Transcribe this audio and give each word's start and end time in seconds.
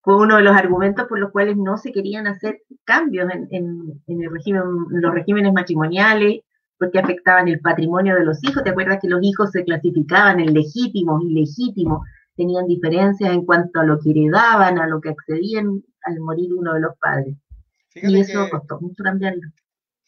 fue 0.03 0.15
uno 0.17 0.37
de 0.37 0.43
los 0.43 0.55
argumentos 0.55 1.07
por 1.07 1.19
los 1.19 1.31
cuales 1.31 1.57
no 1.57 1.75
se 1.77 1.91
querían 1.91 2.27
hacer 2.27 2.61
cambios 2.83 3.31
en, 3.49 4.01
el 4.07 4.31
régimen, 4.31 4.61
los 4.89 5.11
regímenes 5.11 5.53
matrimoniales, 5.53 6.41
porque 6.77 6.99
afectaban 6.99 7.47
el 7.47 7.59
patrimonio 7.59 8.15
de 8.15 8.25
los 8.25 8.43
hijos. 8.43 8.63
¿Te 8.63 8.69
acuerdas 8.69 8.99
que 9.01 9.09
los 9.09 9.21
hijos 9.23 9.49
se 9.51 9.63
clasificaban 9.63 10.39
en 10.39 10.53
legítimos, 10.53 11.23
ilegítimos? 11.23 12.01
Tenían 12.35 12.67
diferencias 12.67 13.33
en 13.33 13.43
cuanto 13.43 13.79
a 13.79 13.85
lo 13.85 13.99
que 13.99 14.11
heredaban, 14.11 14.77
a 14.77 14.87
lo 14.87 15.01
que 15.01 15.09
accedían 15.09 15.83
al 16.03 16.19
morir 16.19 16.53
uno 16.53 16.73
de 16.73 16.79
los 16.79 16.95
padres. 16.99 17.35
y 17.95 18.19
eso 18.19 18.47
costó 18.51 18.79
mucho 18.79 19.03
cambiarlo. 19.03 19.41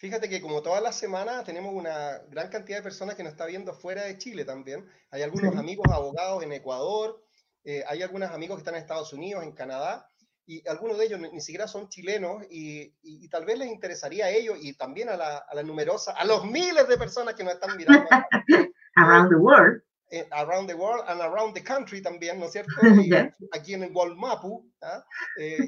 Fíjate 0.03 0.27
que 0.27 0.41
como 0.41 0.61
todas 0.61 0.83
las 0.83 0.97
semanas 0.97 1.45
tenemos 1.45 1.73
una 1.73 2.17
gran 2.29 2.49
cantidad 2.49 2.79
de 2.79 2.83
personas 2.83 3.15
que 3.15 3.23
nos 3.23 3.31
está 3.31 3.45
viendo 3.45 3.73
fuera 3.73 4.03
de 4.03 4.17
Chile 4.17 4.43
también. 4.43 4.85
Hay 5.11 5.21
algunos 5.21 5.55
amigos 5.55 5.87
abogados 5.89 6.43
en 6.43 6.51
Ecuador, 6.51 7.23
eh, 7.63 7.85
hay 7.87 8.01
algunos 8.01 8.29
amigos 8.31 8.57
que 8.57 8.59
están 8.63 8.75
en 8.75 8.81
Estados 8.81 9.13
Unidos, 9.13 9.43
en 9.43 9.53
Canadá, 9.53 10.05
y 10.45 10.61
algunos 10.67 10.97
de 10.97 11.05
ellos 11.05 11.21
ni, 11.21 11.39
siquiera 11.39 11.69
son 11.69 11.87
chilenos 11.87 12.43
y, 12.49 13.29
tal 13.29 13.45
vez 13.45 13.57
les 13.57 13.69
interesaría 13.69 14.25
a 14.25 14.29
ellos 14.29 14.57
y 14.59 14.73
también 14.73 15.07
a 15.07 15.15
la, 15.15 15.45
a 15.49 15.63
numerosa, 15.63 16.11
a 16.11 16.25
los 16.25 16.43
miles 16.43 16.85
de 16.89 16.97
personas 16.97 17.35
que 17.35 17.45
nos 17.45 17.53
están 17.53 17.77
mirando. 17.77 18.05
Around 18.97 19.29
the 19.29 19.37
world. 19.37 19.81
Eh, 20.15 20.27
around 20.29 20.67
the 20.67 20.75
world 20.75 21.03
and 21.07 21.21
around 21.21 21.55
the 21.55 21.63
country 21.63 21.99
también, 21.99 22.39
¿no 22.39 22.45
es 22.45 22.51
cierto? 22.51 22.71
aquí 23.51 23.73
en 23.73 23.81
el 23.81 23.91
Walmapu, 23.91 24.71
¿ah? 24.83 25.03
eh, 25.39 25.67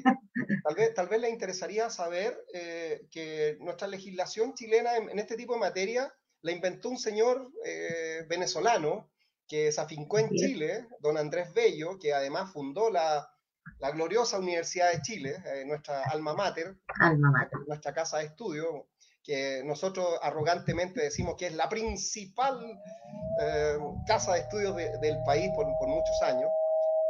tal, 0.62 0.74
vez, 0.76 0.94
tal 0.94 1.08
vez 1.08 1.20
le 1.20 1.30
interesaría 1.30 1.90
saber 1.90 2.44
eh, 2.54 3.08
que 3.10 3.56
nuestra 3.58 3.88
legislación 3.88 4.54
chilena 4.54 4.98
en, 4.98 5.18
este 5.18 5.34
tipo 5.36 5.54
de 5.54 5.58
materia 5.58 6.14
la 6.42 6.52
inventó 6.52 6.90
un 6.90 6.96
señor 6.96 7.50
venezolano 8.28 9.10
que 9.48 9.72
se 9.72 9.80
afincó 9.80 10.20
en 10.20 10.30
Chile, 10.30 10.86
don 11.00 11.18
Andrés 11.18 11.52
Bello, 11.52 11.98
que 11.98 12.14
además 12.14 12.52
fundó 12.52 12.88
la, 12.88 13.28
la 13.80 13.90
gloriosa 13.90 14.38
Universidad 14.38 14.92
de 14.92 15.02
Chile, 15.02 15.42
nuestra 15.66 16.04
alma 16.04 16.34
mater, 16.34 16.76
alma 17.00 17.32
mater, 17.32 17.58
nuestra 17.66 17.92
casa 17.92 18.18
de 18.18 18.26
estudio, 18.26 18.86
que 19.26 19.62
nosotros 19.64 20.06
arrogantemente 20.22 21.02
decimos 21.02 21.34
que 21.36 21.46
es 21.46 21.54
la 21.56 21.68
principal 21.68 22.80
eh, 23.42 23.76
casa 24.06 24.34
de 24.34 24.40
estudios 24.40 24.76
del 24.76 25.16
país 25.26 25.50
por, 25.56 25.66
muchos 25.66 26.22
años. 26.22 26.48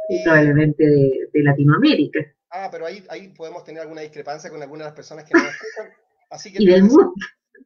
Y, 0.09 0.23
probablemente 0.23 0.83
de, 0.83 1.43
Latinoamérica. 1.43 2.19
Ah, 2.49 2.69
pero 2.71 2.87
ahí, 2.87 3.05
ahí 3.09 3.27
podemos 3.29 3.63
tener 3.63 3.83
alguna 3.83 4.01
discrepancia 4.01 4.49
con 4.49 4.61
algunas 4.61 4.85
de 4.85 4.89
las 4.89 4.95
personas 4.95 5.25
que 5.25 5.33
nos 5.35 5.43
escuchan. 5.53 5.93
Así 6.31 6.51
que, 6.51 6.59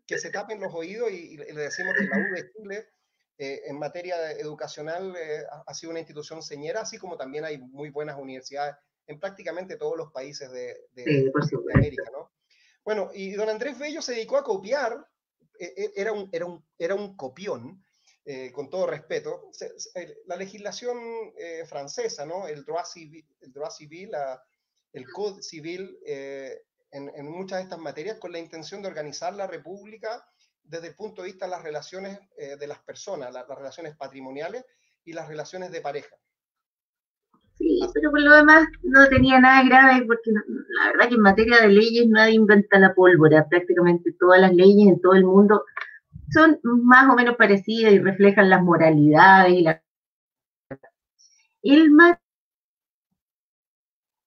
que 0.06 0.18
se 0.18 0.30
tapen 0.30 0.60
los 0.60 0.74
oídos 0.74 1.10
y, 1.12 1.38
le 1.38 1.54
decimos 1.54 1.94
que 1.98 2.04
la 2.04 2.18
U 2.18 2.36
de 2.36 2.52
Chile 2.52 2.86
eh, 3.38 3.62
en 3.68 3.80
materia 3.80 4.32
educacional 4.34 5.16
eh, 5.18 5.44
ha 5.66 5.74
sido 5.74 5.92
una 5.92 6.00
institución 6.00 6.42
señera, 6.42 6.82
así 6.82 6.98
como 6.98 7.16
también 7.16 7.46
hay 7.46 7.58
muy 7.58 7.90
buenas 7.90 8.18
universidades 8.20 8.76
en 9.08 9.18
prácticamente 9.20 9.78
todos 9.78 9.98
los 9.98 10.12
países 10.12 10.52
de, 10.52 10.76
de 10.94 11.32
América, 11.74 12.04
¿no? 12.12 12.30
Bueno, 12.84 13.12
y 13.14 13.32
don 13.32 13.50
Andrés 13.50 13.78
Bello 13.78 14.02
se 14.02 14.14
dedicó 14.14 14.38
a 14.38 14.44
copiar, 14.44 15.06
e, 15.60 15.74
e, 15.78 15.92
era 15.96 16.96
un, 16.96 17.16
copión, 17.16 17.84
eh, 18.26 18.52
con 18.52 18.70
todo 18.70 18.88
respeto, 18.88 19.52
la 20.26 20.36
legislación 20.36 21.00
eh, 21.38 21.64
francesa, 21.68 22.26
¿no? 22.26 22.48
el 22.48 22.64
droit 22.66 22.86
civil, 22.86 23.28
el, 23.40 23.52
droit 23.52 23.72
civil 23.72 24.12
el 24.94 25.08
code 25.10 25.42
civil, 25.42 25.98
eh, 26.06 26.64
en, 26.92 27.26
muchas 27.26 27.60
de 27.60 27.64
estas 27.64 27.80
materias, 27.80 28.18
con 28.18 28.32
la 28.32 28.40
intención 28.40 28.82
de 28.82 28.90
organizar 28.90 29.34
la 29.34 29.48
república 29.48 30.28
desde 30.64 30.88
el 30.88 30.96
punto 30.96 31.22
de 31.22 31.30
vista 31.30 31.46
de 31.46 31.52
las 31.52 31.64
relaciones 31.64 32.20
de 32.36 32.68
las 32.68 32.80
personas, 32.80 33.32
las 33.32 33.48
relaciones 33.48 33.96
patrimoniales 33.96 34.66
y 35.06 35.14
las 35.14 35.28
relaciones 35.28 35.72
de 35.72 35.82
pareja. 35.82 36.16
Pero 37.94 38.12
por 38.12 38.22
lo 38.22 38.36
demás 38.36 38.68
no 38.84 39.08
tenía 39.08 39.40
nada 39.40 39.64
grave 39.64 40.06
porque 40.06 40.32
la 40.32 40.92
verdad 40.92 41.10
que 41.10 41.16
en 41.16 41.22
materia 41.22 41.62
de 41.62 41.70
leyes 41.70 42.08
nadie 42.08 42.36
inventa 42.36 42.80
la 42.80 42.94
pólvora. 42.94 43.48
Prácticamente 43.50 44.16
todas 44.20 44.42
las 44.42 44.54
leyes 44.54 44.88
en 44.88 45.02
todo 45.02 45.14
el 45.14 45.26
mundo 45.26 45.64
son 46.32 46.60
más 46.64 47.10
o 47.10 47.16
menos 47.16 47.36
parecidas 47.36 47.94
y 47.94 48.00
reflejan 48.00 48.50
las 48.50 48.64
moralidades 48.64 49.54
y 49.54 49.62
la... 49.64 49.82
El 51.64 51.92
más... 51.92 52.18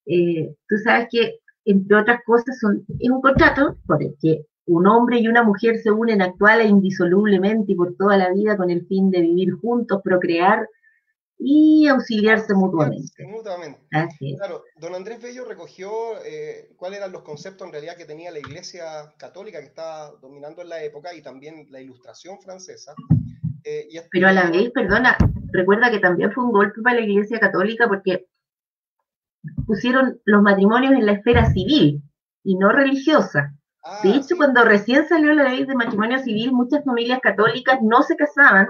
Eh, 0.07 0.55
tú 0.69 0.77
sabes 0.85 1.09
que, 1.11 1.39
entre 1.65 1.97
otras 1.97 2.21
cosas, 2.25 2.57
es 2.99 3.11
un 3.11 3.23
contrato 3.23 3.79
por 3.87 4.03
el 4.03 4.15
que 4.21 4.47
un 4.67 4.87
hombre 4.87 5.19
y 5.19 5.29
una 5.29 5.43
mujer 5.43 5.79
se 5.79 5.91
unen 5.91 6.23
actual 6.23 6.61
e 6.61 6.67
indisolublemente 6.67 7.73
y 7.73 7.75
por 7.75 7.95
toda 7.97 8.17
la 8.17 8.33
vida 8.33 8.57
con 8.57 8.71
el 8.71 8.87
fin 8.87 9.11
de 9.11 9.21
vivir 9.21 9.53
juntos, 9.55 10.01
procrear 10.03 10.69
y 11.39 11.87
auxiliarse 11.89 12.55
mutuamente. 12.55 13.27
Mutuamente. 13.27 13.81
Claro, 14.37 14.63
don 14.77 14.95
Andrés 14.95 15.21
Bello 15.21 15.45
recogió 15.45 15.91
eh, 16.25 16.71
cuáles 16.77 16.99
eran 16.99 17.13
los 17.13 17.23
conceptos 17.23 17.67
en 17.67 17.73
realidad 17.73 17.97
que 17.97 18.05
tenía 18.05 18.31
la 18.31 18.39
Iglesia 18.39 19.13
Católica 19.19 19.61
que 19.61 19.67
estaba 19.67 20.13
dominando 20.21 20.63
en 20.63 20.69
la 20.69 20.83
época 20.83 21.15
y 21.15 21.23
también 21.23 21.67
la 21.71 21.81
Ilustración 21.81 22.41
francesa. 22.41 22.95
Eh, 23.65 23.89
Pero 24.11 24.29
a 24.29 24.33
la 24.33 24.51
vez, 24.51 24.71
perdona, 24.73 25.17
recuerda 25.53 25.91
que 25.91 25.99
también 25.99 26.33
fue 26.33 26.45
un 26.45 26.53
golpe 26.53 26.81
para 26.83 26.97
la 26.97 27.07
Iglesia 27.07 27.41
Católica 27.41 27.89
porque 27.89 28.27
pusieron 29.67 30.21
los 30.25 30.43
matrimonios 30.43 30.93
en 30.93 31.07
la 31.07 31.13
esfera 31.13 31.51
civil 31.53 32.03
y 32.43 32.57
no 32.57 32.71
religiosa. 32.71 33.55
Ah, 33.83 34.01
de 34.03 34.11
hecho, 34.11 34.37
cuando 34.37 34.65
recién 34.65 35.07
salió 35.09 35.35
la 35.35 35.45
ley 35.45 35.65
de 35.65 35.75
matrimonio 35.75 36.19
civil, 36.19 36.53
muchas 36.53 36.85
familias 36.85 37.21
católicas 37.21 37.81
no 37.83 38.03
se 38.03 38.17
casaban 38.17 38.69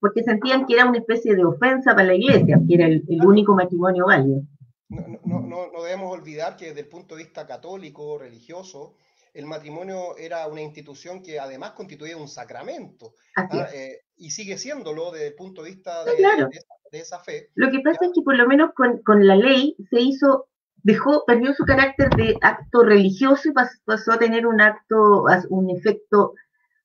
porque 0.00 0.22
sentían 0.22 0.66
que 0.66 0.74
era 0.74 0.86
una 0.86 0.98
especie 0.98 1.34
de 1.34 1.44
ofensa 1.44 1.94
para 1.94 2.08
la 2.08 2.14
iglesia, 2.14 2.60
que 2.66 2.74
era 2.74 2.86
el, 2.86 3.04
único 3.24 3.54
matrimonio 3.54 4.06
válido. 4.06 4.42
No, 4.88 5.40
no, 5.40 5.70
no, 5.72 5.82
debemos 5.82 6.12
olvidar 6.12 6.56
que 6.56 6.66
desde 6.66 6.80
el 6.80 6.88
punto 6.88 7.16
de 7.16 7.24
vista 7.24 7.46
católico, 7.46 8.18
religioso, 8.18 8.94
el 9.34 9.46
matrimonio 9.46 10.16
era 10.16 10.46
una 10.46 10.62
institución 10.62 11.22
que 11.22 11.38
además 11.38 11.72
constituía 11.72 12.16
un 12.16 12.28
sacramento 12.28 13.14
¿ah? 13.36 13.68
eh, 13.74 14.00
y 14.16 14.30
sigue 14.30 14.56
siéndolo 14.56 15.10
desde 15.10 15.28
el 15.28 15.34
punto 15.34 15.62
de 15.62 15.70
vista 15.70 16.04
de, 16.04 16.12
esa, 16.92 17.18
fe. 17.18 17.50
Lo 17.54 17.70
que 17.70 17.80
pasa 17.80 18.06
es 18.06 18.12
que 18.14 18.22
por 18.22 18.36
lo 18.36 18.46
menos 18.46 18.70
con, 18.74 19.02
con, 19.02 19.26
la 19.26 19.36
ley 19.36 19.76
se 19.90 20.00
hizo, 20.00 20.46
dejó, 20.76 21.24
perdió 21.26 21.52
su 21.52 21.64
carácter 21.64 22.08
de 22.10 22.38
acto 22.40 22.82
religioso 22.82 23.48
y 23.48 23.52
pasó 23.84 24.12
a 24.12 24.18
tener 24.18 24.46
un 24.46 24.60
acto, 24.60 25.24
un 25.50 25.70
efecto 25.70 26.32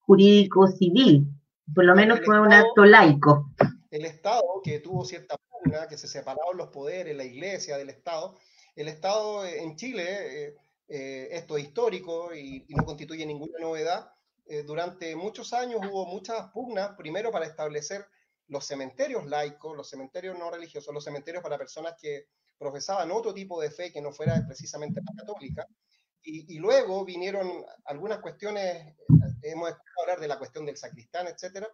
jurídico 0.01 0.67
civil 0.67 1.27
por 1.73 1.85
lo 1.85 1.95
menos 1.95 2.19
fue 2.25 2.39
un 2.39 2.53
acto 2.53 2.85
laico. 2.85 3.51
el 3.89 4.05
Estado, 4.05 4.61
que 4.63 4.79
tuvo 4.79 5.05
cierta 5.05 5.35
pugna, 5.37 5.87
que 5.87 5.97
se 5.97 6.07
separaron 6.07 6.57
los 6.57 6.69
poderes, 6.69 7.15
la 7.15 7.23
iglesia 7.23 7.77
del 7.77 7.89
Estado, 7.89 8.37
el 8.75 8.87
Estado 8.87 9.45
en 9.45 9.75
Chile, 9.75 10.55
esto 10.87 11.57
es 11.57 11.63
histórico 11.63 12.33
y, 12.33 12.65
no 12.69 12.85
constituye 12.85 13.25
ninguna 13.25 13.59
novedad, 13.59 14.11
durante 14.65 15.15
muchos 15.15 15.53
años 15.53 15.81
hubo 15.89 16.05
muchas 16.05 16.49
pugnas, 16.51 16.95
primero 16.97 17.31
para 17.31 17.45
establecer 17.45 18.05
los 18.51 18.65
cementerios 18.65 19.25
laicos, 19.25 19.75
los 19.75 19.89
cementerios 19.89 20.37
no 20.37 20.51
religiosos, 20.51 20.93
los 20.93 21.03
cementerios 21.03 21.41
para 21.41 21.57
personas 21.57 21.95
que 21.99 22.25
profesaban 22.57 23.09
otro 23.11 23.33
tipo 23.33 23.59
de 23.61 23.71
fe 23.71 23.91
que 23.91 24.01
no 24.01 24.11
fuera 24.11 24.43
precisamente 24.45 25.01
la 25.01 25.13
católica. 25.23 25.65
Y, 26.23 26.59
luego 26.59 27.03
vinieron 27.03 27.65
algunas 27.85 28.19
cuestiones, 28.19 28.95
hemos 29.41 29.69
escuchado 29.69 30.01
hablar 30.01 30.19
de 30.19 30.27
la 30.27 30.37
cuestión 30.37 30.65
del 30.65 30.77
sacristán, 30.77 31.27
etc. 31.27 31.65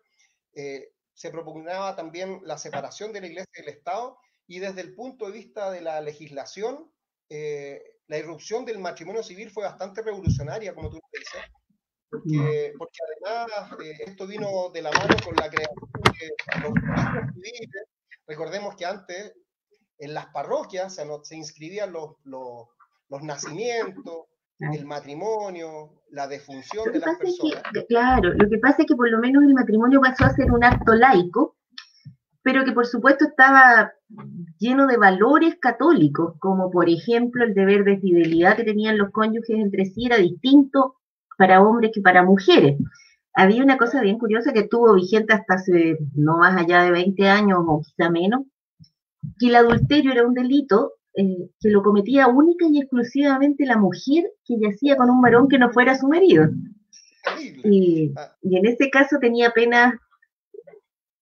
Eh, 0.53 0.93
se 1.13 1.31
propugnaba 1.31 1.95
también 1.95 2.39
la 2.43 2.57
separación 2.57 3.11
de 3.11 3.21
la 3.21 3.27
iglesia 3.27 3.51
y 3.55 3.61
del 3.61 3.73
Estado, 3.73 4.17
y 4.47 4.59
desde 4.59 4.81
el 4.81 4.95
punto 4.95 5.25
de 5.25 5.33
vista 5.33 5.71
de 5.71 5.81
la 5.81 5.99
legislación, 5.99 6.91
eh, 7.29 7.81
la 8.07 8.17
irrupción 8.17 8.63
del 8.63 8.79
matrimonio 8.79 9.21
civil 9.21 9.51
fue 9.51 9.65
bastante 9.65 10.01
revolucionaria, 10.01 10.73
como 10.73 10.89
tú 10.89 10.99
dices, 11.11 11.41
porque, 12.09 12.73
porque 12.77 12.97
además 13.03 13.71
eh, 13.83 13.97
esto 14.05 14.25
vino 14.27 14.69
de 14.69 14.81
la 14.81 14.91
mano 14.91 15.15
con 15.25 15.35
la 15.35 15.49
creación 15.49 15.75
de 15.93 16.61
los 16.61 17.33
civiles. 17.33 17.85
Recordemos 18.25 18.75
que 18.75 18.85
antes 18.85 19.33
en 19.97 20.13
las 20.13 20.27
parroquias 20.27 20.95
se, 20.95 21.05
se 21.23 21.35
inscribían 21.35 21.91
los, 21.91 22.15
los, 22.23 22.67
los, 23.09 23.23
nacimientos, 23.23 24.25
el 24.59 24.85
matrimonio, 24.85 25.89
la 26.11 26.27
defunción 26.27 26.91
de 26.91 26.99
las 26.99 27.17
personas. 27.17 27.63
claro, 27.87 28.33
lo 28.33 28.49
que 28.49 28.57
pasa 28.57 28.77
es 28.79 28.87
que 28.87 28.95
por 28.95 29.09
lo 29.09 29.19
menos 29.19 29.43
el 29.43 29.53
matrimonio 29.53 30.01
pasó 30.01 30.25
a 30.25 30.33
ser 30.33 30.51
un 30.51 30.63
acto 30.63 30.93
laico, 30.95 31.55
pero 32.41 32.63
que 32.65 32.71
por 32.71 32.87
supuesto 32.87 33.25
estaba 33.25 33.91
lleno 34.57 34.87
de 34.87 34.97
valores 34.97 35.55
católicos, 35.59 36.35
como 36.39 36.71
por 36.71 36.89
ejemplo 36.89 37.43
el 37.43 37.53
deber 37.53 37.83
de 37.83 37.99
fidelidad 37.99 38.55
que 38.55 38.63
tenían 38.63 38.97
los 38.97 39.11
cónyuges 39.11 39.57
entre 39.57 39.85
sí 39.85 40.05
era 40.05 40.17
distinto 40.17 40.95
para 41.37 41.61
hombres 41.61 41.91
que 41.93 42.01
para 42.01 42.23
mujeres. 42.23 42.77
Había 43.33 43.61
una 43.61 43.77
cosa 43.77 44.01
bien 44.01 44.17
curiosa 44.17 44.53
que 44.53 44.61
estuvo 44.61 44.95
vigente 44.95 45.33
hasta 45.33 45.55
hace 45.55 45.99
no 46.15 46.37
más 46.37 46.59
allá 46.59 46.81
de 46.81 46.91
20 46.91 47.29
años 47.29 47.59
o 47.67 47.81
quizá 47.81 48.09
menos, 48.09 48.41
que 49.37 49.47
el 49.47 49.55
adulterio 49.55 50.11
era 50.11 50.25
un 50.25 50.33
delito 50.33 50.93
eh, 51.19 51.49
que 51.59 51.69
lo 51.69 51.81
cometía 51.81 52.27
única 52.27 52.67
y 52.69 52.79
exclusivamente 52.79 53.65
la 53.65 53.77
mujer 53.77 54.31
que 54.45 54.59
yacía 54.59 54.95
con 54.95 55.09
un 55.09 55.19
varón 55.19 55.47
que 55.47 55.57
no 55.57 55.71
fuera 55.71 55.97
su 55.97 56.07
marido. 56.07 56.47
Y, 57.63 58.13
y, 58.43 58.57
en 58.57 58.65
ese 58.67 58.91
caso 58.91 59.17
tenía 59.19 59.49
pena, 59.49 59.99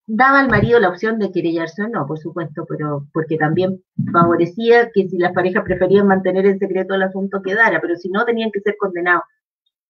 daba 0.05 0.41
al 0.41 0.49
marido 0.49 0.81
la 0.81 0.89
opción 0.89 1.17
de 1.17 1.31
querellarse 1.31 1.81
o 1.83 1.87
no, 1.87 2.05
por 2.05 2.19
supuesto, 2.19 2.65
pero 2.67 3.07
porque 3.13 3.37
también 3.37 3.81
favorecía 4.11 4.91
que 4.93 5.07
si 5.07 5.17
las 5.17 5.31
parejas 5.31 5.63
preferían 5.63 6.07
mantener 6.07 6.45
en 6.45 6.59
secreto 6.59 6.93
el 6.93 7.03
asunto 7.03 7.41
quedara, 7.41 7.79
pero 7.79 7.95
si 7.95 8.09
no 8.09 8.25
tenían 8.25 8.51
que 8.51 8.59
ser 8.59 8.75
condenados 8.77 9.23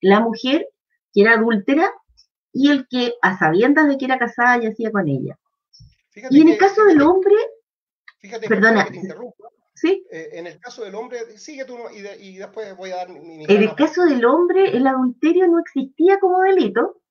la 0.02 0.20
mujer 0.20 0.68
que 1.14 1.22
era 1.22 1.34
adúltera 1.34 1.90
y 2.54 2.70
el 2.70 2.88
que 2.88 3.16
a 3.24 3.40
sabiendas 3.40 3.88
de 3.88 3.98
que 3.98 4.06
era 4.06 4.20
casada 4.20 4.62
yacía 4.62 4.92
con 4.92 5.08
ella. 5.08 5.36
y 6.30 6.42
en 6.42 6.50
el 6.50 6.58
caso 6.60 6.86
del 6.86 7.02
hombre, 7.02 7.34
fíjate 8.20 8.48
perdona, 8.48 8.86
que 8.86 9.02
¿Sí? 9.76 10.06
Eh, 10.10 10.30
en 10.34 10.48
el 10.48 10.58
caso 10.60 10.84
del 10.84 10.96
hombre, 10.96 11.38
sigue 11.38 11.66
tú 11.66 11.78
y, 11.94 12.38
después 12.38 12.76
voy 12.78 12.92
a 12.92 12.96
dar 12.96 13.10
mi... 13.10 13.44
en 13.44 13.52
el 13.52 13.76
caso 13.76 14.06
del 14.06 14.24
hombre, 14.26 14.76
el 14.76 14.88
adulterio 14.88 15.48
no 15.48 15.60
existía 15.60 16.18
como 16.20 16.40
delito, 16.42 17.02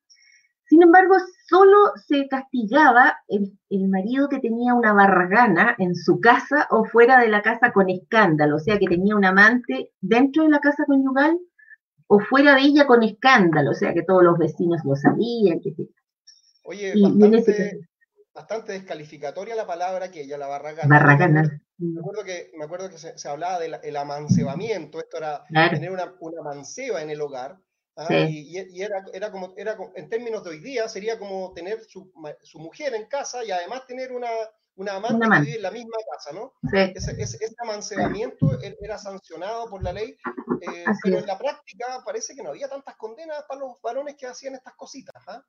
sin 0.67 0.83
embargo, 0.83 1.15
solo 1.47 1.77
se 2.07 2.27
castigaba 2.27 3.19
el, 3.29 3.53
el, 3.69 3.89
marido 3.89 4.31
que 4.31 4.41
tenía 4.41 4.73
una 4.73 4.95
barragana 4.95 5.77
en 5.79 5.95
su 5.95 6.21
casa 6.21 6.67
o 6.71 6.87
fuera 6.87 7.21
de 7.21 7.29
la 7.29 7.43
casa 7.43 7.71
con 7.71 7.91
escándalo, 7.91 8.57
o 8.57 8.61
sea, 8.61 8.79
que 8.79 8.87
tenía 8.87 9.15
un 9.15 9.27
amante 9.27 9.93
dentro 10.01 10.45
de 10.45 10.49
la 10.49 10.61
casa 10.61 10.87
conyugal 10.87 11.39
o 12.07 12.19
fuera 12.19 12.55
de 12.55 12.63
ella 12.63 12.87
con 12.87 13.03
escándalo, 13.03 13.73
o 13.73 13.75
sea 13.75 13.93
que 13.93 14.03
todos 14.03 14.23
los 14.23 14.39
vecinos 14.39 14.81
lo 14.85 14.97
sabían. 14.97 15.61
Que... 15.61 15.75
Oye, 16.65 16.95
bastante, 16.97 17.87
descalificatoria 18.67 19.55
la 19.55 19.67
palabra 19.67 20.11
que 20.11 20.23
ella, 20.23 20.39
la 20.39 20.49
barragana. 20.49 20.89
Barragana. 20.89 21.61
Me 21.79 22.01
acuerdo 22.01 22.25
que, 22.25 22.51
me 22.57 22.65
acuerdo 22.65 22.89
que 22.89 22.99
se, 22.99 23.29
hablaba 23.29 23.59
del 23.59 23.97
amancebamiento, 23.97 24.99
esto 24.99 25.19
era 25.19 25.45
tener 25.71 25.91
una, 25.91 26.15
una 26.21 26.43
manceba 26.43 27.03
en 27.03 27.11
el 27.11 27.21
hogar. 27.21 27.59
¿ah? 27.97 28.07
Y, 28.13 28.59
y, 28.71 28.83
era, 28.83 29.05
era, 29.13 29.31
como, 29.31 29.55
era, 29.57 29.77
en 29.97 30.09
términos 30.09 30.45
de 30.45 30.51
hoy 30.51 30.61
día, 30.61 30.89
sería 30.89 31.19
como 31.19 31.53
tener 31.53 31.83
su, 31.85 32.13
su 32.43 32.59
mujer 32.59 32.95
en 32.95 33.07
casa 33.07 33.45
y 33.45 33.51
además 33.51 33.87
tener 33.87 34.13
una, 34.13 34.29
una 34.77 34.97
amante, 34.97 35.29
que 35.29 35.41
vive 35.41 35.57
en 35.57 35.63
la 35.63 35.71
misma 35.71 35.97
casa, 36.13 36.33
¿no? 36.33 36.55
Sí. 36.71 36.93
Ese, 36.95 37.23
ese, 37.23 37.55
amancebamiento 37.59 38.61
e, 38.61 38.77
era 38.81 38.99
sancionado 38.99 39.69
por 39.69 39.83
la 39.83 39.93
ley, 39.93 40.17
eh, 40.61 40.85
pero 41.03 41.19
en 41.19 41.27
la 41.27 41.39
práctica 41.39 42.03
parece 42.05 42.35
que 42.35 42.43
no 42.43 42.51
había 42.51 42.69
tantas 42.69 42.97
condenas 42.97 43.45
para 43.49 43.61
los 43.61 43.81
varones 43.83 44.17
que 44.17 44.27
hacían 44.27 44.55
estas 44.55 44.75
cositas. 44.75 45.15
¿ah? 45.29 45.45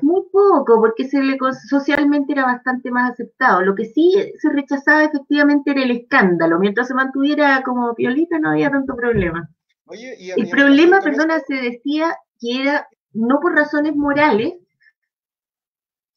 Muy 0.00 0.22
poco, 0.32 0.80
porque 0.80 1.06
se 1.06 1.22
le, 1.22 1.36
socialmente 1.68 2.32
era 2.32 2.44
bastante 2.44 2.90
más 2.90 3.12
aceptado. 3.12 3.60
Lo 3.62 3.74
que 3.74 3.84
sí 3.84 4.14
se 4.38 4.50
rechazaba 4.50 5.04
efectivamente 5.04 5.72
era 5.72 5.82
el 5.82 5.90
escándalo. 5.90 6.58
Mientras 6.58 6.88
se 6.88 6.94
mantuviera 6.94 7.62
como 7.62 7.94
piolita 7.94 8.38
no 8.38 8.50
había 8.50 8.70
tanto 8.70 8.96
problema. 8.96 9.50
Oye, 9.86 10.16
y, 10.18 10.30
el 10.30 10.48
problema, 10.48 11.00
perdona, 11.00 11.40
se 11.40 11.54
decía 11.56 12.16
que 12.40 12.62
era 12.62 12.88
no 13.12 13.38
por 13.40 13.54
razones 13.54 13.94
morales, 13.94 14.54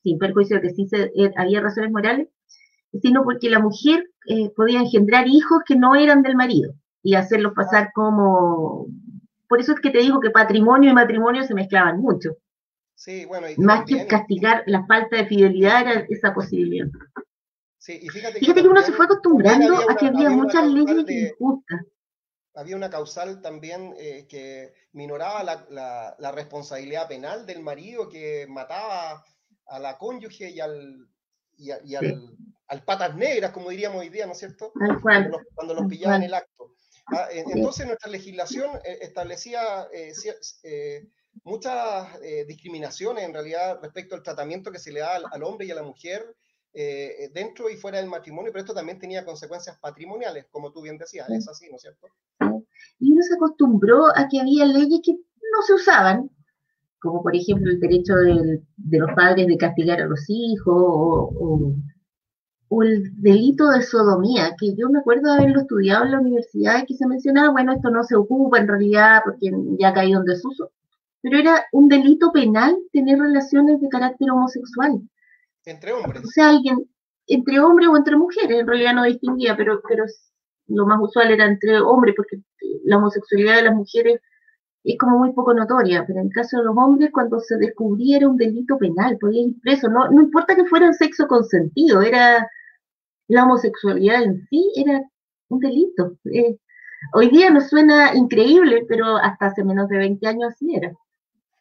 sin 0.03 0.17
perjuicio 0.19 0.57
de 0.57 0.61
que 0.61 0.69
sí 0.69 0.87
se, 0.87 1.11
eh, 1.15 1.33
había 1.35 1.59
razones 1.59 1.91
morales, 1.91 2.29
sino 3.01 3.23
porque 3.23 3.49
la 3.49 3.59
mujer 3.59 4.09
eh, 4.27 4.51
podía 4.55 4.79
engendrar 4.79 5.27
hijos 5.27 5.63
que 5.65 5.75
no 5.75 5.95
eran 5.95 6.21
del 6.21 6.35
marido 6.35 6.73
y 7.03 7.15
hacerlos 7.15 7.53
pasar 7.53 7.91
como... 7.93 8.87
Por 9.49 9.59
eso 9.59 9.73
es 9.73 9.79
que 9.79 9.91
te 9.91 9.99
digo 9.99 10.19
que 10.21 10.31
patrimonio 10.31 10.91
y 10.91 10.93
matrimonio 10.93 11.43
se 11.43 11.53
mezclaban 11.53 11.99
mucho. 11.99 12.37
Sí, 12.95 13.25
bueno, 13.25 13.47
Más 13.57 13.85
que 13.85 14.07
castigar 14.07 14.63
la 14.67 14.85
falta 14.85 15.17
de 15.17 15.27
fidelidad 15.27 15.81
era 15.81 16.05
esa 16.09 16.33
posibilidad. 16.33 16.87
Sí, 17.77 17.99
y 18.01 18.09
fíjate, 18.09 18.39
que, 18.39 18.67
uno 18.67 18.81
se 18.81 18.93
fue 18.93 19.05
acostumbrando 19.05 19.75
a 19.89 19.95
que 19.95 20.07
había, 20.07 20.29
muchas 20.29 20.65
leyes 20.65 21.05
injustas. 21.07 21.81
Había 22.55 22.77
una 22.77 22.89
causal 22.89 23.41
también 23.41 23.93
eh, 23.97 24.25
que 24.27 24.73
minoraba 24.93 25.43
la, 25.43 26.15
la 26.17 26.31
responsabilidad 26.31 27.07
penal 27.07 27.45
del 27.45 27.61
marido 27.61 28.07
que 28.09 28.47
mataba 28.49 29.23
a 29.67 29.79
la 29.79 29.97
cónyuge 29.97 30.49
y 30.49 30.59
al, 30.59 31.07
y, 31.57 31.95
al, 31.95 32.83
patas 32.85 33.15
negras, 33.15 33.51
como 33.51 33.69
diríamos 33.69 33.99
hoy 34.01 34.09
día, 34.09 34.25
¿no 34.25 34.33
es 34.33 34.39
cierto? 34.39 34.71
Cuando 35.01 35.29
los, 35.29 35.41
cuando 35.53 35.87
pillaban 35.87 36.21
en 36.21 36.27
el 36.27 36.33
acto. 36.33 36.73
Ah, 37.07 37.27
entonces 37.31 37.85
nuestra 37.85 38.09
legislación 38.09 38.77
eh, 38.83 38.97
establecía 39.01 39.87
eh, 39.93 40.11
eh, 40.63 41.07
muchas 41.43 42.07
discriminaciones 42.47 43.23
en 43.23 43.33
realidad 43.33 43.79
respecto 43.81 44.15
al 44.15 44.23
tratamiento 44.23 44.71
que 44.71 44.79
se 44.79 44.91
le 44.91 45.01
da 45.01 45.17
al, 45.31 45.43
hombre 45.43 45.67
y 45.67 45.71
a 45.71 45.75
la 45.75 45.83
mujer 45.83 46.35
dentro 47.33 47.69
y 47.69 47.77
fuera 47.77 47.99
del 47.99 48.09
matrimonio, 48.09 48.51
pero 48.51 48.63
esto 48.63 48.73
también 48.73 48.99
tenía 48.99 49.23
consecuencias 49.23 49.77
patrimoniales, 49.79 50.47
como 50.51 50.71
tú 50.71 50.81
bien 50.81 50.97
decías, 50.97 51.29
es 51.29 51.47
así, 51.47 51.69
¿no 51.69 51.75
es 51.75 51.81
cierto? 51.81 52.07
Y 52.99 53.11
uno 53.11 53.21
se 53.21 53.35
acostumbró 53.35 54.07
a 54.15 54.27
que 54.29 54.39
había 54.39 54.65
leyes 54.65 54.99
que 55.03 55.13
no 55.13 55.61
se 55.65 55.73
usaban, 55.73 56.29
como 56.99 57.21
por 57.21 57.35
ejemplo 57.35 57.71
el 57.71 57.79
derecho 57.79 58.13
de 58.15 58.99
los 58.99 59.11
padres 59.15 59.47
de 59.47 59.57
castigar 59.57 60.01
a 60.01 60.07
los 60.07 60.25
hijos 60.27 60.75
o, 60.75 61.75
el 62.81 63.21
delito 63.21 63.69
de 63.69 63.81
sodomía, 63.81 64.53
que 64.59 64.75
yo 64.75 64.89
me 64.89 64.99
acuerdo 64.99 65.31
haberlo 65.31 65.61
estudiado 65.61 66.03
en 66.03 66.11
la 66.11 66.19
universidad 66.19 66.79
y 66.79 66.85
que 66.85 66.95
se 66.95 67.07
mencionaba, 67.07 67.51
bueno, 67.51 67.71
esto 67.73 67.89
no 67.89 68.03
se 68.03 68.15
ocupa 68.15 68.57
en 68.57 68.67
realidad 68.67 69.21
porque 69.23 69.49
ya 69.79 69.89
ha 69.89 69.93
caído 69.93 70.19
en 70.19 70.25
desuso, 70.25 70.71
pero 71.25 71.39
era 71.39 71.65
un 71.71 71.89
delito 71.89 72.31
penal 72.31 72.77
tener 72.91 73.17
relaciones 73.17 73.81
de 73.81 73.89
carácter 73.89 74.29
homosexual. 74.29 75.01
Entre 75.65 75.91
hombres. 75.91 76.23
O 76.23 76.27
sea, 76.27 76.49
alguien, 76.49 76.87
entre 77.25 77.59
hombres 77.59 77.87
o 77.87 77.97
entre 77.97 78.15
mujeres, 78.15 78.59
en 78.59 78.67
realidad 78.67 78.93
no 78.93 79.05
distinguía, 79.05 79.57
pero, 79.57 79.81
pero 79.89 80.05
lo 80.67 80.85
más 80.85 80.99
usual 81.01 81.31
era 81.31 81.45
entre 81.45 81.81
hombres, 81.81 82.13
porque 82.15 82.37
la 82.83 82.97
homosexualidad 82.97 83.55
de 83.55 83.63
las 83.63 83.73
mujeres 83.73 84.21
es 84.83 84.97
como 84.99 85.17
muy 85.17 85.33
poco 85.33 85.55
notoria, 85.55 86.05
pero 86.05 86.19
en 86.19 86.27
el 86.27 86.31
caso 86.31 86.59
de 86.59 86.65
los 86.65 86.77
hombres, 86.77 87.09
cuando 87.11 87.39
se 87.39 87.57
descubriera 87.57 88.29
un 88.29 88.37
delito 88.37 88.77
penal, 88.77 89.17
podía 89.19 89.47
ir 89.47 89.59
preso, 89.63 89.89
no, 89.89 90.07
no 90.11 90.21
importa 90.21 90.55
que 90.55 90.65
fuera 90.65 90.93
sexo 90.93 91.25
consentido, 91.27 92.03
era 92.03 92.47
la 93.29 93.45
homosexualidad 93.45 94.21
en 94.21 94.45
sí, 94.47 94.71
era 94.75 95.01
un 95.47 95.59
delito. 95.59 96.19
Eh, 96.25 96.59
hoy 97.13 97.29
día 97.31 97.49
nos 97.49 97.67
suena 97.67 98.13
increíble, 98.13 98.85
pero 98.87 99.17
hasta 99.17 99.47
hace 99.47 99.63
menos 99.63 99.89
de 99.89 99.97
20 99.97 100.27
años 100.27 100.53
así 100.53 100.75
era. 100.75 100.95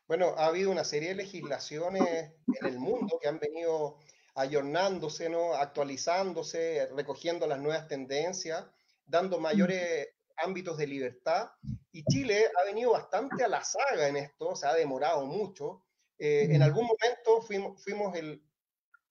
Bueno, 0.07 0.35
ha 0.37 0.47
habido 0.47 0.71
una 0.71 0.85
serie 0.85 1.11
de 1.11 1.15
legislaciones 1.15 2.03
en 2.03 2.67
el 2.67 2.79
mundo 2.79 3.19
que 3.21 3.29
han 3.29 3.39
venido 3.39 3.99
ayornándose, 4.35 5.29
¿no? 5.29 5.55
actualizándose, 5.55 6.89
recogiendo 6.95 7.47
las 7.47 7.61
nuevas 7.61 7.89
tendencias, 7.89 8.67
dando 9.07 9.39
mayores 9.39 10.09
ámbitos 10.37 10.77
de 10.77 10.87
libertad. 10.87 11.51
Y 11.93 12.05
Chile 12.05 12.51
ha 12.61 12.65
venido 12.65 12.93
bastante 12.93 13.45
a 13.45 13.49
la 13.49 13.63
saga 13.65 14.09
en 14.09 14.17
esto, 14.17 14.55
se 14.57 14.67
ha 14.67 14.75
demorado 14.75 15.25
mucho. 15.25 15.85
Eh, 16.19 16.49
en 16.51 16.63
algún 16.63 16.87
momento 16.87 17.43
fuimos, 17.47 17.83
fuimos 17.83 18.15
el, 18.17 18.43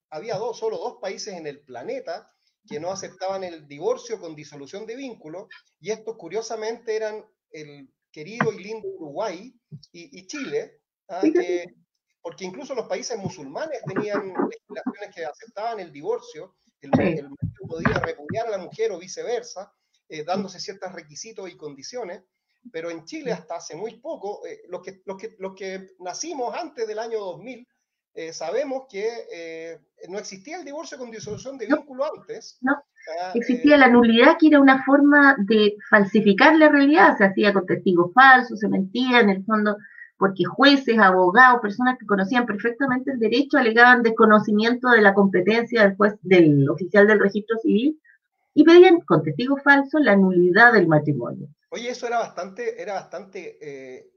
había 0.10 0.38
dos, 0.38 0.60
solo 0.60 0.78
dos 0.78 0.98
países 1.02 1.34
en 1.34 1.48
el 1.48 1.62
planeta 1.62 2.30
que 2.68 2.80
no 2.80 2.92
aceptaban 2.92 3.44
el 3.44 3.68
divorcio 3.68 4.20
con 4.20 4.36
disolución 4.36 4.86
de 4.86 4.96
vínculo, 4.96 5.50
y 5.80 5.92
estos 5.92 6.16
curiosamente 6.16 6.96
eran 6.96 7.26
el 7.52 7.94
querido 8.12 8.54
y 8.54 8.64
lindo 8.64 8.88
Uruguay 8.88 9.54
y, 9.92 10.28
Chile, 10.28 10.83
¿ah? 11.10 11.22
porque 12.22 12.46
incluso 12.46 12.74
los 12.74 12.88
países 12.88 13.18
musulmanes 13.18 13.82
tenían 13.86 14.28
legislaciones 14.28 15.16
que 15.16 15.26
aceptaban 15.26 15.80
el 15.82 15.92
divorcio, 15.92 16.56
el, 16.82 16.90
el 17.00 17.30
marido 17.30 17.68
podía 17.68 18.00
repudiar 18.00 18.48
a 18.48 18.52
la 18.52 18.58
mujer 18.58 18.92
o 18.92 19.00
viceversa, 19.00 19.72
eh, 20.10 20.24
dándose 20.24 20.60
ciertos 20.60 20.92
requisitos 20.94 21.50
y 21.50 21.58
condiciones, 21.58 22.24
pero 22.72 22.90
en 22.90 23.04
Chile 23.04 23.32
hasta 23.32 23.56
hace 23.56 23.76
muy 23.76 24.00
poco, 24.00 24.46
eh, 24.46 24.62
los, 24.70 24.82
que, 24.82 25.02
los, 25.06 25.18
que, 25.18 25.36
los 25.40 25.56
que 25.56 25.96
nacimos 26.00 26.56
antes 26.56 26.88
del 26.88 27.00
año 27.00 27.20
2000, 27.20 27.68
eh, 28.16 28.32
sabemos 28.32 28.84
que 28.88 29.80
no 30.08 30.20
existía 30.20 30.58
el 30.58 30.66
divorcio 30.66 31.00
con 31.00 31.10
disolución 31.10 31.58
de 31.58 31.66
vínculo 31.66 32.06
antes. 32.06 32.60
No, 32.62 32.74
ah, 32.74 33.32
existía 33.34 33.76
la 33.76 33.88
nulidad 33.88 34.38
que 34.40 34.48
era 34.48 34.60
una 34.60 34.84
forma 34.86 35.36
de 35.40 35.76
falsificar 35.90 36.56
la 36.58 36.70
realidad, 36.70 37.18
se 37.18 37.26
hacía 37.26 37.52
con 37.52 37.66
testigos 37.66 38.14
falsos, 38.14 38.60
se 38.60 38.68
mentía 38.68 39.20
en 39.20 39.30
el 39.30 39.44
fondo, 39.46 39.76
porque 40.24 40.46
jueces, 40.46 40.98
abogados, 41.00 41.60
personas 41.62 41.98
que 42.00 42.06
conocían 42.06 42.46
perfectamente 42.46 43.12
el 43.12 43.20
derecho 43.20 43.58
alegaban 43.58 44.04
desconocimiento 44.04 44.88
de 44.88 45.02
la 45.02 45.14
competencia 45.14 45.82
del 45.82 45.98
juez, 45.98 46.14
del 46.22 46.70
oficial 46.70 47.06
del 47.08 47.20
registro 47.20 47.58
civil 47.58 48.02
y 48.54 48.64
pedían 48.64 49.02
con 49.02 49.22
testigos 49.22 49.62
falsos 49.62 50.00
la 50.02 50.16
nulidad 50.16 50.72
del 50.72 50.88
matrimonio. 50.88 51.50
Oye, 51.72 51.90
eso 51.90 52.08
era 52.08 52.20
bastante, 52.20 52.82
era 52.82 52.94
bastante 52.94 53.58
eh, 53.62 54.12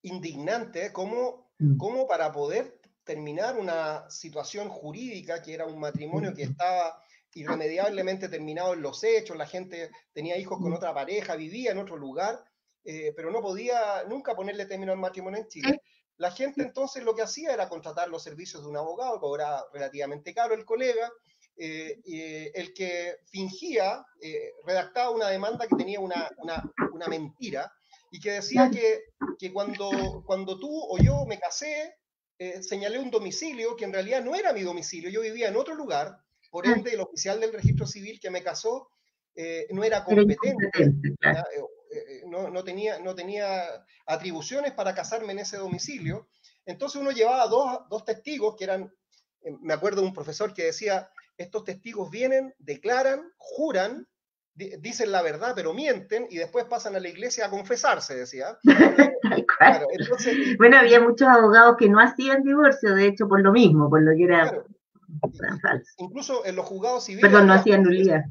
indignante, 0.00 0.86
¿eh? 0.86 0.92
como, 0.94 1.50
mm. 1.58 1.76
como 1.76 2.08
para 2.08 2.32
poder 2.32 2.80
terminar 3.04 3.58
una 3.58 4.08
situación 4.08 4.70
jurídica 4.70 5.42
que 5.42 5.52
era 5.52 5.66
un 5.66 5.78
matrimonio 5.78 6.32
que 6.32 6.44
estaba 6.44 7.02
irremediablemente 7.34 8.30
terminado 8.30 8.72
en 8.72 8.80
los 8.80 9.04
hechos, 9.04 9.36
la 9.36 9.46
gente 9.46 9.90
tenía 10.14 10.38
hijos 10.38 10.58
con 10.58 10.70
mm. 10.70 10.76
otra 10.76 10.94
pareja, 10.94 11.36
vivía 11.36 11.72
en 11.72 11.78
otro 11.80 11.98
lugar, 11.98 12.42
eh, 12.84 13.12
pero 13.16 13.30
no 13.30 13.40
podía 13.40 14.04
nunca 14.08 14.34
ponerle 14.34 14.66
término 14.66 14.92
al 14.92 14.98
matrimonio 14.98 15.40
en 15.40 15.48
Chile. 15.48 15.82
La 16.16 16.30
gente 16.30 16.62
entonces 16.62 17.02
lo 17.02 17.14
que 17.14 17.22
hacía 17.22 17.52
era 17.52 17.68
contratar 17.68 18.08
los 18.08 18.22
servicios 18.22 18.62
de 18.62 18.68
un 18.68 18.76
abogado, 18.76 19.18
cobraba 19.18 19.64
relativamente 19.72 20.32
caro 20.32 20.54
el 20.54 20.64
colega, 20.64 21.10
eh, 21.56 22.00
eh, 22.04 22.50
el 22.54 22.74
que 22.74 23.16
fingía, 23.26 24.04
eh, 24.20 24.50
redactaba 24.66 25.10
una 25.10 25.28
demanda 25.28 25.68
que 25.68 25.76
tenía 25.76 26.00
una, 26.00 26.28
una, 26.38 27.06
mentira 27.06 27.72
y 28.10 28.18
que 28.18 28.32
decía 28.32 28.68
que, 28.72 29.04
que, 29.38 29.52
cuando, 29.52 30.24
cuando 30.26 30.58
tú 30.58 30.68
o 30.68 30.98
yo 30.98 31.24
me 31.26 31.38
casé, 31.38 31.94
señalé 32.60 32.98
un 32.98 33.10
domicilio 33.10 33.76
que 33.76 33.84
en 33.84 33.92
realidad 33.92 34.22
no 34.22 34.34
era 34.34 34.52
mi 34.52 34.62
domicilio, 34.62 35.10
yo 35.10 35.20
vivía 35.20 35.48
en 35.48 35.56
otro 35.56 35.74
lugar, 35.76 36.18
por 36.50 36.66
ende 36.66 36.92
el 36.92 37.00
oficial 37.00 37.40
del 37.40 37.52
registro 37.52 37.86
civil 37.86 38.18
que 38.20 38.30
me 38.30 38.42
casó 38.42 38.88
no 39.70 39.84
era 39.84 40.04
competente, 40.04 40.70
no, 42.26 42.50
no, 42.50 42.64
tenía, 42.64 42.98
no 42.98 43.14
tenía 43.14 43.64
atribuciones 44.06 44.72
para 44.72 44.94
casarme 44.94 45.32
en 45.32 45.40
ese 45.40 45.56
domicilio. 45.56 46.28
Entonces 46.66 47.00
uno 47.00 47.10
llevaba 47.10 47.46
dos, 47.46 47.80
dos 47.90 48.04
testigos 48.04 48.56
que 48.56 48.64
eran, 48.64 48.92
me 49.60 49.74
acuerdo 49.74 50.00
de 50.00 50.08
un 50.08 50.14
profesor 50.14 50.54
que 50.54 50.64
decía, 50.64 51.10
estos 51.36 51.64
testigos 51.64 52.10
vienen, 52.10 52.54
declaran, 52.58 53.32
juran, 53.36 54.06
dicen 54.54 55.10
la 55.10 55.22
verdad, 55.22 55.52
pero 55.54 55.74
mienten 55.74 56.26
y 56.30 56.36
después 56.36 56.64
pasan 56.66 56.94
a 56.94 57.00
la 57.00 57.08
iglesia 57.08 57.46
a 57.46 57.50
confesarse, 57.50 58.14
decía. 58.14 58.56
bueno, 60.58 60.78
había 60.78 61.00
muchos 61.00 61.28
abogados 61.28 61.76
que 61.78 61.88
no 61.88 61.98
hacían 62.00 62.42
divorcio, 62.42 62.94
de 62.94 63.06
hecho, 63.06 63.26
por 63.28 63.40
lo 63.42 63.52
mismo, 63.52 63.90
por 63.90 64.02
lo 64.02 64.12
que 64.16 64.24
era. 64.24 64.64
Incluso 65.98 66.44
en 66.46 66.56
los 66.56 66.66
juzgados 66.66 67.04
civiles. 67.04 67.30
Perdón, 67.30 67.48
no 67.48 67.54
hacían 67.54 67.82
nulidad. 67.82 68.24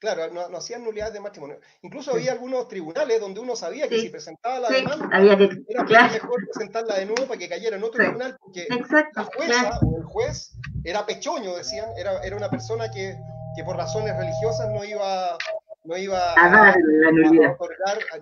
Claro, 0.00 0.32
no, 0.32 0.56
hacían 0.56 0.82
nulidades 0.82 1.12
de 1.12 1.20
matrimonio. 1.20 1.60
Incluso 1.82 2.12
había 2.12 2.32
algunos 2.32 2.66
tribunales 2.68 3.20
donde 3.20 3.38
uno 3.38 3.54
sabía 3.54 3.86
que 3.86 4.00
si 4.00 4.08
presentaba 4.08 4.58
la 4.58 4.70
demanda, 4.70 5.10
había 5.12 5.36
que, 5.36 5.62
era 5.68 6.08
mejor 6.08 6.40
presentarla 6.50 6.94
de 6.96 7.04
nuevo 7.04 7.26
para 7.26 7.38
que 7.38 7.50
cayera 7.50 7.76
en 7.76 7.84
otro 7.84 8.02
tribunal, 8.02 8.38
porque 8.40 8.66
la 8.70 9.24
jueza 9.24 9.78
o 9.84 9.98
el 9.98 10.04
juez 10.04 10.56
era 10.84 11.04
pechoño, 11.04 11.54
decían, 11.54 11.90
era, 11.98 12.22
era 12.22 12.34
una 12.34 12.48
persona 12.48 12.90
que, 12.90 13.14
que 13.54 13.62
por 13.62 13.76
razones 13.76 14.16
religiosas 14.16 14.70
no 14.70 14.82
iba, 14.84 15.36
no 15.84 15.98
iba 15.98 16.32
a, 16.32 16.70
a, 16.70 16.74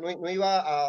no, 0.01 0.29
iba 0.29 0.89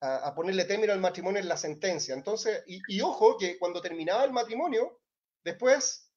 a, 0.00 0.34
ponerle 0.36 0.64
término 0.64 0.92
al 0.92 1.00
matrimonio 1.00 1.40
en 1.40 1.48
la 1.48 1.56
sentencia. 1.56 2.14
Entonces, 2.14 2.62
y, 2.68 3.00
ojo 3.00 3.36
que 3.36 3.58
cuando 3.58 3.80
terminaba 3.80 4.22
el 4.22 4.30
matrimonio, 4.30 5.00
después 5.42 6.08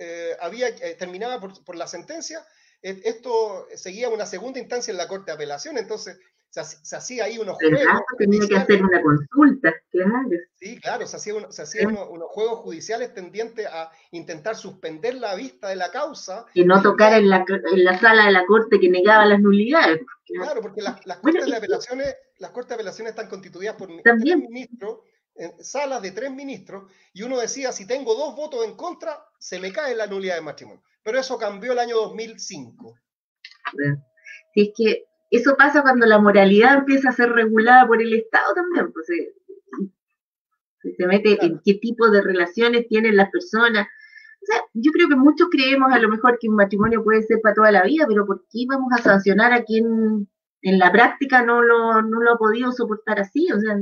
eh, 0.00 0.36
había, 0.40 0.70
eh, 0.70 0.96
terminaba 0.98 1.38
por, 1.38 1.64
por 1.64 1.76
la 1.76 1.86
sentencia, 1.86 2.44
esto 2.82 3.66
seguía 3.74 4.08
una 4.08 4.26
segunda 4.26 4.58
instancia 4.58 4.90
en 4.90 4.98
la 4.98 5.08
Corte 5.08 5.26
de 5.26 5.34
Apelación, 5.34 5.76
entonces 5.78 6.18
se, 6.50 6.96
hacía 6.96 7.24
ahí 7.24 7.38
unos 7.38 7.56
juegos. 7.56 8.02
tenía 8.18 8.40
que 8.46 8.56
hacer 8.56 8.82
una 8.82 9.00
consulta, 9.00 9.72
claro. 9.90 10.28
Sí, 10.56 10.80
claro, 10.80 11.06
se 11.06 11.16
hacían 11.16 11.86
unos, 11.86 12.28
juegos 12.30 12.60
judiciales 12.60 13.14
tendientes 13.14 13.66
a 13.66 13.90
intentar 14.10 14.56
suspender 14.56 15.14
la 15.14 15.34
vista 15.36 15.68
de 15.68 15.76
la 15.76 15.90
causa. 15.90 16.46
Que 16.52 16.64
no 16.64 16.82
tocara 16.82 17.18
en 17.18 17.28
la, 17.28 17.44
en 17.48 17.84
la 17.84 17.98
sala 17.98 18.26
de 18.26 18.32
la 18.32 18.44
Corte 18.46 18.80
que 18.80 18.88
negaba 18.88 19.26
las 19.26 19.40
nulidades. 19.40 20.00
Claro, 20.26 20.60
porque 20.60 20.82
las, 20.82 21.18
Cortes 21.18 21.46
de 21.46 21.56
Apelaciones, 21.56 22.16
las 22.38 22.50
Cortes 22.50 22.70
de 22.70 22.74
Apelaciones 22.74 23.10
están 23.10 23.28
constituidas 23.28 23.76
por 23.76 23.88
tres 24.02 24.36
ministros 24.36 25.00
en 25.36 25.64
salas 25.64 26.02
de 26.02 26.10
tres 26.10 26.30
ministros, 26.30 26.90
y 27.14 27.22
uno 27.22 27.38
decía, 27.38 27.72
si 27.72 27.86
tengo 27.86 28.14
dos 28.14 28.36
votos 28.36 28.64
en 28.64 28.74
contra, 28.74 29.24
se 29.38 29.58
me 29.58 29.72
cae 29.72 29.94
la 29.94 30.06
nulidad 30.06 30.34
de 30.34 30.42
matrimonio 30.42 30.82
pero 31.02 31.18
eso 31.18 31.38
cambió 31.38 31.72
el 31.72 31.78
año 31.78 31.96
2005. 31.96 32.94
Si 34.54 34.60
es 34.60 34.70
que 34.76 35.04
eso 35.30 35.56
pasa 35.56 35.82
cuando 35.82 36.06
la 36.06 36.18
moralidad 36.18 36.78
empieza 36.78 37.10
a 37.10 37.12
ser 37.12 37.30
regulada 37.30 37.86
por 37.86 38.02
el 38.02 38.12
Estado 38.14 38.54
también, 38.54 38.92
pues 38.92 39.06
se, 39.06 40.92
se 40.96 41.06
mete 41.06 41.44
en 41.44 41.60
qué 41.64 41.74
tipo 41.74 42.10
de 42.10 42.22
relaciones 42.22 42.88
tienen 42.88 43.16
las 43.16 43.30
personas. 43.30 43.86
O 44.42 44.46
sea, 44.46 44.62
yo 44.72 44.90
creo 44.92 45.08
que 45.08 45.16
muchos 45.16 45.48
creemos 45.50 45.92
a 45.92 45.98
lo 45.98 46.08
mejor 46.08 46.38
que 46.40 46.48
un 46.48 46.56
matrimonio 46.56 47.04
puede 47.04 47.22
ser 47.22 47.40
para 47.42 47.54
toda 47.54 47.70
la 47.70 47.82
vida, 47.82 48.06
pero 48.08 48.26
¿por 48.26 48.44
qué 48.50 48.64
vamos 48.68 48.88
a 48.92 49.02
sancionar 49.02 49.52
a 49.52 49.62
quien 49.64 50.28
en 50.62 50.78
la 50.78 50.92
práctica 50.92 51.42
no 51.42 51.62
lo, 51.62 52.02
no 52.02 52.20
lo 52.20 52.32
ha 52.32 52.38
podido 52.38 52.72
soportar 52.72 53.18
así? 53.20 53.50
O 53.52 53.58
sea, 53.60 53.78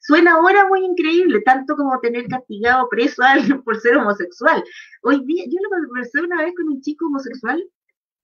suena 0.00 0.32
ahora 0.32 0.66
muy 0.68 0.84
increíble, 0.84 1.40
tanto 1.42 1.76
como 1.76 1.98
tener 2.00 2.26
castigado 2.26 2.88
preso 2.88 3.22
a 3.22 3.32
alguien 3.32 3.62
por 3.62 3.78
ser 3.80 3.96
homosexual. 3.96 4.62
Hoy 5.02 5.24
día, 5.26 5.44
yo 5.46 5.58
lo 5.62 5.86
conversé 5.86 6.20
una 6.20 6.42
vez 6.42 6.54
con 6.56 6.68
un 6.68 6.80
chico 6.80 7.06
homosexual 7.06 7.62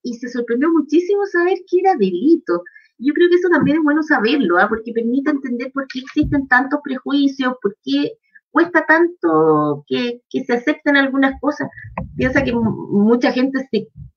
y 0.03 0.15
se 0.15 0.29
sorprendió 0.29 0.71
muchísimo 0.71 1.27
saber 1.27 1.59
que 1.71 1.81
era 1.81 1.95
delito. 1.97 2.63
Yo 2.99 3.13
creo 3.15 3.29
que 3.29 3.37
eso 3.37 3.49
también 3.49 3.79
es 3.79 3.85
bueno 3.85 4.03
saberlo, 4.03 4.59
¿ah? 4.59 4.69
porque 4.69 4.93
permite 4.93 5.31
entender 5.31 5.73
por 5.73 5.87
qué 5.89 6.01
existen 6.01 6.47
tantos 6.49 6.81
prejuicios, 6.85 7.55
por 7.61 7.77
qué 7.83 8.13
cuesta 8.51 8.85
tanto 8.87 9.85
que, 9.89 10.21
que 10.31 10.45
se 10.45 10.53
acepten 10.53 10.97
algunas 10.97 11.41
cosas. 11.41 11.69
Piensa 12.17 12.45
que 12.45 12.53
mucha 12.53 13.33
gente 13.33 13.67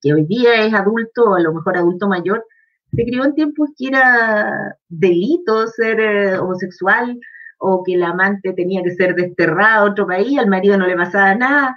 que 0.01 0.13
hoy 0.13 0.25
día 0.25 0.65
es 0.65 0.73
adulto, 0.73 1.33
a 1.33 1.39
lo 1.39 1.53
mejor 1.53 1.77
adulto 1.77 2.07
mayor, 2.07 2.45
se 2.95 3.03
crió 3.03 3.25
en 3.25 3.35
tiempos 3.35 3.69
que 3.77 3.87
era 3.87 4.77
delito 4.87 5.67
ser 5.67 5.99
eh, 5.99 6.39
homosexual 6.39 7.19
o 7.59 7.83
que 7.83 7.93
el 7.93 8.03
amante 8.03 8.53
tenía 8.53 8.83
que 8.83 8.91
ser 8.91 9.15
desterrado 9.15 9.85
a 9.85 9.91
otro 9.91 10.07
país, 10.07 10.37
al 10.37 10.47
marido 10.47 10.77
no 10.77 10.87
le 10.87 10.95
pasaba 10.95 11.35
nada 11.35 11.75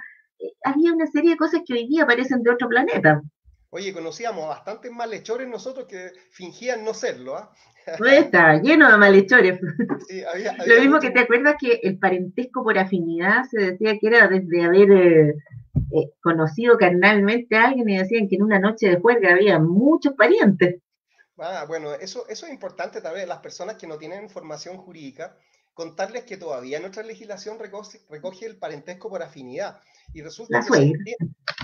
había 0.63 0.93
una 0.93 1.07
serie 1.07 1.31
de 1.31 1.37
cosas 1.37 1.61
que 1.65 1.73
hoy 1.73 1.87
día 1.87 2.03
aparecen 2.03 2.43
de 2.43 2.51
otro 2.51 2.69
planeta. 2.69 3.21
Oye, 3.71 3.93
conocíamos 3.93 4.47
bastantes 4.47 4.91
malhechores 4.91 5.47
nosotros 5.47 5.85
que 5.87 6.11
fingían 6.31 6.83
no 6.83 6.93
serlo, 6.93 7.35
¿ah? 7.35 7.51
Pues 7.97 8.25
estaba 8.25 8.57
lleno 8.57 8.91
de 8.91 8.97
malhechores. 8.97 9.59
Lo 10.65 10.79
mismo 10.79 10.99
que 10.99 11.11
te 11.11 11.19
acuerdas 11.19 11.55
que 11.59 11.79
el 11.83 11.97
parentesco 11.97 12.63
por 12.63 12.77
afinidad 12.77 13.43
se 13.49 13.71
decía 13.71 13.97
que 13.99 14.07
era 14.07 14.27
desde 14.27 14.63
haber 14.63 14.91
eh, 14.91 15.35
eh, 15.93 16.11
conocido 16.21 16.77
carnalmente 16.77 17.55
a 17.57 17.67
alguien 17.67 17.89
y 17.89 17.97
decían 17.97 18.27
que 18.27 18.35
en 18.35 18.43
una 18.43 18.59
noche 18.59 18.89
de 18.89 18.99
juerga 18.99 19.33
había 19.33 19.59
muchos 19.59 20.13
parientes. 20.13 20.81
Ah, 21.41 21.65
bueno, 21.67 21.93
eso, 21.93 22.27
eso 22.27 22.45
es 22.45 22.51
importante 22.51 23.01
también 23.01 23.29
las 23.29 23.39
personas 23.39 23.77
que 23.77 23.87
no 23.87 23.97
tienen 23.97 24.29
formación 24.29 24.77
jurídica, 24.77 25.37
contarles 25.73 26.25
que 26.25 26.37
todavía 26.37 26.79
nuestra 26.79 27.03
legislación 27.03 27.57
recoge, 27.57 28.01
recoge 28.09 28.45
el 28.45 28.57
parentesco 28.57 29.09
por 29.09 29.23
afinidad. 29.23 29.81
Y 30.13 30.21
resulta 30.21 30.59
que 30.59 30.93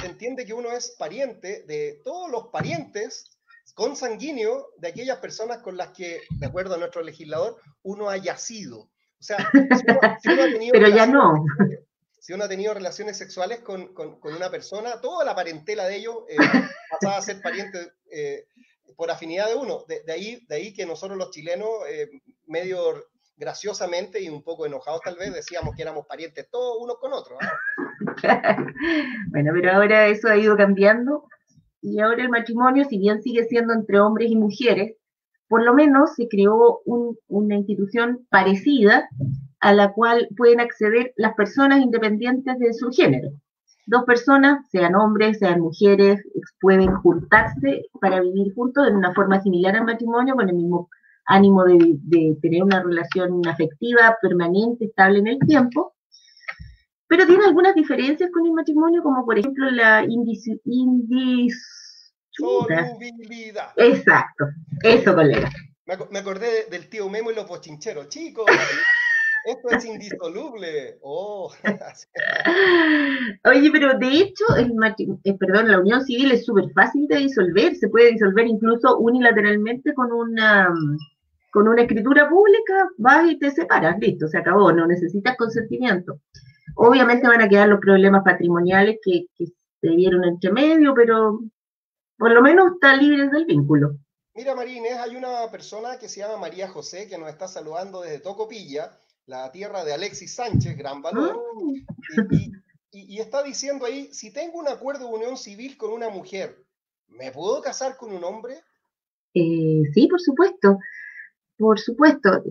se 0.01 0.05
entiende, 0.05 0.45
que 0.45 0.53
uno 0.53 0.71
es 0.71 0.91
pariente 0.91 1.63
de 1.67 1.99
todos 2.03 2.29
los 2.29 2.47
parientes 2.47 3.37
consanguíneos 3.73 4.65
de 4.77 4.89
aquellas 4.89 5.17
personas 5.17 5.57
con 5.59 5.75
las 5.75 5.89
que, 5.89 6.21
de 6.29 6.45
acuerdo 6.45 6.75
a 6.75 6.77
nuestro 6.77 7.01
legislador, 7.01 7.57
uno 7.83 8.09
haya 8.09 8.37
sido. 8.37 8.81
O 8.81 9.23
sea, 9.23 9.37
si 10.21 10.29
uno, 10.29 10.43
ha 10.43 10.51
tenido 10.51 10.71
Pero 10.73 10.89
ya 10.89 11.07
no. 11.07 11.43
Si 12.19 12.33
uno 12.33 12.43
ha 12.45 12.49
tenido 12.49 12.73
relaciones 12.73 13.17
sexuales 13.17 13.59
con, 13.59 13.93
con, 13.93 14.17
una 14.23 14.49
persona, 14.49 15.01
toda 15.01 15.25
la 15.25 15.35
parentela 15.35 15.85
de 15.85 15.97
ellos 15.97 16.19
eh, 16.29 16.37
pasaba 16.91 17.17
a 17.17 17.21
ser 17.21 17.41
pariente 17.41 17.93
eh, 18.11 18.47
por 18.95 19.11
afinidad 19.11 19.47
de 19.47 19.55
uno. 19.55 19.83
De, 19.87 20.11
ahí, 20.11 20.39
de 20.47 20.55
ahí 20.55 20.73
que 20.73 20.85
nosotros 20.85 21.17
los 21.17 21.31
chilenos, 21.31 21.69
eh, 21.89 22.09
medio 22.47 23.05
graciosamente 23.37 24.21
y 24.21 24.29
un 24.29 24.43
poco 24.43 24.65
enojados 24.65 25.01
tal 25.03 25.17
vez, 25.17 25.33
decíamos 25.33 25.75
que 25.75 25.81
éramos 25.81 26.05
parientes 26.05 26.49
todos 26.49 26.77
unos 26.81 26.97
con 26.99 27.13
otros. 27.13 27.37
¿ah? 27.41 27.53
bueno, 29.29 29.51
pero 29.53 29.71
ahora 29.73 30.07
eso 30.07 30.29
ha 30.29 30.37
ido 30.37 30.55
cambiando 30.55 31.25
y 31.81 31.99
ahora 31.99 32.23
el 32.23 32.29
matrimonio, 32.29 32.85
si 32.85 32.97
bien 32.97 33.21
sigue 33.21 33.43
siendo 33.45 33.73
entre 33.73 33.99
hombres 33.99 34.31
y 34.31 34.35
mujeres, 34.35 34.95
por 35.47 35.63
lo 35.63 35.73
menos 35.73 36.15
se 36.15 36.27
creó 36.27 36.81
una 37.27 37.55
institución 37.55 38.25
parecida 38.29 39.07
a 39.59 39.73
la 39.73 39.93
cual 39.93 40.27
pueden 40.35 40.59
acceder 40.59 41.13
las 41.15 41.35
personas 41.35 41.81
independientes 41.81 42.57
de 42.57 42.73
su 42.73 42.89
género. 42.89 43.29
Dos 43.87 44.03
personas, 44.03 44.67
sean 44.71 44.95
hombres, 44.95 45.37
sean 45.39 45.61
mujeres, 45.61 46.19
pueden 46.59 46.93
juntarse 46.95 47.83
para 48.01 48.19
vivir 48.21 48.53
juntos 48.55 48.87
en 48.87 48.95
una 48.95 49.13
forma 49.13 49.41
similar 49.41 49.75
al 49.75 49.85
matrimonio, 49.85 50.35
con 50.35 50.49
el 50.49 50.55
mismo 50.55 50.89
ánimo 51.25 51.63
de, 51.63 52.37
tener 52.41 52.63
una 52.63 52.81
relación 52.81 53.41
afectiva, 53.47 54.17
permanente, 54.21 54.85
estable 54.85 55.19
en 55.19 55.27
el 55.27 55.39
tiempo, 55.39 55.95
pero 57.07 57.27
tiene 57.27 57.45
algunas 57.45 57.75
diferencias 57.75 58.31
con 58.31 58.45
el 58.45 58.53
matrimonio, 58.53 59.03
como 59.03 59.25
por 59.25 59.37
ejemplo 59.37 59.69
la 59.69 60.03
indis... 60.03 60.49
Exacto, 63.77 64.45
eso, 64.83 65.13
colega. 65.13 65.49
Me, 65.85 66.19
acordé 66.19 66.65
del 66.71 66.89
tío 66.89 67.07
Memo 67.09 67.29
y 67.29 67.35
los 67.35 67.47
bochincheros. 67.47 68.09
Chicos, 68.09 68.45
esto 69.45 69.69
es 69.69 69.85
indisoluble. 69.85 70.97
Oh. 71.01 71.51
Oye, 73.45 73.71
pero 73.71 73.97
de 73.99 74.07
hecho, 74.07 74.43
el 74.57 74.73
eh, 75.23 75.37
perdón, 75.37 75.71
la 75.71 75.79
unión 75.79 76.03
civil 76.03 76.31
es 76.31 76.45
súper 76.45 76.71
fácil 76.73 77.07
de 77.07 77.17
disolver. 77.17 77.75
Se 77.75 77.89
puede 77.89 78.11
disolver 78.11 78.47
incluso 78.47 78.97
unilateralmente 78.97 79.93
con 79.93 80.11
una 80.11 80.73
con 81.51 81.69
una 81.69 81.83
escritura 81.83 82.27
pública, 82.27 82.89
vas 82.97 83.31
y 83.31 83.39
te 83.39 83.49
separas, 83.49 83.97
listo, 83.97 84.27
se 84.27 84.39
acabó, 84.39 84.73
no 84.73 84.85
necesitas 84.85 85.37
consentimiento. 85.37 86.19
Obviamente 86.75 87.29
van 87.29 87.41
a 87.41 87.47
quedar 87.47 87.69
los 87.69 87.79
problemas 87.79 88.23
patrimoniales 88.25 88.97
que, 89.01 89.27
que 89.37 89.45
se 89.79 89.87
dieron 89.87 90.25
entre 90.25 90.51
medio, 90.51 90.93
pero 90.93 91.39
por 92.17 92.31
lo 92.31 92.41
menos 92.41 92.73
está 92.73 92.97
libre 92.97 93.29
del 93.29 93.45
vínculo. 93.45 93.95
Mira, 94.33 94.53
Marínez, 94.53 94.97
hay 94.97 95.15
una 95.15 95.49
persona 95.49 95.97
que 95.97 96.09
se 96.09 96.19
llama 96.19 96.35
María 96.35 96.67
José 96.67 97.07
que 97.07 97.17
nos 97.17 97.29
está 97.29 97.47
saludando 97.47 98.01
desde 98.01 98.19
Tocopilla, 98.19 98.91
la 99.27 99.51
tierra 99.51 99.83
de 99.83 99.93
Alexis 99.93 100.35
Sánchez, 100.35 100.77
gran 100.77 101.01
valor, 101.01 101.41
ah. 101.57 102.27
y, 102.91 103.19
está 103.19 103.43
diciendo 103.43 103.85
ahí, 103.85 104.13
si 104.13 104.31
tengo 104.31 104.59
un 104.59 104.67
acuerdo 104.67 105.07
de 105.07 105.13
unión 105.13 105.37
civil 105.37 105.77
con 105.77 105.91
una 105.91 106.09
mujer, 106.09 106.63
¿me 107.07 107.31
puedo 107.31 107.61
casar 107.61 107.97
con 107.97 108.13
un 108.13 108.23
hombre? 108.23 108.61
Eh, 109.33 109.81
sí, 109.93 110.07
por 110.07 110.21
supuesto, 110.21 110.77
por 111.57 111.79
supuesto. 111.79 112.43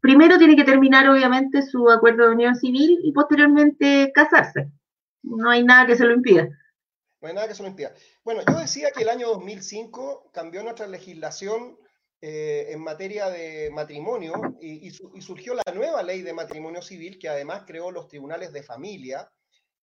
primero 0.00 0.38
tiene 0.38 0.56
que 0.56 0.64
terminar, 0.64 1.08
obviamente, 1.08 1.62
su 1.62 1.88
acuerdo 1.88 2.26
de 2.26 2.34
unión 2.34 2.56
civil 2.56 2.98
y 3.02 3.12
posteriormente 3.12 4.12
casarse. 4.14 4.70
No 5.22 5.50
hay 5.50 5.64
nada 5.64 5.86
que 5.86 5.96
se 5.96 6.04
lo 6.04 6.14
impida. 6.14 6.48
No 7.20 7.28
hay 7.28 7.34
nada 7.34 7.48
que 7.48 7.54
se 7.54 7.62
lo 7.62 7.68
impida. 7.68 7.92
Bueno, 8.24 8.42
yo 8.46 8.58
decía 8.58 8.90
que 8.90 9.02
el 9.02 9.08
año 9.08 9.28
2005 9.28 10.30
cambió 10.32 10.62
nuestra 10.62 10.86
legislación 10.86 11.78
eh, 12.20 12.72
en 12.72 12.82
materia 12.82 13.30
de 13.30 13.70
matrimonio 13.72 14.56
y, 14.60 14.90
surgió 14.90 15.54
la 15.54 15.62
nueva 15.72 16.02
ley 16.02 16.22
de 16.22 16.32
matrimonio 16.32 16.82
civil 16.82 17.16
que 17.16 17.28
además 17.28 17.62
creó 17.64 17.92
los 17.92 18.08
tribunales 18.08 18.52
de 18.52 18.64
familia. 18.64 19.30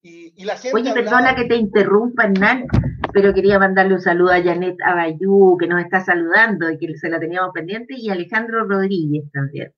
Y, 0.02 0.44
la 0.44 0.58
gente 0.58 0.76
Oye, 0.76 0.94
perdona 0.94 1.34
que 1.34 1.46
te 1.46 1.56
interrumpa, 1.56 2.26
Hernán, 2.26 2.68
pero 3.12 3.34
quería 3.34 3.58
mandarle 3.58 3.96
un 3.96 4.02
saludo 4.02 4.34
a 4.34 4.44
Janet 4.44 4.76
Abayú, 4.86 5.58
que 5.58 5.66
nos 5.66 5.82
está 5.82 6.04
saludando 6.04 6.70
y 6.70 6.78
que 6.78 6.96
se 6.98 7.10
la 7.10 7.20
teníamos 7.20 7.52
pendiente, 7.54 7.96
y 7.98 8.10
a 8.10 8.14
Alejandro 8.14 8.66
Rodríguez 8.66 9.24
también. 9.32 9.74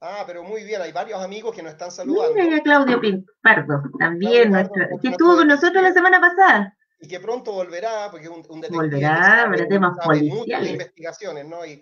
Ah, 0.00 0.24
pero 0.26 0.42
muy 0.42 0.64
bien, 0.64 0.82
hay 0.82 0.92
varios 0.92 1.22
amigos 1.22 1.54
que 1.54 1.62
nos 1.62 1.72
están 1.72 1.90
saludando. 1.90 2.34
Mira, 2.34 2.60
Claudio 2.60 3.00
Pardo, 3.40 3.82
también, 3.98 4.52
que 5.00 5.08
estuvo 5.08 5.36
con 5.36 5.46
nosotros 5.46 5.82
la 5.82 5.92
semana 5.92 6.20
pasada 6.20 6.76
y 7.02 7.08
que 7.08 7.18
pronto 7.18 7.52
volverá, 7.52 8.08
porque 8.12 8.26
es 8.26 8.30
un, 8.30 8.44
un 8.48 8.60
detective 8.60 8.84
volverá, 8.84 9.50
que 9.56 9.66
temas 9.66 9.98
policiales. 10.04 10.70
investigaciones, 10.70 11.46
¿no? 11.46 11.66
Y, 11.66 11.80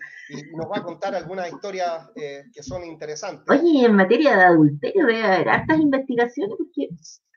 nos 0.54 0.66
va 0.66 0.78
a 0.78 0.82
contar 0.82 1.14
algunas 1.14 1.52
historias 1.52 2.08
eh, 2.16 2.44
que 2.54 2.62
son 2.62 2.84
interesantes. 2.84 3.44
Oye, 3.48 3.84
en 3.84 3.94
materia 3.94 4.34
de 4.34 4.44
adulterio 4.44 5.04
debe 5.04 5.22
haber 5.22 5.48
hartas 5.50 5.78
investigaciones, 5.78 6.56
porque 6.56 6.88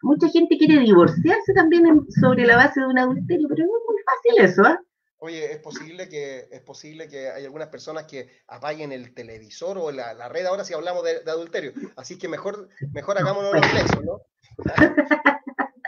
mucha 0.01 0.29
gente 0.29 0.57
quiere 0.57 0.79
divorciarse 0.79 1.53
también 1.53 1.83
sobre 2.21 2.45
la 2.45 2.55
base 2.55 2.79
de 2.79 2.87
un 2.87 2.97
adulterio, 2.97 3.47
pero 3.49 3.65
no 3.65 3.77
es 3.77 3.83
muy 3.85 4.01
fácil 4.05 4.45
eso, 4.45 4.63
¿ah? 4.63 4.79
Oye, 5.17 5.51
es 5.51 5.59
posible 5.59 6.07
que 6.07 6.47
es 6.51 6.61
posible 6.61 7.07
que 7.07 7.29
hay 7.29 7.43
algunas 7.43 7.69
personas 7.69 8.03
que 8.03 8.29
apaguen 8.47 8.93
el 8.93 9.13
televisor 9.13 9.77
o 9.77 9.91
la, 9.91 10.13
la 10.13 10.29
red 10.29 10.45
ahora 10.45 10.63
si 10.63 10.73
hablamos 10.73 11.03
de, 11.03 11.29
adulterio. 11.29 11.73
Así 11.95 12.17
que 12.17 12.27
mejor, 12.27 12.69
mejor 12.93 13.17
hagámonos 13.17 13.53
los 13.53 13.65
flexos, 13.65 14.03
¿no? 14.03 14.21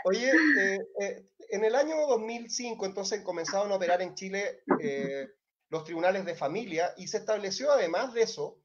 Oye, 0.06 0.30
eh, 0.30 0.78
eh, 1.00 1.26
en 1.50 1.64
el 1.64 1.74
año 1.74 2.06
2005 2.06 2.86
entonces 2.86 3.22
comenzaron 3.22 3.72
a 3.72 3.76
operar 3.76 4.02
en 4.02 4.14
Chile 4.14 4.62
eh, 4.80 5.28
los 5.68 5.84
tribunales 5.84 6.24
de 6.24 6.34
familia 6.34 6.94
y 6.96 7.08
se 7.08 7.18
estableció 7.18 7.72
además 7.72 8.14
de 8.14 8.22
eso 8.22 8.58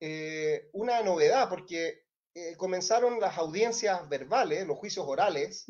eh, 0.00 0.68
una 0.72 1.02
novedad 1.02 1.48
porque 1.48 2.04
eh, 2.34 2.56
comenzaron 2.56 3.18
las 3.18 3.38
audiencias 3.38 4.08
verbales, 4.08 4.66
los 4.66 4.78
juicios 4.78 5.06
orales, 5.08 5.64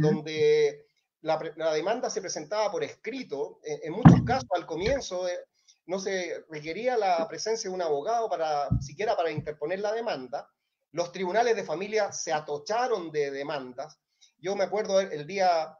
donde 0.00 0.86
la, 1.22 1.38
demanda 1.74 2.08
se 2.08 2.20
presentaba 2.20 2.70
por 2.70 2.84
escrito. 2.84 3.58
En, 3.64 3.92
muchos 3.92 4.22
casos 4.22 4.48
al 4.54 4.64
comienzo 4.64 5.26
no 5.86 5.98
se 5.98 6.44
requería 6.48 6.96
la 6.96 7.26
presencia 7.26 7.68
de 7.68 7.74
un 7.74 7.82
abogado 7.82 8.28
para 8.28 8.68
siquiera 8.80 9.16
para 9.16 9.32
interponer 9.32 9.80
la 9.80 9.92
demanda. 9.92 10.48
Los 10.92 11.10
tribunales 11.10 11.56
de 11.56 11.64
familia 11.64 12.12
se 12.12 12.32
atocharon 12.32 13.10
de 13.10 13.32
demandas. 13.32 13.98
Yo 14.38 14.54
me 14.54 14.64
acuerdo 14.64 15.00
el 15.00 15.26
día 15.26 15.76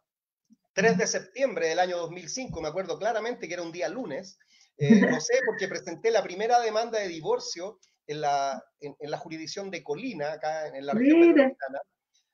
3 0.75 0.99
de 0.99 1.07
septiembre 1.07 1.69
del 1.69 1.79
año 1.79 1.99
2005, 1.99 2.61
me 2.61 2.69
acuerdo 2.69 2.99
claramente 2.99 3.47
que 3.47 3.55
era 3.55 3.63
un 3.63 3.73
día 3.73 3.89
lunes, 3.89 4.39
eh, 4.79 5.01
lo 5.19 5.21
sé 5.21 5.41
porque 5.47 5.69
presenté 5.69 6.11
la 6.11 6.23
primera 6.23 6.61
demanda 6.61 6.99
de 6.99 7.09
divorcio 7.09 7.79
en 8.07 8.21
la, 8.21 8.63
en, 8.81 8.97
la 8.99 9.19
jurisdicción 9.19 9.71
de 9.71 9.83
Colina, 9.83 10.33
acá 10.33 10.69
en 10.69 10.85
la 10.85 10.93
región 10.93 11.21
metropolitana. 11.21 11.81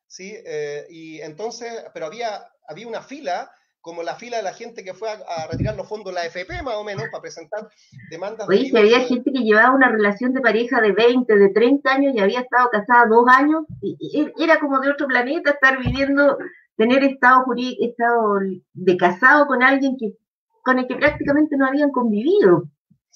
Sí, 0.07 0.35
eh, 0.35 0.87
y 0.89 1.21
entonces, 1.21 1.71
pero 1.93 2.07
había, 2.07 2.43
había 2.67 2.89
una 2.89 3.03
fila, 3.03 3.51
como 3.83 4.03
la 4.03 4.17
fila 4.17 4.39
de 4.39 4.43
la 4.43 4.55
gente 4.55 4.83
que 4.83 4.95
fue 4.95 5.11
a, 5.11 5.47
retirar 5.51 5.77
los 5.77 5.87
fondos 5.87 6.15
de 6.15 6.21
la 6.21 6.27
FP, 6.27 6.63
más 6.63 6.77
o 6.77 6.85
menos, 6.85 7.05
para 7.11 7.21
presentar 7.21 7.69
demandas. 8.11 8.49
Oye, 8.49 8.71
que 8.71 8.79
había 8.79 9.01
gente 9.01 9.31
que 9.31 9.41
llevaba 9.41 9.75
una 9.75 9.91
relación 9.91 10.33
de 10.33 10.41
pareja 10.41 10.81
de 10.81 10.93
20, 10.93 11.37
de 11.37 11.49
30 11.51 11.91
años 11.91 12.15
y 12.15 12.21
había 12.21 12.41
estado 12.41 12.71
casada 12.71 13.07
dos 13.07 13.27
años, 13.29 13.65
y 13.83 14.31
era 14.43 14.59
como 14.59 14.81
de 14.81 14.91
otro 14.91 15.07
planeta 15.07 15.51
estar 15.51 15.79
viviendo 15.79 16.39
tener 16.79 17.03
estado 17.03 17.43
jurídico, 17.43 17.85
estado 17.85 18.39
de 18.73 18.97
casado 18.97 19.47
con 19.49 19.63
alguien 19.63 19.97
que, 19.99 20.17
con 20.63 20.79
el 20.79 20.87
que 20.87 20.95
prácticamente 20.95 21.57
no 21.57 21.67
habían 21.67 21.91
convivido. 21.91 22.71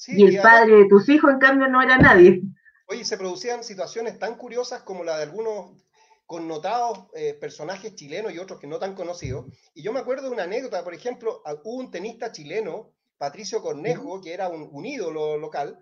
y 0.08 0.24
el 0.24 0.42
padre 0.42 0.78
de 0.78 0.88
tus 0.88 1.08
hijos, 1.08 1.32
en 1.32 1.38
cambio, 1.38 1.68
no 1.68 1.80
era 1.80 1.96
nadie. 1.96 2.42
Oye, 2.88 3.04
se 3.04 3.16
producían 3.16 3.62
situaciones 3.62 4.18
tan 4.18 4.36
curiosas 4.36 4.82
como 4.82 5.04
la 5.04 5.16
de 5.16 5.22
algunos 5.22 5.80
connotados 6.26 7.06
eh, 7.14 7.34
personajes 7.34 7.94
chilenos 7.94 8.32
y 8.32 8.38
otros 8.38 8.58
que 8.58 8.66
no 8.66 8.80
tan 8.80 8.96
conocidos. 8.96 9.46
Y 9.74 9.82
yo 9.82 9.92
me 9.92 10.00
acuerdo 10.00 10.24
de 10.24 10.34
una 10.34 10.42
anécdota, 10.42 10.82
por 10.82 10.94
ejemplo, 10.94 11.40
hubo 11.62 11.78
un 11.78 11.92
tenista 11.92 12.32
chileno, 12.32 12.90
Patricio 13.16 13.62
Cornejo, 13.62 14.20
que 14.20 14.34
era 14.34 14.48
un, 14.48 14.68
un 14.72 14.84
ídolo 14.84 15.38
local, 15.38 15.78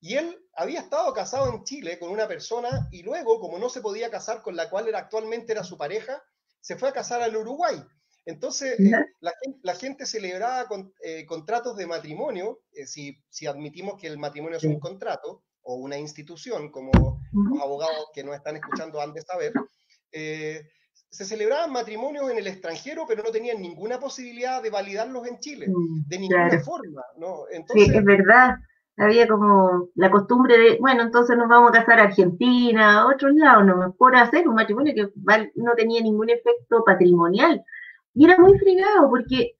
y 0.00 0.16
él 0.16 0.38
había 0.54 0.80
estado 0.80 1.10
casado 1.14 1.50
en 1.50 1.64
Chile 1.64 1.98
con 1.98 2.10
una 2.10 2.28
persona 2.28 2.88
y 2.90 3.02
luego, 3.02 3.40
como 3.40 3.58
no 3.58 3.70
se 3.70 3.80
podía 3.80 4.10
casar 4.10 4.42
con 4.42 4.54
la 4.54 4.68
cual 4.68 4.88
era 4.88 4.98
actualmente 4.98 5.52
era 5.52 5.64
su 5.64 5.78
pareja, 5.78 6.22
se 6.62 6.76
fue 6.76 6.88
a 6.88 6.92
casar 6.92 7.20
al 7.20 7.36
Uruguay. 7.36 7.76
Entonces, 8.24 8.78
eh, 8.78 8.92
la, 9.62 9.74
gente 9.74 10.06
celebraba 10.06 10.66
con, 10.68 10.94
eh, 11.04 11.26
contratos 11.26 11.76
de 11.76 11.86
matrimonio, 11.86 12.60
eh, 12.72 12.86
si, 12.86 13.18
si, 13.28 13.46
admitimos 13.46 14.00
que 14.00 14.06
el 14.06 14.16
matrimonio 14.16 14.58
es 14.58 14.64
un 14.64 14.78
contrato 14.78 15.42
o 15.62 15.74
una 15.74 15.98
institución, 15.98 16.70
como 16.70 17.20
los 17.32 17.60
abogados 17.60 18.10
que 18.14 18.22
nos 18.22 18.36
están 18.36 18.56
escuchando 18.56 19.00
han 19.00 19.12
de 19.12 19.22
saber, 19.22 19.52
se 20.10 21.24
celebraban 21.24 21.72
matrimonios 21.72 22.30
en 22.30 22.38
el 22.38 22.46
extranjero, 22.46 23.04
pero 23.06 23.22
no 23.22 23.30
tenían 23.30 23.60
ninguna 23.60 23.98
posibilidad 23.98 24.62
de 24.62 24.70
validarlos 24.70 25.26
en 25.26 25.38
Chile, 25.38 25.66
de 26.06 26.18
ninguna 26.18 26.60
forma. 26.60 27.02
¿no? 27.18 27.44
Entonces, 27.50 27.88
sí, 27.88 27.96
es 27.96 28.04
verdad 28.04 28.56
había 28.96 29.26
como 29.26 29.88
la 29.94 30.10
costumbre 30.10 30.58
de, 30.58 30.78
bueno, 30.80 31.02
entonces 31.02 31.36
nos 31.36 31.48
vamos 31.48 31.70
a 31.70 31.80
casar 31.80 32.00
a 32.00 32.04
Argentina, 32.04 33.00
a 33.00 33.06
otros 33.06 33.32
lados, 33.34 33.64
no 33.66 33.94
por 33.98 34.16
hacer 34.16 34.46
un 34.48 34.54
matrimonio 34.54 34.94
que 34.94 35.10
no 35.56 35.74
tenía 35.74 36.02
ningún 36.02 36.30
efecto 36.30 36.84
patrimonial. 36.84 37.62
Y 38.14 38.26
era 38.26 38.38
muy 38.38 38.58
fregado 38.58 39.08
porque 39.08 39.56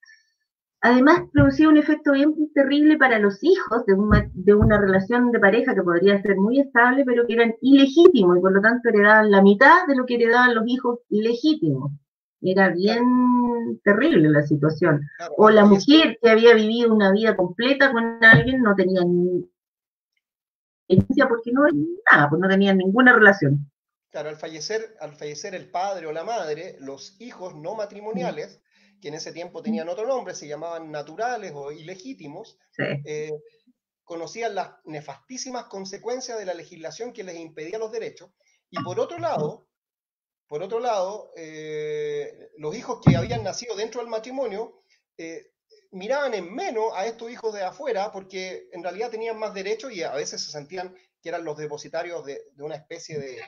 además 0.83 1.23
producía 1.33 1.69
un 1.69 1.79
efecto 1.79 2.13
bien 2.13 2.35
terrible 2.55 2.99
para 2.99 3.19
los 3.19 3.43
hijos 3.43 3.87
de 3.87 3.95
una, 3.95 4.31
de 4.35 4.55
una 4.55 4.79
relación 4.79 5.31
de 5.31 5.41
pareja 5.41 5.75
que 5.75 5.83
podría 5.83 6.21
ser 6.21 6.37
muy 6.37 6.61
estable, 6.61 7.05
pero 7.05 7.27
que 7.27 7.35
eran 7.35 7.55
ilegítimos 7.63 8.37
y 8.37 8.41
por 8.41 8.53
lo 8.53 8.61
tanto 8.61 8.89
heredaban 8.91 9.31
la 9.31 9.43
mitad 9.43 9.87
de 9.87 9.97
lo 9.97 10.05
que 10.07 10.17
heredaban 10.17 10.55
los 10.55 10.65
hijos 10.67 11.01
legítimos. 11.09 11.93
Era 12.43 12.71
bien 12.71 13.81
terrible 13.85 14.29
la 14.29 14.43
situación. 14.43 15.09
o 15.37 15.51
la 15.51 15.65
mujer 15.65 16.19
que 16.21 16.31
había 16.31 16.55
vivido 16.55 16.93
una 16.93 17.13
vida 17.13 17.37
completa 17.37 17.93
con 17.93 18.23
alguien 18.25 18.63
no 18.63 18.75
tenía 18.75 19.03
ni 19.05 19.49
porque 21.29 21.53
no 21.53 21.63
nada, 22.11 22.29
pues 22.29 22.41
no 22.41 22.49
tenía 22.49 22.75
ninguna 22.75 23.15
relación. 23.15 23.71
Claro, 24.11 24.29
al 24.29 24.37
fallecer, 24.37 24.95
al 25.01 25.15
fallecer 25.15 25.55
el 25.55 25.71
padre 25.71 26.07
o 26.07 26.13
la 26.13 26.25
madre, 26.25 26.77
los 26.81 27.19
hijos 27.21 27.55
no 27.55 27.75
matrimoniales, 27.75 28.61
que 29.01 29.09
en 29.09 29.15
ese 29.15 29.33
tiempo 29.33 29.63
tenían 29.63 29.89
otro 29.89 30.07
nombre, 30.07 30.35
se 30.35 30.47
llamaban 30.47 30.91
naturales 30.91 31.53
o 31.55 31.73
ilegítimos, 31.73 32.59
eh, 32.79 33.33
conocían 34.05 34.55
las 34.55 34.73
nefastísimas 34.85 35.65
consecuencias 35.65 36.39
de 36.39 36.45
la 36.45 36.55
legislación 36.55 37.13
que 37.13 37.25
les 37.25 37.37
impedía 37.37 37.79
los 37.79 37.91
derechos. 37.91 38.31
Y 38.69 38.83
por 38.83 39.01
otro 39.01 39.19
lado, 39.19 39.67
por 40.53 40.63
otro 40.63 40.81
lado, 40.81 41.33
eh, 41.35 42.51
los 42.59 42.77
hijos 42.77 43.01
que 43.03 43.17
habían 43.17 43.43
nacido 43.43 43.75
dentro 43.75 44.03
del 44.03 44.11
matrimonio 44.11 44.83
eh, 45.17 45.47
miraban 45.93 46.35
en 46.35 46.55
menos 46.55 46.93
a 46.95 47.07
estos 47.07 47.31
hijos 47.31 47.55
de 47.55 47.63
afuera 47.63 48.13
porque 48.13 48.69
en 48.71 48.83
realidad 48.83 49.11
tenían 49.11 49.39
más 49.39 49.55
derechos 49.55 49.93
y 49.93 50.03
a 50.03 50.13
veces 50.13 50.45
se 50.45 50.51
sentían 50.51 50.95
que 51.23 51.31
eran 51.31 51.43
los 51.43 51.57
depositarios 51.57 52.27
de 52.27 52.45
una 52.59 52.75
especie 52.75 53.19
de, 53.19 53.41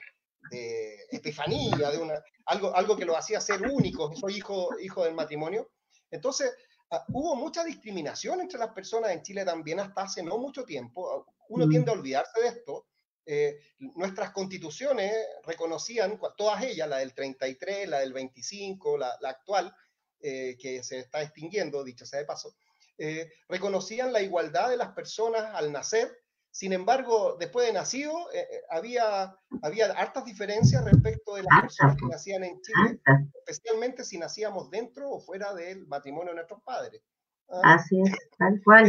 de 0.50 0.96
estefanía, 1.10 1.90
de 1.90 1.98
una, 1.98 2.14
algo, 2.46 2.74
algo 2.74 2.96
que 2.96 3.04
lo 3.04 3.18
hacía 3.18 3.38
ser 3.38 3.60
únicos, 3.70 4.18
soy 4.18 4.38
hijo, 4.38 4.70
hijo 4.80 5.04
del 5.04 5.12
matrimonio. 5.12 5.72
Entonces, 6.10 6.56
ah, 6.90 7.04
hubo 7.08 7.36
mucha 7.36 7.64
discriminación 7.64 8.40
entre 8.40 8.58
las 8.58 8.72
personas 8.72 9.10
en 9.10 9.20
Chile 9.20 9.44
también 9.44 9.78
hasta 9.78 10.04
hace 10.04 10.22
no 10.22 10.38
mucho 10.38 10.64
tiempo. 10.64 11.26
Uno 11.50 11.68
tiende 11.68 11.90
a 11.90 11.94
olvidarse 11.96 12.40
de 12.40 12.48
esto. 12.48 12.86
Eh, 13.26 13.58
nuestras 13.78 14.30
constituciones 14.32 15.12
reconocían, 15.44 16.18
todas 16.36 16.62
ellas, 16.62 16.88
la 16.88 16.98
del 16.98 17.14
33, 17.14 17.88
la 17.88 18.00
del 18.00 18.12
25, 18.12 18.98
la, 18.98 19.16
la 19.20 19.30
actual, 19.30 19.74
eh, 20.20 20.56
que 20.58 20.82
se 20.82 20.98
está 20.98 21.22
extinguiendo, 21.22 21.84
dicho 21.84 22.06
sea 22.06 22.20
de 22.20 22.26
paso, 22.26 22.54
eh, 22.98 23.30
reconocían 23.48 24.12
la 24.12 24.22
igualdad 24.22 24.70
de 24.70 24.76
las 24.76 24.92
personas 24.92 25.54
al 25.54 25.72
nacer 25.72 26.24
sin 26.54 26.72
embargo, 26.72 27.36
después 27.36 27.66
de 27.66 27.72
nacido, 27.72 28.12
eh, 28.32 28.46
eh, 28.48 28.60
había, 28.70 29.36
había 29.60 29.86
hartas 29.86 30.24
diferencias 30.24 30.84
respecto 30.84 31.34
de 31.34 31.42
las 31.42 31.62
personas 31.62 31.96
que 31.96 32.06
nacían 32.06 32.44
en 32.44 32.60
Chile, 32.60 33.00
especialmente 33.44 34.04
si 34.04 34.18
nacíamos 34.18 34.70
dentro 34.70 35.10
o 35.10 35.20
fuera 35.20 35.52
del 35.52 35.84
matrimonio 35.88 36.28
de 36.28 36.36
nuestros 36.36 36.62
padres. 36.62 37.02
Ah, 37.48 37.74
Así 37.74 38.00
es, 38.00 38.12
tal 38.38 38.60
cual. 38.64 38.84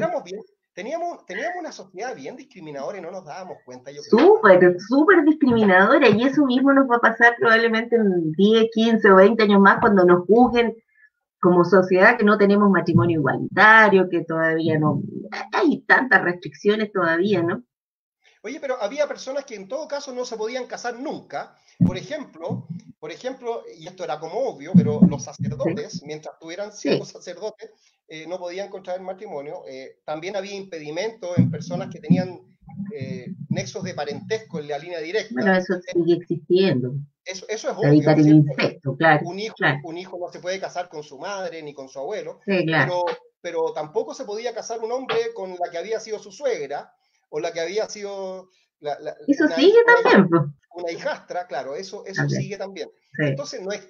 Teníamos, 0.76 1.26
teníamos 1.26 1.56
una 1.60 1.72
sociedad 1.72 2.16
bien 2.16 2.36
discriminadora 2.36 2.98
y 2.98 3.02
no 3.02 3.10
nos 3.10 3.26
dábamos 3.26 3.58
cuenta. 3.66 3.92
Súper, 4.10 4.76
súper 4.80 5.24
discriminadora 5.24 6.10
y 6.10 6.24
eso 6.24 6.46
mismo 6.46 6.74
nos 6.74 6.88
va 6.90 6.98
a 6.98 7.02
pasar 7.02 7.36
probablemente 7.40 7.96
en 7.96 8.34
10, 8.34 8.66
15 8.72 9.12
o 9.12 9.16
20 9.16 9.44
años 9.44 9.62
más 9.62 9.80
cuando 9.80 10.06
nos 10.06 10.26
juzguen 10.28 10.76
como 11.40 11.64
sociedad 11.64 12.18
que 12.18 12.26
no 12.26 12.38
tenemos 12.38 12.70
matrimonio 12.70 13.20
igualitario, 13.20 14.10
que 14.10 14.26
todavía 14.26 14.78
no, 14.78 15.02
hay 15.54 15.82
tantas 15.82 16.22
restricciones 16.24 16.92
todavía, 16.92 17.42
¿no? 17.42 17.64
Oye, 18.45 18.60
pero 18.60 18.79
había 18.79 19.08
personas 19.08 19.43
que 19.43 19.55
en 19.55 19.67
todo 19.67 19.88
caso 19.88 20.13
no 20.13 20.23
se 20.23 20.38
podían 20.38 20.67
casar 20.67 20.99
nunca. 20.99 21.55
Por 21.84 21.97
ejemplo, 21.97 22.67
por 22.99 23.12
ejemplo, 23.12 23.63
y 23.75 23.88
esto 23.88 24.03
era 24.03 24.19
como 24.19 24.38
obvio, 24.38 24.71
pero 24.75 25.01
los 25.10 25.23
sacerdotes, 25.23 26.03
mientras 26.05 26.38
tuvieran 26.38 26.71
siendo 26.71 27.05
sacerdotes, 27.05 27.71
eh, 28.08 28.27
no 28.27 28.38
podían 28.38 28.69
contraer 28.69 29.01
matrimonio. 29.01 29.63
Eh, 29.67 29.97
también 30.05 30.36
había 30.36 30.53
impedimentos 30.53 31.36
en 31.39 31.49
personas 31.49 31.89
que 31.91 31.99
tenían 31.99 32.39
eh, 32.95 33.34
nexos 33.49 33.81
de 33.81 33.95
parentesco 33.95 34.60
en 34.60 34.67
la 34.67 34.77
línea 34.77 34.99
directa. 34.99 35.34
Bueno, 35.34 35.55
eso 35.55 35.73
sigue 35.91 36.13
existiendo. 36.13 36.93
Eso, 37.25 37.47
eso 37.49 37.71
es 37.71 37.77
obvio. 37.77 38.95
claro, 38.95 39.27
un, 39.27 39.39
hijo, 39.39 39.55
un 39.86 39.97
hijo 39.97 40.19
no 40.19 40.31
se 40.31 40.39
puede 40.39 40.60
casar 40.60 40.88
con 40.88 41.01
su 41.01 41.17
madre 41.17 41.63
ni 41.63 41.73
con 41.73 41.89
su 41.89 41.97
abuelo, 41.97 42.41
pero, 42.45 43.05
pero 43.41 43.73
tampoco 43.73 44.13
se 44.13 44.23
podía 44.23 44.53
casar 44.53 44.81
un 44.81 44.91
hombre 44.91 45.17
con 45.34 45.49
la 45.49 45.71
que 45.71 45.79
había 45.79 45.99
sido 45.99 46.19
su 46.19 46.31
suegra 46.31 46.93
o 47.30 47.40
la 47.40 47.52
que 47.52 47.62
había 47.62 47.88
sido... 47.90 48.50
La, 48.80 48.94
eso 49.28 49.48
sigue 49.48 49.80
también. 49.86 50.54
Una 50.76 50.92
hijastra, 50.92 51.48
claro, 51.48 51.76
eso, 51.76 52.06
eso 52.06 52.28
sigue 52.30 52.58
también. 52.58 52.90
Entonces, 53.18 53.62
no 53.62 53.72
es, 53.72 53.88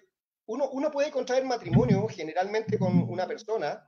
uno, 0.47 0.69
uno, 0.69 0.91
puede 0.91 1.09
contraer 1.09 1.43
matrimonio 1.43 2.07
generalmente 2.07 2.77
con 2.77 3.09
una 3.09 3.25
persona. 3.25 3.83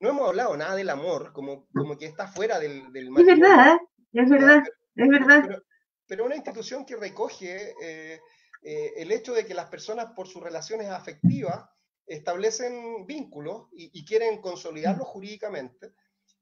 No 0.00 0.10
hemos 0.10 0.28
hablado 0.28 0.56
nada 0.56 0.74
del 0.74 0.90
amor, 0.90 1.32
como, 1.32 1.66
como 1.74 1.96
que 1.96 2.06
está 2.06 2.28
fuera 2.28 2.58
del, 2.58 2.92
del 2.92 3.10
matrimonio. 3.10 3.34
Es 3.34 3.40
verdad, 3.40 3.78
es 4.12 4.28
verdad, 4.28 4.62
es 4.94 5.08
verdad. 5.08 5.62
Pero, 6.06 6.26
una 6.26 6.36
institución 6.36 6.84
que 6.84 6.96
recoge 6.96 7.74
eh, 7.82 8.20
eh, 8.62 8.92
el 8.96 9.10
hecho 9.10 9.32
de 9.32 9.46
que 9.46 9.54
las 9.54 9.66
personas 9.66 10.12
por 10.14 10.28
sus 10.28 10.42
relaciones 10.42 10.88
afectivas 10.88 11.64
establecen 12.06 13.06
vínculos 13.06 13.68
y, 13.72 14.04
quieren 14.04 14.40
consolidarlos 14.40 15.06
jurídicamente 15.06 15.92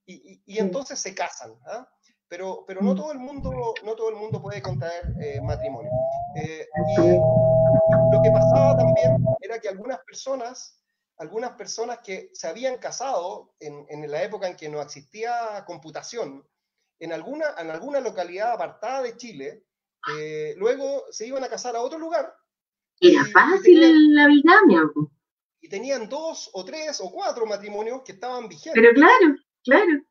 y, 0.07 0.59
entonces 0.59 0.99
se 0.99 1.15
casan. 1.15 1.53
¿ah? 1.67 1.87
Pero, 2.29 2.65
pero 2.67 2.83
no, 2.83 2.95
todo 2.95 3.13
el 3.13 3.19
mundo, 3.19 3.51
no 3.85 3.95
todo 3.95 4.11
el 4.11 4.17
mundo 4.17 4.41
puede 4.43 4.61
contraer 4.61 5.15
eh, 5.21 5.41
matrimonio. 5.41 5.91
Eh, 6.37 6.67
y 6.97 7.01
lo 7.01 8.23
que 8.23 8.31
pasaba 8.31 8.77
también 8.77 9.25
era 9.41 9.59
que 9.59 9.69
algunas 9.69 9.99
personas, 10.01 10.83
algunas 11.17 11.53
personas 11.53 12.01
que 12.01 12.31
se 12.35 12.49
habían 12.49 12.77
casado 12.77 13.55
en, 13.61 13.87
en 13.89 14.11
la 14.11 14.23
época 14.23 14.47
en 14.47 14.57
que 14.57 14.69
no 14.69 14.83
existía 14.83 15.65
computación, 15.67 16.45
en 17.01 17.13
alguna, 17.13 17.47
en 17.59 17.71
alguna 17.71 18.01
localidad 18.01 18.53
apartada 18.53 19.03
de 19.03 19.17
Chile, 19.17 19.65
eh, 20.17 20.55
luego 20.57 21.05
se 21.11 21.27
iban 21.27 21.45
a 21.45 21.49
casar 21.49 21.77
a 21.77 21.81
otro 21.81 21.99
lugar. 21.99 22.35
Era 23.01 23.25
fácil 23.27 24.15
la 24.15 24.27
bigamia. 24.27 24.83
Y 25.61 25.69
tenían 25.69 26.09
dos 26.09 26.51
o 26.53 26.65
tres 26.65 27.01
o 27.01 27.11
cuatro 27.11 27.47
matrimonios 27.47 28.03
que 28.03 28.13
estaban 28.13 28.49
vigentes. 28.49 28.75
Pero 28.75 28.93
claro, 28.95 29.37
claro. 29.65 30.03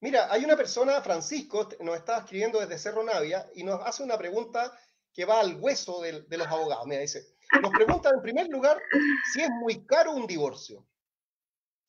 Mira, 0.00 0.32
hay 0.32 0.44
una 0.44 0.56
persona, 0.56 1.00
Francisco, 1.00 1.68
nos 1.80 1.96
está 1.96 2.18
escribiendo 2.18 2.60
desde 2.60 2.78
Cerro 2.78 3.02
Navia 3.02 3.46
y 3.54 3.64
nos 3.64 3.80
hace 3.84 4.04
una 4.04 4.16
pregunta 4.16 4.72
que 5.12 5.24
va 5.24 5.40
al 5.40 5.56
hueso 5.60 6.00
de, 6.02 6.24
los 6.36 6.46
abogados. 6.46 6.86
Mira, 6.86 7.00
dice, 7.00 7.26
nos 7.60 7.72
pregunta 7.72 8.10
en 8.10 8.22
primer 8.22 8.48
lugar 8.48 8.80
si 9.32 9.40
es 9.40 9.50
muy 9.50 9.84
caro 9.86 10.12
un 10.12 10.26
divorcio. 10.26 10.86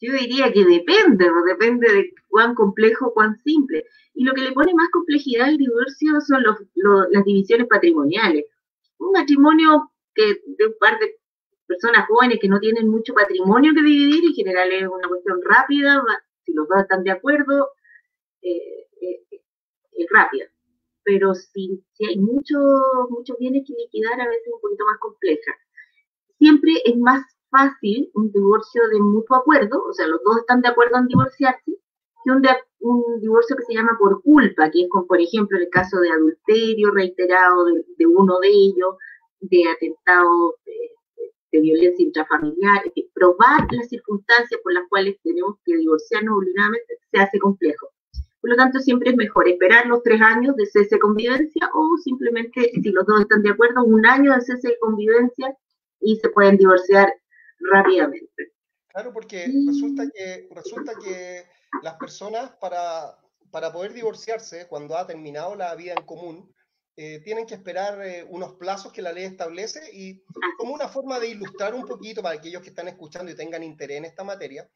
Yo 0.02 0.13
diría 0.13 0.52
que 0.52 0.65
depende, 0.65 1.30
depende 1.45 1.91
de 1.91 2.13
cuán 2.30 2.56
complejo, 2.56 3.13
cuán 3.13 3.38
simple. 3.43 3.86
Y 4.15 4.24
lo 4.24 4.34
que 4.34 4.41
le 4.41 4.54
pone 4.54 4.74
más 4.74 4.89
complejidad 4.91 5.50
al 5.50 5.58
divorcio 5.58 6.19
son 6.22 6.41
las 6.43 7.26
divisiones 7.26 7.67
patrimoniales. 7.67 8.45
Un 8.98 9.12
matrimonio 9.12 9.91
que 10.15 10.41
de 10.45 10.65
un 10.65 10.74
par 10.80 10.98
de 11.00 11.19
personas 11.67 12.08
jóvenes 12.08 12.39
que 12.41 12.48
no 12.48 12.60
tienen 12.60 12.88
mucho 12.88 13.13
patrimonio 13.13 13.74
que 13.76 13.84
dividir, 13.84 14.24
en 14.26 14.34
general 14.34 14.72
es 14.72 14.88
una 14.88 15.08
cuestión 15.08 15.39
rápida, 15.43 16.02
si 16.45 16.54
los 16.54 16.67
dos 16.67 16.80
están 16.82 17.04
de 17.04 17.12
acuerdo, 17.12 17.69
eh, 18.41 18.88
eh, 19.02 19.41
es 19.93 20.08
rápida. 20.12 20.45
Pero 21.04 21.34
si, 21.34 21.84
hay 22.08 22.17
muchos 22.17 22.62
muchos 23.10 23.38
bienes 23.38 23.63
que 23.67 23.73
liquidar, 23.73 24.19
a 24.19 24.28
veces 24.28 24.47
es 24.47 24.54
un 24.54 24.62
poquito 24.62 24.86
más 24.86 24.99
compleja. 24.99 25.52
Siempre 26.38 26.73
es 26.86 26.97
más 26.97 27.23
fácil 27.49 28.12
un 28.13 28.32
divorcio 28.32 28.88
de 28.89 28.99
mutuo 28.99 29.38
acuerdo, 29.38 29.84
o 29.84 29.93
sea, 29.93 30.08
los 30.08 30.21
dos 30.23 30.38
están 30.38 30.62
de 30.62 30.69
acuerdo 30.69 30.97
en 30.97 31.08
divorciarse, 31.08 31.71
que 32.23 32.32
un, 32.82 33.19
divorcio 33.21 33.56
que 33.56 33.63
se 33.63 33.73
llama 33.73 33.97
por 33.99 34.21
culpa, 34.21 34.69
que 34.71 34.84
es 34.84 34.89
como, 34.89 35.08
por 35.08 35.19
ejemplo, 35.19 35.58
el 35.58 35.69
caso 35.69 35.99
de 35.99 36.12
adulterio 36.12 36.91
reiterado 36.91 37.65
de, 37.65 38.06
uno 38.06 38.39
de 38.39 38.49
ellos, 38.49 38.95
de 39.41 39.63
atentado 39.69 40.56
de, 40.65 41.60
violencia 41.62 42.06
intrafamiliar, 42.06 42.84
probar 43.13 43.67
las 43.71 43.89
circunstancias 43.89 44.62
por 44.63 44.71
las 44.71 44.88
cuales 44.88 45.17
tenemos 45.23 45.58
que 45.65 45.75
divorciarnos 45.75 46.38
obligadamente 46.38 46.99
se 47.12 47.19
hace 47.19 47.39
complejo. 47.39 47.89
Por 48.41 48.52
lo 48.52 48.56
tanto, 48.56 48.80
siempre 48.80 49.12
es 49.12 49.17
mejor 49.17 49.47
esperar 49.49 49.86
los 49.86 50.02
tres 50.02 50.21
años 50.21 50.56
de 50.56 50.65
cese 50.65 50.95
de 50.95 50.99
convivencia 50.99 51.69
o 51.73 51.97
simplemente, 52.04 52.71
si 52.71 52.89
los 52.91 53.06
dos 53.06 53.21
están 53.21 53.43
de 53.43 53.52
acuerdo, 53.52 53.84
un 53.84 54.06
año 54.06 54.34
de 54.34 54.41
cese 54.41 54.69
de 54.69 54.80
convivencia 54.80 55.56
y 55.99 56.15
se 56.17 56.30
pueden 56.30 56.58
divorciar 56.58 57.13
rápidamente. 57.60 58.54
Claro, 58.88 59.13
porque 59.13 59.52
resulta 59.67 60.10
que, 60.13 60.49
resulta 60.52 60.93
que 61.04 61.45
las 61.84 61.95
personas 61.95 62.52
para, 62.62 63.17
para 63.52 63.71
poder 63.71 63.93
divorciarse 63.93 64.67
cuando 64.67 64.97
ha 64.97 65.06
terminado 65.06 65.56
la 65.56 65.75
vida 65.75 65.93
en 65.97 66.06
común, 66.06 66.54
eh, 67.02 67.21
tienen 67.21 67.45
que 67.45 67.54
esperar 67.54 68.02
eh, 68.02 68.25
unos 68.28 68.56
plazos 68.56 68.91
que 68.91 69.02
la 69.02 69.13
ley 69.13 69.23
establece 69.23 69.80
y 69.93 70.21
como 70.58 70.73
una 70.73 70.89
forma 70.89 71.17
de 71.17 71.30
ilustrar 71.30 71.73
un 71.73 71.86
poquito 71.86 72.21
para 72.21 72.36
aquellos 72.36 72.62
que 72.62 72.69
están 72.69 72.89
escuchando 72.89 73.32
y 73.32 73.36
tengan 73.36 73.63
interés 73.63 73.99
en 73.99 74.06
esta 74.06 74.25
materia, 74.25 74.69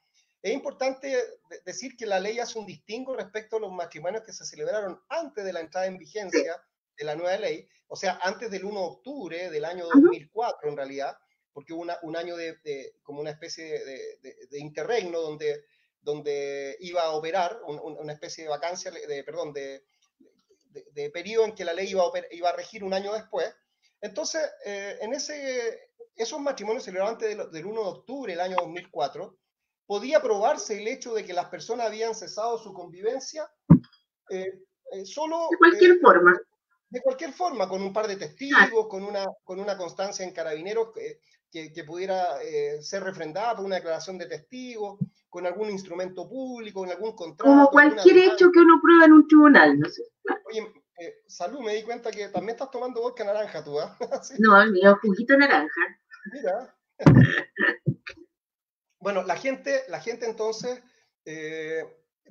es 0.43 0.53
importante 0.53 1.17
decir 1.65 1.95
que 1.95 2.05
la 2.05 2.19
ley 2.19 2.37
hace 2.37 2.59
un 2.59 2.65
distingo 2.65 3.15
respecto 3.15 3.55
a 3.55 3.59
los 3.61 3.71
matrimonios 3.71 4.23
que 4.23 4.33
se 4.33 4.45
celebraron 4.45 5.01
antes 5.07 5.45
de 5.45 5.53
la 5.53 5.61
entrada 5.61 5.87
en 5.87 5.97
vigencia 5.97 6.61
de 6.97 7.05
la 7.05 7.15
nueva 7.15 7.37
ley, 7.37 7.67
o 7.87 7.95
sea, 7.95 8.19
antes 8.21 8.51
del 8.51 8.65
1 8.65 8.79
de 8.79 8.85
octubre 8.85 9.49
del 9.49 9.63
año 9.63 9.85
2004 9.85 10.69
en 10.69 10.77
realidad, 10.77 11.17
porque 11.53 11.71
hubo 11.71 11.85
un 12.01 12.15
año 12.17 12.35
de, 12.35 12.95
como 13.03 13.21
una 13.21 13.29
especie 13.29 13.85
de, 13.85 14.59
interregno 14.59 15.21
donde, 15.21 15.63
donde 16.01 16.75
iba 16.81 17.03
a 17.03 17.11
operar, 17.11 17.61
una 17.65 18.11
especie 18.11 18.43
de 18.43 18.49
vacancia, 18.49 18.91
de, 18.91 19.23
perdón, 19.23 19.53
de, 19.53 19.81
periodo 21.11 21.45
en 21.45 21.55
que 21.55 21.63
la 21.63 21.73
ley 21.73 21.89
iba 21.89 22.03
a, 22.03 22.11
iba 22.31 22.49
a 22.49 22.55
regir 22.55 22.83
un 22.83 22.93
año 22.93 23.13
después. 23.13 23.55
Entonces, 24.01 24.41
eh, 24.65 24.97
en 24.99 25.13
ese, 25.13 25.91
esos 26.15 26.39
matrimonios 26.41 26.83
celebrados 26.83 27.13
antes 27.13 27.51
del, 27.51 27.65
1 27.65 27.81
de 27.81 27.89
octubre 27.89 28.33
del 28.33 28.41
año 28.41 28.57
2004, 28.59 29.37
podía 29.85 30.21
probarse 30.21 30.81
el 30.81 30.87
hecho 30.87 31.13
de 31.13 31.25
que 31.25 31.33
las 31.33 31.47
personas 31.47 31.87
habían 31.87 32.15
cesado 32.15 32.57
su 32.57 32.73
convivencia 32.73 33.49
eh, 34.29 34.59
eh, 34.91 35.05
solo... 35.05 35.47
De 35.51 35.57
cualquier 35.57 35.99
forma 35.99 36.39
De 36.89 37.01
cualquier 37.01 37.33
forma, 37.33 37.67
con 37.67 37.81
un 37.81 37.93
par 37.93 38.07
de 38.07 38.15
testigos, 38.15 38.87
con 38.87 39.03
una, 39.03 39.25
con 39.43 39.59
una 39.59 39.77
constancia 39.77 40.25
en 40.25 40.33
carabineros 40.33 40.89
que, 40.93 41.19
que, 41.71 41.83
pudiera 41.83 42.41
eh, 42.41 42.81
ser 42.81 43.03
refrendada 43.03 43.55
por 43.55 43.65
una 43.65 43.75
declaración 43.75 44.17
de 44.17 44.25
testigos, 44.25 44.99
con 45.29 45.45
algún 45.45 45.69
instrumento 45.69 46.27
público, 46.27 46.81
con 46.81 46.89
algún 46.89 47.15
contrato. 47.15 47.51
Como 47.51 47.69
cualquier 47.69 48.17
hecho 48.17 48.51
que 48.51 48.59
uno 48.59 48.79
prueba 48.81 49.05
en 49.05 49.13
un 49.13 49.27
tribunal, 49.27 49.79
no 49.79 49.89
sé. 49.89 50.03
Oye, 50.47 50.71
eh, 50.99 51.21
salud, 51.27 51.59
me 51.59 51.75
di 51.75 51.83
cuenta 51.83 52.11
que 52.11 52.29
también 52.29 52.55
estás 52.55 52.71
tomando 52.71 53.01
vodka 53.01 53.23
naranja 53.23 53.63
tú, 53.63 53.79
¿ah? 53.79 53.97
No, 54.39 54.61
el 54.61 54.71
mío 54.71 54.97
juguito 55.01 55.37
naranja. 55.37 55.81
Mira. 56.31 56.75
bueno, 59.03 59.23
la 59.23 59.35
gente, 59.35 59.83
la 59.87 60.01
gente 60.01 60.25
entonces 60.25 60.81
eh, 61.25 61.83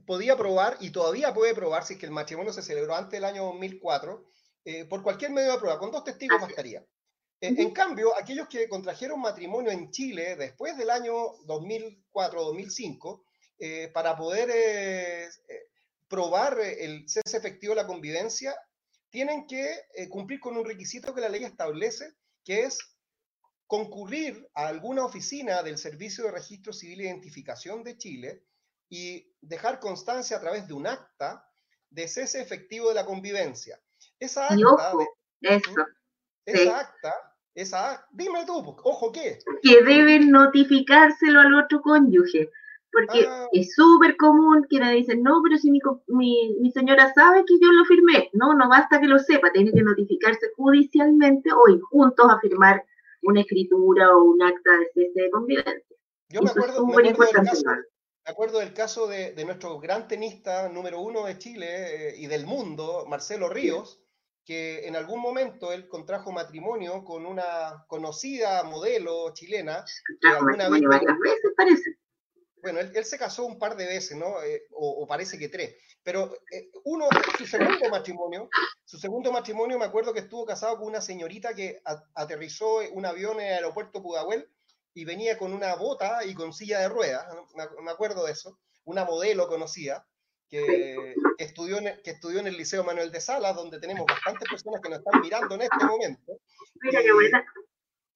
podía 0.06 0.36
probar 0.36 0.76
y 0.80 0.90
todavía 0.90 1.32
puede 1.32 1.54
probar 1.54 1.84
si 1.84 1.94
es 1.94 2.00
que 2.00 2.06
el 2.06 2.12
matrimonio 2.12 2.52
se 2.52 2.62
celebró 2.62 2.96
antes 2.96 3.12
del 3.12 3.24
año 3.24 3.44
2004, 3.44 4.24
eh, 4.64 4.84
por 4.86 5.02
cualquier 5.02 5.30
medio 5.30 5.52
de 5.52 5.58
prueba, 5.58 5.78
con 5.78 5.90
dos 5.90 6.04
testigos 6.04 6.40
bastaría. 6.40 6.84
En 7.44 7.72
cambio, 7.72 8.16
aquellos 8.16 8.46
que 8.46 8.68
contrajeron 8.68 9.20
matrimonio 9.20 9.72
en 9.72 9.90
Chile 9.90 10.36
después 10.36 10.76
del 10.76 10.90
año 10.90 11.12
2004-2005, 11.46 13.20
para 13.92 14.16
poder 14.16 15.28
probar 16.06 16.60
el 16.60 17.08
cese 17.08 17.38
efectivo 17.38 17.74
de 17.74 17.82
la 17.82 17.86
convivencia, 17.88 18.54
tienen 19.12 19.46
que 19.46 19.70
eh, 19.94 20.08
cumplir 20.08 20.40
con 20.40 20.56
un 20.56 20.64
requisito 20.64 21.14
que 21.14 21.20
la 21.20 21.28
ley 21.28 21.44
establece, 21.44 22.14
que 22.42 22.62
es 22.62 22.78
concurrir 23.72 24.50
a 24.54 24.68
alguna 24.68 25.02
oficina 25.02 25.62
del 25.62 25.78
Servicio 25.78 26.24
de 26.24 26.32
Registro 26.32 26.74
Civil 26.74 27.00
e 27.00 27.04
Identificación 27.04 27.82
de 27.82 27.96
Chile 27.96 28.44
y 28.90 29.34
dejar 29.40 29.80
constancia 29.80 30.36
a 30.36 30.40
través 30.40 30.68
de 30.68 30.74
un 30.74 30.86
acta 30.86 31.48
de 31.88 32.06
cese 32.06 32.42
efectivo 32.42 32.90
de 32.90 32.96
la 32.96 33.06
convivencia. 33.06 33.80
Esa 34.20 34.48
acta, 34.48 34.66
ojo, 34.66 35.08
eso, 35.40 35.74
esa 36.44 36.80
acta, 36.80 37.14
esa 37.54 38.06
dime 38.12 38.44
tú, 38.44 38.58
ojo 38.84 39.10
qué. 39.10 39.38
Que 39.62 39.82
deben 39.82 40.30
notificárselo 40.30 41.40
al 41.40 41.54
otro 41.54 41.80
cónyuge 41.80 42.50
porque 42.92 43.26
ah. 43.26 43.46
es 43.52 43.74
súper 43.74 44.18
común 44.18 44.66
que 44.68 44.80
me 44.80 44.92
dicen, 44.92 45.22
no, 45.22 45.40
pero 45.42 45.56
si 45.56 45.70
mi, 45.70 45.80
mi, 46.60 46.70
señora 46.72 47.10
sabe 47.14 47.42
que 47.46 47.54
yo 47.58 47.72
lo 47.72 47.86
firmé, 47.86 48.28
no, 48.34 48.52
no 48.52 48.68
basta 48.68 49.00
que 49.00 49.06
lo 49.06 49.18
sepa, 49.18 49.50
tiene 49.50 49.72
que 49.72 49.82
notificarse 49.82 50.52
judicialmente 50.58 51.50
o 51.54 51.70
ir 51.70 51.80
juntos 51.80 52.26
a 52.28 52.38
firmar 52.38 52.84
una 53.22 53.40
escritura 53.40 54.14
o 54.16 54.24
un 54.24 54.42
acta 54.42 54.70
de 54.78 54.86
cese 54.94 55.22
de 55.22 55.30
convivencia. 55.30 55.96
Yo 56.28 56.42
me 56.42 56.50
acuerdo, 56.50 56.86
me 56.86 57.10
acuerdo, 57.10 57.24
del 57.24 57.44
caso, 57.44 57.64
me 57.66 58.30
acuerdo, 58.30 58.58
del 58.58 58.72
caso, 58.72 59.06
de, 59.06 59.44
nuestro 59.44 59.78
gran 59.78 60.08
tenista 60.08 60.68
número 60.68 61.00
uno 61.00 61.26
de 61.26 61.38
Chile 61.38 61.66
eh, 62.10 62.14
y 62.16 62.26
del 62.26 62.46
mundo, 62.46 63.04
Marcelo 63.08 63.48
Ríos, 63.48 64.02
que 64.44 64.86
en 64.86 64.96
algún 64.96 65.20
momento 65.20 65.72
él 65.72 65.88
contrajo 65.88 66.32
matrimonio 66.32 67.04
con 67.04 67.26
una 67.26 67.84
conocida 67.86 68.62
modelo 68.64 69.32
chilena. 69.34 69.84
alguna 70.22 70.68
vez, 70.68 70.82
varias 70.82 71.18
veces 71.18 71.52
parece 71.56 71.96
bueno, 72.62 72.78
él, 72.78 73.04
se 73.04 73.18
casó 73.18 73.44
un 73.44 73.58
par 73.58 73.76
de 73.76 73.86
veces, 73.86 74.16
¿no? 74.16 74.40
Eh, 74.42 74.66
o, 74.70 75.04
parece 75.06 75.36
que 75.36 75.48
tres. 75.48 75.74
Pero 76.04 76.32
eh, 76.52 76.70
uno, 76.84 77.08
su 77.36 77.46
segundo 77.46 77.88
matrimonio, 77.90 78.48
su 78.84 78.98
segundo 78.98 79.32
matrimonio, 79.32 79.78
me 79.78 79.84
acuerdo 79.84 80.12
que 80.12 80.20
estuvo 80.20 80.46
casado 80.46 80.78
con 80.78 80.86
una 80.86 81.00
señorita 81.00 81.54
que 81.54 81.82
aterrizó 82.14 82.78
un 82.92 83.04
avión 83.04 83.40
en 83.40 83.48
el 83.48 83.54
aeropuerto 83.54 84.00
Pudahuel 84.00 84.48
y 84.94 85.04
venía 85.04 85.36
con 85.38 85.52
una 85.52 85.74
bota 85.74 86.24
y 86.24 86.34
con 86.34 86.52
silla 86.52 86.78
de 86.78 86.88
ruedas, 86.88 87.26
me, 87.82 87.90
acuerdo 87.90 88.26
de 88.26 88.32
eso, 88.32 88.58
una 88.84 89.04
modelo 89.04 89.48
conocida, 89.48 90.06
que, 90.48 91.14
estudió 91.38 91.78
en, 91.78 92.00
que 92.02 92.10
estudió 92.10 92.40
en 92.40 92.46
el 92.46 92.56
Liceo 92.56 92.84
Manuel 92.84 93.10
de 93.10 93.20
Salas, 93.20 93.56
donde 93.56 93.80
tenemos 93.80 94.06
bastantes 94.06 94.48
personas 94.48 94.80
que 94.82 94.90
nos 94.90 94.98
están 94.98 95.20
mirando 95.20 95.54
en 95.54 95.62
este 95.62 95.84
momento. 95.84 96.38
Mira 96.82 97.02
qué 97.02 97.12
buena 97.12 97.44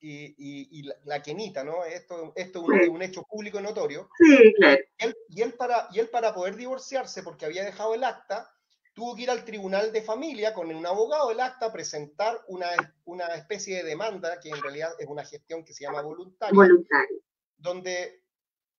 y, 0.09 0.83
la, 1.05 1.23
quenita, 1.23 1.65
¿no? 1.65 1.85
Esto, 1.85 2.33
esto 2.37 2.65
es 2.73 2.89
un, 2.89 3.03
hecho 3.03 3.23
público 3.25 3.61
notorio. 3.61 4.09
Sí, 4.19 4.53
claro. 4.57 4.83
Y 5.29 5.43
él, 5.43 5.55
para, 5.55 5.89
y 5.93 5.99
él 5.99 6.09
para 6.09 6.35
poder 6.35 6.57
divorciarse, 6.57 7.23
porque 7.23 7.47
había 7.47 7.65
dejado 7.65 7.95
el 7.95 8.05
acta, 8.05 8.51
tuvo 8.95 9.15
que 9.15 9.23
ir 9.23 9.31
al 9.31 9.45
tribunal 9.45 9.93
de 9.93 10.03
familia 10.03 10.55
con 10.55 10.75
un 10.75 10.87
abogado 10.87 11.29
del 11.29 11.41
acta, 11.41 11.73
presentar 11.73 12.41
una, 12.49 12.69
una 13.05 13.27
especie 13.35 13.77
de 13.77 13.85
demanda, 13.85 14.39
que 14.41 14.51
en 14.51 14.63
realidad 14.63 14.91
es 14.99 15.07
una 15.07 15.25
gestión 15.25 15.65
que 15.65 15.75
se 15.75 15.85
llama 15.85 16.03
voluntaria, 16.03 16.55
voluntaria. 16.55 17.19
Donde, 17.59 18.23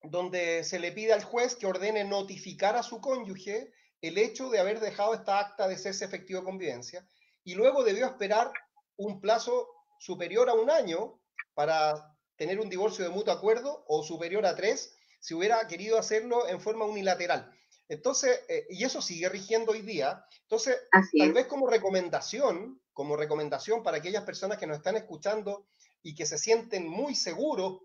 donde 0.01 0.63
se 0.63 0.79
le 0.79 0.91
pide 0.91 1.13
al 1.13 1.23
juez 1.23 1.55
que 1.55 1.67
ordene 1.67 2.03
notificar 2.03 2.75
a 2.75 2.83
su 2.83 3.01
cónyuge 3.01 3.71
el 4.01 4.17
hecho 4.17 4.49
de 4.49 4.59
haber 4.59 4.79
dejado 4.79 5.13
esta 5.13 5.39
acta 5.39 5.67
de 5.67 5.77
cese 5.77 6.05
efectivo 6.05 6.39
de 6.39 6.45
convivencia, 6.45 7.07
y 7.43 7.55
luego 7.55 7.83
debió 7.83 8.05
esperar 8.05 8.51
un 8.97 9.21
plazo 9.21 9.67
superior 9.99 10.49
a 10.49 10.53
un 10.53 10.69
año 10.69 11.19
para 11.53 12.15
tener 12.35 12.59
un 12.59 12.69
divorcio 12.69 13.03
de 13.03 13.09
mutuo 13.09 13.33
acuerdo 13.33 13.83
o 13.87 14.03
superior 14.03 14.45
a 14.45 14.55
tres 14.55 14.95
si 15.19 15.33
hubiera 15.33 15.65
querido 15.67 15.97
hacerlo 15.97 16.47
en 16.47 16.61
forma 16.61 16.85
unilateral. 16.85 17.51
Entonces, 17.89 18.41
eh, 18.47 18.65
y 18.69 18.83
eso 18.83 19.01
sigue 19.01 19.29
rigiendo 19.29 19.71
hoy 19.71 19.81
día. 19.81 20.23
Entonces, 20.43 20.77
tal 21.17 21.33
vez 21.33 21.47
como 21.47 21.67
recomendación, 21.67 22.81
como 22.93 23.15
recomendación 23.15 23.83
para 23.83 23.97
aquellas 23.97 24.23
personas 24.23 24.57
que 24.57 24.67
nos 24.67 24.77
están 24.77 24.97
escuchando 24.97 25.67
y 26.03 26.13
que 26.15 26.25
se 26.25 26.37
sienten 26.37 26.87
muy 26.87 27.15
seguros 27.15 27.81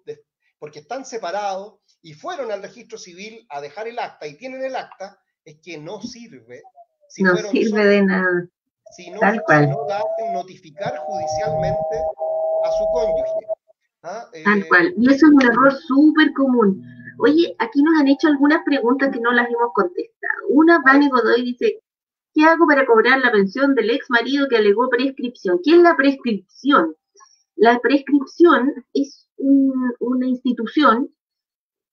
porque 0.59 0.81
están 0.81 1.05
separados 1.05 1.81
y 2.03 2.15
fueron 2.15 2.53
al 2.53 2.63
registro 2.63 2.99
civil 2.99 3.47
a 3.49 3.61
dejar 3.61 3.89
el 3.89 3.99
acta 3.99 4.27
y 4.27 4.37
tienen 4.37 4.63
el 4.63 4.77
acta, 4.77 5.21
es 5.45 5.57
que 5.63 5.79
no 5.79 6.03
sirve. 6.03 6.63
no 7.19 7.37
sirve 7.37 7.85
de 7.85 8.03
nada 8.03 8.49
sino 8.97 9.21
que 9.21 9.67
no 9.67 9.87
da 9.89 10.03
notificar 10.33 10.97
judicialmente 10.99 11.97
a 12.65 12.71
su 12.73 12.85
cónyuge. 12.93 13.47
¿ah? 14.03 14.29
Tal 14.45 14.59
eh, 14.59 14.69
cual. 14.69 14.95
Y 14.97 15.07
eso 15.07 15.27
es 15.27 15.33
un 15.33 15.43
error 15.43 15.73
súper 15.73 16.33
común. 16.35 16.85
Oye, 17.19 17.55
aquí 17.59 17.83
nos 17.83 17.99
han 18.01 18.09
hecho 18.09 18.29
algunas 18.29 18.63
preguntas 18.65 19.11
que 19.13 19.21
no 19.21 19.33
las 19.33 19.49
hemos 19.49 19.73
contestado. 19.75 20.49
Una, 20.49 20.81
Vane 20.85 21.09
Godoy 21.09 21.43
dice, 21.43 21.81
¿qué 22.35 22.45
hago 22.45 22.67
para 22.67 22.87
cobrar 22.87 23.21
la 23.21 23.33
pensión 23.33 23.75
del 23.75 23.91
ex 23.91 24.11
marido 24.11 24.49
que 24.49 24.57
alegó 24.57 24.89
prescripción? 24.89 25.61
¿Qué 25.63 25.73
es 25.73 25.79
la 25.79 25.97
prescripción? 25.97 26.95
La 27.57 27.79
prescripción 27.81 28.85
es 28.93 29.29
una 29.37 30.27
institución 30.27 31.15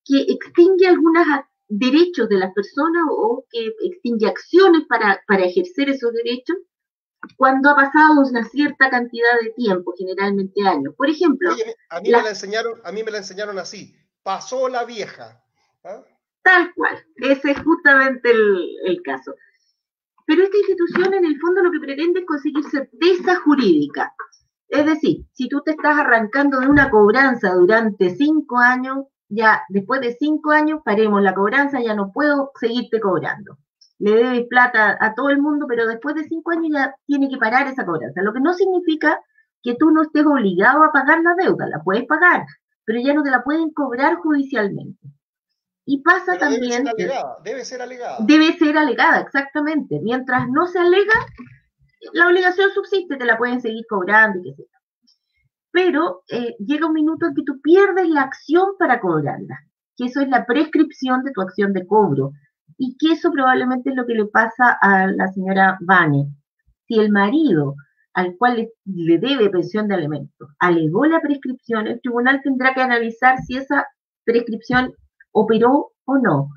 que 0.05 0.21
extingue 0.21 0.88
algunos 0.88 1.25
derechos 1.67 2.29
de 2.29 2.38
las 2.38 2.53
personas 2.53 3.03
o 3.09 3.45
que 3.49 3.71
extingue 3.83 4.27
acciones 4.27 4.85
para, 4.88 5.21
para 5.27 5.45
ejercer 5.45 5.89
esos 5.89 6.12
derechos 6.13 6.57
cuando 7.36 7.69
ha 7.69 7.75
pasado 7.75 8.21
una 8.21 8.43
cierta 8.45 8.89
cantidad 8.89 9.39
de 9.41 9.51
tiempo, 9.51 9.93
generalmente 9.97 10.65
años. 10.67 10.93
Por 10.95 11.10
ejemplo, 11.10 11.51
a, 11.89 12.01
mí 12.01 12.12
me 12.12 12.21
la 12.21 12.29
enseñaron, 12.29 12.82
a 12.84 12.91
mí 12.91 13.03
me 13.03 13.12
la 13.12 13.19
enseñaron 13.19 13.58
así, 13.60 13.95
pasó 14.23 14.69
la 14.69 14.86
vieja. 14.86 15.41
¿ah? 15.84 16.03
Tal 16.41 16.73
cual, 16.73 17.05
ese 17.17 17.51
es 17.51 17.60
justamente 17.63 18.32
el, 18.32 19.01
caso. 19.03 19.34
Pero 20.25 20.43
esta 20.43 20.58
institución 20.58 21.13
en 21.13 21.25
el 21.25 21.39
fondo 21.39 21.62
lo 21.62 21.71
que 21.71 21.79
pretende 21.79 22.21
es 22.21 22.25
conseguir 22.25 22.63
certeza 22.65 23.39
jurídica. 23.41 24.13
Es 24.67 24.86
decir, 24.86 25.25
si 25.34 25.49
tú 25.49 25.62
te 25.62 25.71
estás 25.71 25.97
arrancando 25.97 26.60
de 26.60 26.67
una 26.67 26.89
cobranza 26.89 27.53
durante 27.53 28.15
cinco 28.15 28.60
años, 28.60 29.05
ya 29.27 29.63
después 29.69 30.01
de 30.01 30.15
cinco 30.19 30.51
años 30.51 30.82
paremos 30.86 31.21
la 31.21 31.34
cobranza, 31.34 31.82
ya 31.82 31.95
no 31.95 32.12
puedo 32.12 32.51
seguirte 32.60 32.99
cobrando 32.99 33.58
le 33.99 34.15
debes 34.15 34.47
plata 34.47 34.97
a 34.99 35.13
todo 35.13 35.29
el 35.29 35.41
mundo, 35.41 35.65
pero 35.67 35.85
después 35.85 36.15
de 36.15 36.23
cinco 36.23 36.51
años 36.51 36.69
ya 36.71 36.95
tiene 37.05 37.29
que 37.29 37.38
parar 37.38 37.67
esa 37.67 37.85
cobranza. 37.85 38.21
Lo 38.21 38.33
que 38.33 38.39
no 38.39 38.53
significa 38.53 39.19
que 39.62 39.75
tú 39.75 39.91
no 39.91 40.03
estés 40.03 40.25
obligado 40.25 40.83
a 40.83 40.91
pagar 40.91 41.19
la 41.21 41.35
deuda, 41.35 41.67
la 41.67 41.83
puedes 41.83 42.05
pagar, 42.05 42.45
pero 42.85 42.99
ya 43.01 43.13
no 43.13 43.23
te 43.23 43.29
la 43.29 43.43
pueden 43.43 43.71
cobrar 43.71 44.15
judicialmente. 44.15 45.05
Y 45.85 46.01
pasa 46.01 46.38
también... 46.38 46.83
Debe 46.83 46.85
ser, 46.85 46.93
alegada, 46.93 47.38
debe 47.43 47.65
ser 47.65 47.81
alegada. 47.81 48.17
Debe 48.21 48.57
ser 48.57 48.77
alegada, 48.77 49.19
exactamente. 49.19 49.99
Mientras 50.01 50.47
no 50.47 50.67
se 50.67 50.79
alega, 50.79 51.13
la 52.13 52.27
obligación 52.27 52.69
subsiste, 52.71 53.17
te 53.17 53.25
la 53.25 53.38
pueden 53.38 53.59
seguir 53.59 53.85
cobrando 53.89 54.39
y 54.39 54.43
qué 54.43 54.53
sé 54.55 54.63
Pero 55.71 56.23
eh, 56.29 56.55
llega 56.59 56.88
un 56.88 56.93
minuto 56.93 57.25
en 57.25 57.35
que 57.35 57.43
tú 57.43 57.59
pierdes 57.62 58.07
la 58.07 58.21
acción 58.21 58.77
para 58.77 59.01
cobrarla, 59.01 59.59
que 59.97 60.05
eso 60.05 60.21
es 60.21 60.29
la 60.29 60.45
prescripción 60.45 61.23
de 61.23 61.31
tu 61.31 61.41
acción 61.41 61.73
de 61.73 61.85
cobro 61.85 62.31
y 62.77 62.95
que 62.97 63.13
eso 63.13 63.32
probablemente 63.32 63.89
es 63.89 63.95
lo 63.95 64.05
que 64.05 64.13
le 64.13 64.25
pasa 64.25 64.77
a 64.82 65.08
la 65.08 65.27
señora 65.27 65.77
Vane. 65.82 66.27
Si 66.88 66.99
el 66.99 67.12
marido 67.12 67.75
al 68.13 68.36
cual 68.38 68.69
le, 68.86 69.17
debe 69.19 69.49
pensión 69.49 69.88
de 69.88 69.95
alimentos 69.95 70.49
alegó 70.60 71.05
la 71.05 71.21
prescripción, 71.21 71.88
el 71.88 72.01
tribunal 72.01 72.41
tendrá 72.43 72.73
que 72.73 72.82
analizar 72.82 73.38
si 73.39 73.58
esa 73.58 73.88
prescripción 74.25 74.93
operó 75.32 75.91
o 76.05 76.17
no. 76.17 76.49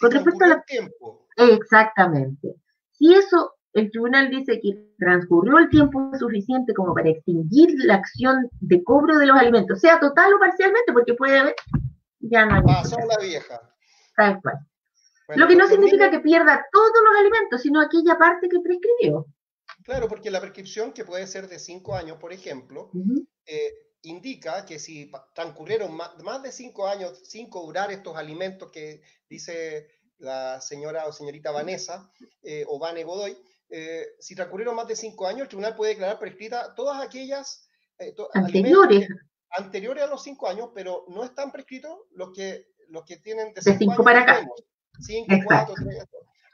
Con 0.00 0.10
respecto 0.12 0.44
a 0.44 0.62
tiempo. 0.62 1.26
Exactamente. 1.36 2.54
Si 2.92 3.12
eso 3.12 3.54
el 3.72 3.90
tribunal 3.90 4.30
dice 4.30 4.60
que 4.60 4.94
transcurrió 4.98 5.58
el 5.58 5.68
tiempo 5.68 6.10
suficiente 6.18 6.74
como 6.74 6.94
para 6.94 7.10
extinguir 7.10 7.68
la 7.84 7.96
acción 7.96 8.48
de 8.60 8.82
cobro 8.82 9.18
de 9.18 9.26
los 9.26 9.36
alimentos, 9.36 9.80
sea 9.80 10.00
total 10.00 10.34
o 10.34 10.38
parcialmente, 10.38 10.92
porque 10.92 11.14
puede 11.14 11.38
haber, 11.38 11.54
ya 12.20 12.46
no 12.46 12.56
hay. 12.56 12.62
Pasó 12.62 12.96
la 12.98 13.18
vieja. 13.22 13.60
Tal 14.16 14.40
cual. 14.40 14.56
Lo 15.36 15.46
que 15.46 15.56
no 15.56 15.68
significa 15.68 16.10
que 16.10 16.20
pierda 16.20 16.66
todos 16.72 16.92
los 17.04 17.20
alimentos, 17.20 17.62
sino 17.62 17.80
aquella 17.80 18.18
parte 18.18 18.48
que 18.48 18.60
prescribió. 18.60 19.26
Claro, 19.84 20.08
porque 20.08 20.30
la 20.30 20.40
prescripción, 20.40 20.92
que 20.92 21.04
puede 21.04 21.26
ser 21.26 21.48
de 21.48 21.58
cinco 21.58 21.94
años, 21.94 22.18
por 22.18 22.32
ejemplo, 22.32 22.90
eh, 23.46 23.72
indica 24.02 24.64
que 24.64 24.78
si 24.78 25.10
transcurrieron 25.34 25.94
más, 25.94 26.42
de 26.42 26.52
cinco 26.52 26.86
años 26.86 27.20
sin 27.24 27.48
cobrar 27.48 27.90
estos 27.90 28.16
alimentos 28.16 28.70
que 28.70 29.02
dice 29.28 29.88
la 30.18 30.60
señora 30.60 31.06
o 31.06 31.12
señorita 31.12 31.50
Vanessa 31.50 32.10
eh, 32.42 32.64
o 32.66 32.78
Vane 32.78 33.04
Godoy, 33.04 33.36
eh, 33.70 34.06
si 34.18 34.34
transcurrieron 34.34 34.76
más 34.76 34.86
de 34.86 34.96
cinco 34.96 35.26
años, 35.26 35.42
el 35.42 35.48
tribunal 35.48 35.76
puede 35.76 35.92
declarar 35.92 36.18
prescrita 36.18 36.74
todas 36.74 37.02
aquellas 37.02 37.68
anteriores. 38.34 39.08
anteriores 39.50 40.04
a 40.04 40.06
los 40.06 40.22
cinco 40.22 40.48
años, 40.48 40.70
pero 40.74 41.04
no 41.08 41.24
están 41.24 41.52
prescritos 41.52 41.96
los 42.12 42.32
que, 42.32 42.66
los 42.88 43.04
que 43.04 43.18
tienen 43.18 43.52
de 43.54 43.62
cinco, 43.62 44.02
para 44.02 44.22
acá. 44.22 44.46
Cinco, 45.00 45.34
cuatro, 45.46 45.74
tres, 45.74 46.04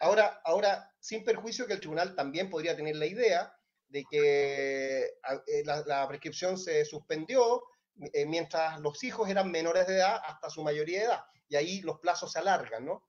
Ahora, 0.00 0.40
ahora, 0.44 0.90
sin 1.00 1.24
perjuicio 1.24 1.66
que 1.66 1.72
el 1.72 1.80
tribunal 1.80 2.14
también 2.14 2.50
podría 2.50 2.76
tener 2.76 2.96
la 2.96 3.06
idea 3.06 3.52
de 3.88 4.04
que 4.10 5.04
eh, 5.04 5.62
la, 5.64 6.06
prescripción 6.08 6.58
se 6.58 6.84
suspendió 6.84 7.62
eh, 8.12 8.26
mientras 8.26 8.78
los 8.80 9.02
hijos 9.04 9.28
eran 9.28 9.50
menores 9.50 9.86
de 9.86 9.96
edad 9.96 10.20
hasta 10.26 10.50
su 10.50 10.62
mayoría 10.62 10.98
de 11.00 11.04
edad, 11.06 11.20
y 11.48 11.56
ahí 11.56 11.80
los 11.82 11.98
plazos 12.00 12.32
se 12.32 12.38
alargan, 12.40 12.84
¿no? 12.84 13.02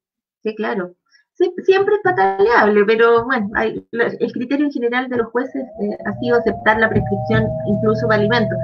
Sí, 0.44 0.56
claro. 0.56 0.96
siempre 1.34 1.96
es 1.96 2.02
pataleable, 2.04 2.86
pero 2.86 3.26
bueno, 3.26 3.50
el 3.60 4.32
criterio 4.32 4.68
en 4.68 4.72
general 4.72 5.10
de 5.10 5.18
los 5.18 5.28
jueces 5.32 5.64
eh, 5.82 5.98
ha 6.06 6.20
sido 6.20 6.38
aceptar 6.38 6.80
la 6.80 6.90
prescripción 6.90 7.50
incluso 7.68 8.08
para 8.08 8.20
alimentos. 8.22 8.58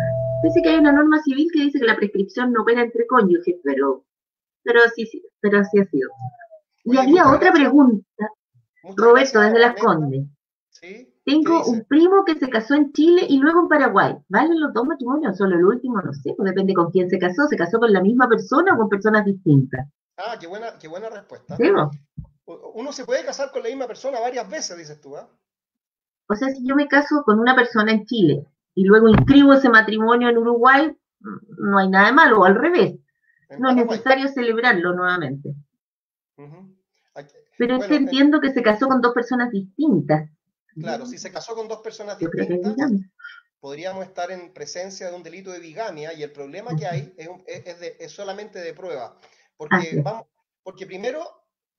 Dice 0.43 0.61
que 0.61 0.69
hay 0.69 0.77
una 0.77 0.91
norma 0.91 1.21
civil 1.23 1.47
que 1.53 1.61
dice 1.61 1.79
que 1.79 1.85
la 1.85 1.95
prescripción 1.95 2.53
no 2.53 2.61
opera 2.61 2.83
entre 2.83 3.07
cónyuges, 3.07 3.55
pero, 3.63 4.05
pero 4.63 4.81
sí, 4.95 5.05
sí, 5.05 5.25
pero 5.41 5.59
así 5.59 5.79
ha 5.79 5.85
sido. 5.85 6.09
Y 6.83 6.97
había 6.97 7.31
otra 7.31 7.51
pregunta, 7.51 8.29
Roberto, 8.95 9.39
desde 9.39 9.59
Las 9.59 9.75
Condes. 9.79 10.25
Tengo 11.25 11.63
un 11.65 11.85
primo 11.85 12.25
que 12.25 12.35
se 12.35 12.49
casó 12.49 12.73
en 12.75 12.91
Chile 12.91 13.25
y 13.29 13.37
luego 13.37 13.61
en 13.61 13.69
Paraguay. 13.69 14.17
¿Valen 14.27 14.59
los 14.59 14.73
dos 14.73 14.85
matrimonios? 14.85 15.37
Solo 15.37 15.55
el 15.55 15.63
último, 15.63 16.01
no 16.01 16.11
sé, 16.11 16.33
pues 16.35 16.49
depende 16.49 16.73
con 16.73 16.91
quién 16.91 17.09
se 17.09 17.17
casó. 17.17 17.47
¿Se 17.47 17.55
casó 17.55 17.79
con 17.79 17.93
la 17.93 18.01
misma 18.01 18.27
persona 18.27 18.73
o 18.73 18.77
con 18.77 18.89
personas 18.89 19.25
distintas? 19.25 19.87
Ah, 20.17 20.35
qué 20.39 20.47
buena, 20.47 20.77
qué 20.77 20.87
buena 20.89 21.09
respuesta. 21.09 21.57
Uno 22.45 22.91
se 22.91 23.05
puede 23.05 23.23
casar 23.23 23.51
con 23.51 23.63
la 23.63 23.69
misma 23.69 23.87
persona 23.87 24.19
varias 24.19 24.49
veces, 24.49 24.77
dices 24.77 24.99
tú, 24.99 25.15
¿ah? 25.15 25.29
O 26.27 26.35
sea, 26.35 26.49
si 26.49 26.65
yo 26.67 26.75
me 26.75 26.87
caso 26.87 27.23
con 27.23 27.39
una 27.39 27.55
persona 27.55 27.91
en 27.91 28.05
Chile 28.05 28.45
y 28.75 28.85
luego 28.85 29.07
inscribo 29.07 29.53
ese 29.53 29.69
matrimonio 29.69 30.29
en 30.29 30.37
Uruguay, 30.37 30.95
no 31.57 31.77
hay 31.77 31.89
nada 31.89 32.07
de 32.07 32.13
malo, 32.13 32.41
o 32.41 32.45
al 32.45 32.55
revés. 32.55 32.95
no 33.59 33.69
es 33.69 33.75
necesario 33.75 34.27
celebrarlo 34.27 34.93
nuevamente. 34.93 35.55
Pero 37.57 37.77
es 37.77 37.85
que 37.85 37.95
entiendo 37.95 38.39
que 38.41 38.51
se 38.51 38.63
casó 38.63 38.87
con 38.87 39.01
dos 39.01 39.13
personas 39.13 39.51
distintas. 39.51 40.29
Claro, 40.75 41.05
si 41.05 41.17
se 41.17 41.31
casó 41.31 41.55
con 41.55 41.67
dos 41.67 41.81
personas 41.81 42.17
distintas, 42.17 42.91
podríamos 43.59 44.05
estar 44.05 44.31
en 44.31 44.53
presencia 44.53 45.09
de 45.09 45.15
un 45.15 45.23
delito 45.23 45.51
de 45.51 45.59
bigamia 45.59 46.13
y 46.13 46.23
el 46.23 46.31
problema 46.31 46.75
que 46.75 46.87
hay 46.87 47.13
es, 47.17 48.11
solamente 48.11 48.59
de 48.59 48.73
prueba. 48.73 49.17
Porque, 49.55 50.01
vamos, 50.01 50.25
porque 50.63 50.85
primero 50.85 51.23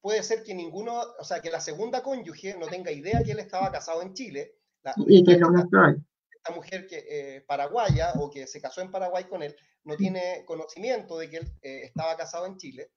puede 0.01 0.23
ser 0.23 0.45
que 0.45 0.55
ninguno, 0.55 1.01
o 1.19 1.25
sea, 1.25 1.41
que 1.41 1.51
la 1.51 1.61
segunda 1.61 2.03
cónyuge 2.03 2.57
no 2.57 2.67
tenga 2.67 2.93
idea 2.93 3.23
que 3.25 3.33
él 3.33 3.41
estaba 3.41 3.73
casado 3.73 4.03
en 4.03 4.15
Chile. 4.15 4.59
y 5.07 5.25
que 5.25 5.39
lo 5.39 5.49
Esta 5.49 6.55
mujer 6.55 6.87
que 6.87 7.05
eh, 7.09 7.41
paraguaya 7.41 8.13
o 8.15 8.31
que 8.31 8.47
se 8.47 8.61
casó 8.61 8.81
en 8.81 8.91
Paraguay 8.91 9.25
con 9.25 9.43
él 9.43 9.57
no 9.83 9.97
tiene 9.97 10.45
conocimiento 10.47 11.19
de 11.19 11.31
que 11.31 11.37
él 11.39 11.53
eh, 11.63 11.81
estaba 11.85 12.17
casado 12.17 12.47
en 12.47 12.57
Chile 12.59 12.91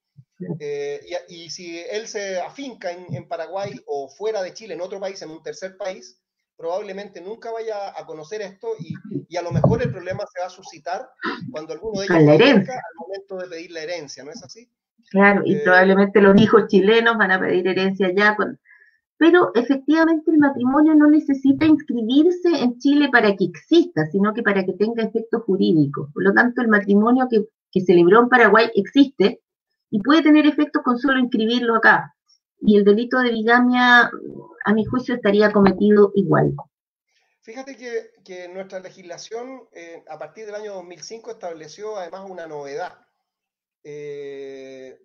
eh, 0.60 1.02
y, 1.30 1.50
si 1.50 1.80
él 1.80 2.08
se 2.08 2.40
afinca 2.40 2.92
en, 2.92 3.28
Paraguay 3.28 3.72
o 3.86 4.08
fuera 4.08 4.42
de 4.44 4.54
Chile, 4.54 4.76
en 4.76 4.82
otro 4.82 5.00
país, 5.00 5.22
en 5.22 5.32
un 5.32 5.42
tercer 5.42 5.78
país, 5.78 6.22
probablemente 6.56 7.22
nunca 7.22 7.52
vaya 7.52 8.00
a 8.00 8.06
conocer 8.06 8.42
esto 8.42 8.70
y, 8.80 9.36
a 9.36 9.42
lo 9.42 9.52
mejor 9.52 9.82
el 9.82 9.92
problema 9.92 10.24
se 10.32 10.40
va 10.40 10.48
a 10.48 10.50
suscitar 10.50 11.10
cuando 11.52 11.74
alguno 11.74 12.00
de 12.00 12.06
ellos 12.06 12.18
afinca 12.18 12.74
al 12.74 12.96
momento 13.00 13.38
de 13.38 13.48
pedir 13.48 13.72
la 13.72 13.82
herencia, 13.82 14.24
¿no 14.24 14.32
es 14.32 14.42
así? 14.44 14.70
Claro, 15.10 15.42
y 15.46 15.56
eh, 15.56 15.62
probablemente 15.64 16.22
los 16.22 16.40
hijos 16.40 16.68
chilenos 16.68 17.18
van 17.18 17.32
a 17.32 17.40
pedir 17.40 17.68
herencia 17.68 18.12
ya. 18.16 18.36
Pero 19.18 19.52
efectivamente 19.56 20.32
el 20.32 20.38
matrimonio 20.38 20.94
no 20.96 21.10
necesita 21.10 21.66
inscribirse 21.66 22.50
en 22.50 22.78
Chile 22.78 23.10
para 23.12 23.36
que 23.36 23.46
exista, 23.46 24.06
sino 24.12 24.34
que 24.34 24.44
para 24.44 24.64
que 24.64 24.74
tenga 24.74 25.04
efecto 25.04 25.40
jurídico. 25.42 26.10
Por 26.14 26.24
lo 26.24 26.34
tanto, 26.34 26.62
el 26.62 26.68
matrimonio 26.68 27.28
que, 27.30 27.46
que 27.72 27.82
celebró 27.82 28.22
en 28.22 28.30
Paraguay 28.30 28.70
existe, 28.76 29.42
y 29.90 30.02
puede 30.02 30.24
tener 30.24 30.46
efectos 30.46 30.84
con 30.84 30.98
solo 30.98 31.20
inscribirlo 31.20 31.76
acá. 31.76 32.16
Y 32.60 32.78
el 32.78 32.84
delito 32.84 33.20
de 33.20 33.32
bigamia, 33.32 34.10
a 34.66 34.74
mi 34.74 34.86
juicio, 34.86 35.16
estaría 35.16 35.52
cometido 35.52 36.12
igual. 36.16 36.56
Fíjate 37.42 37.78
que, 37.78 38.48
nuestra 38.50 38.80
legislación, 38.80 39.70
eh, 39.72 40.04
a 40.10 40.18
partir 40.18 40.46
del 40.46 40.56
año 40.56 40.74
2005, 40.74 41.32
estableció 41.32 41.96
además 41.96 42.30
una 42.30 42.48
novedad. 42.48 43.00
Eh, 43.84 45.00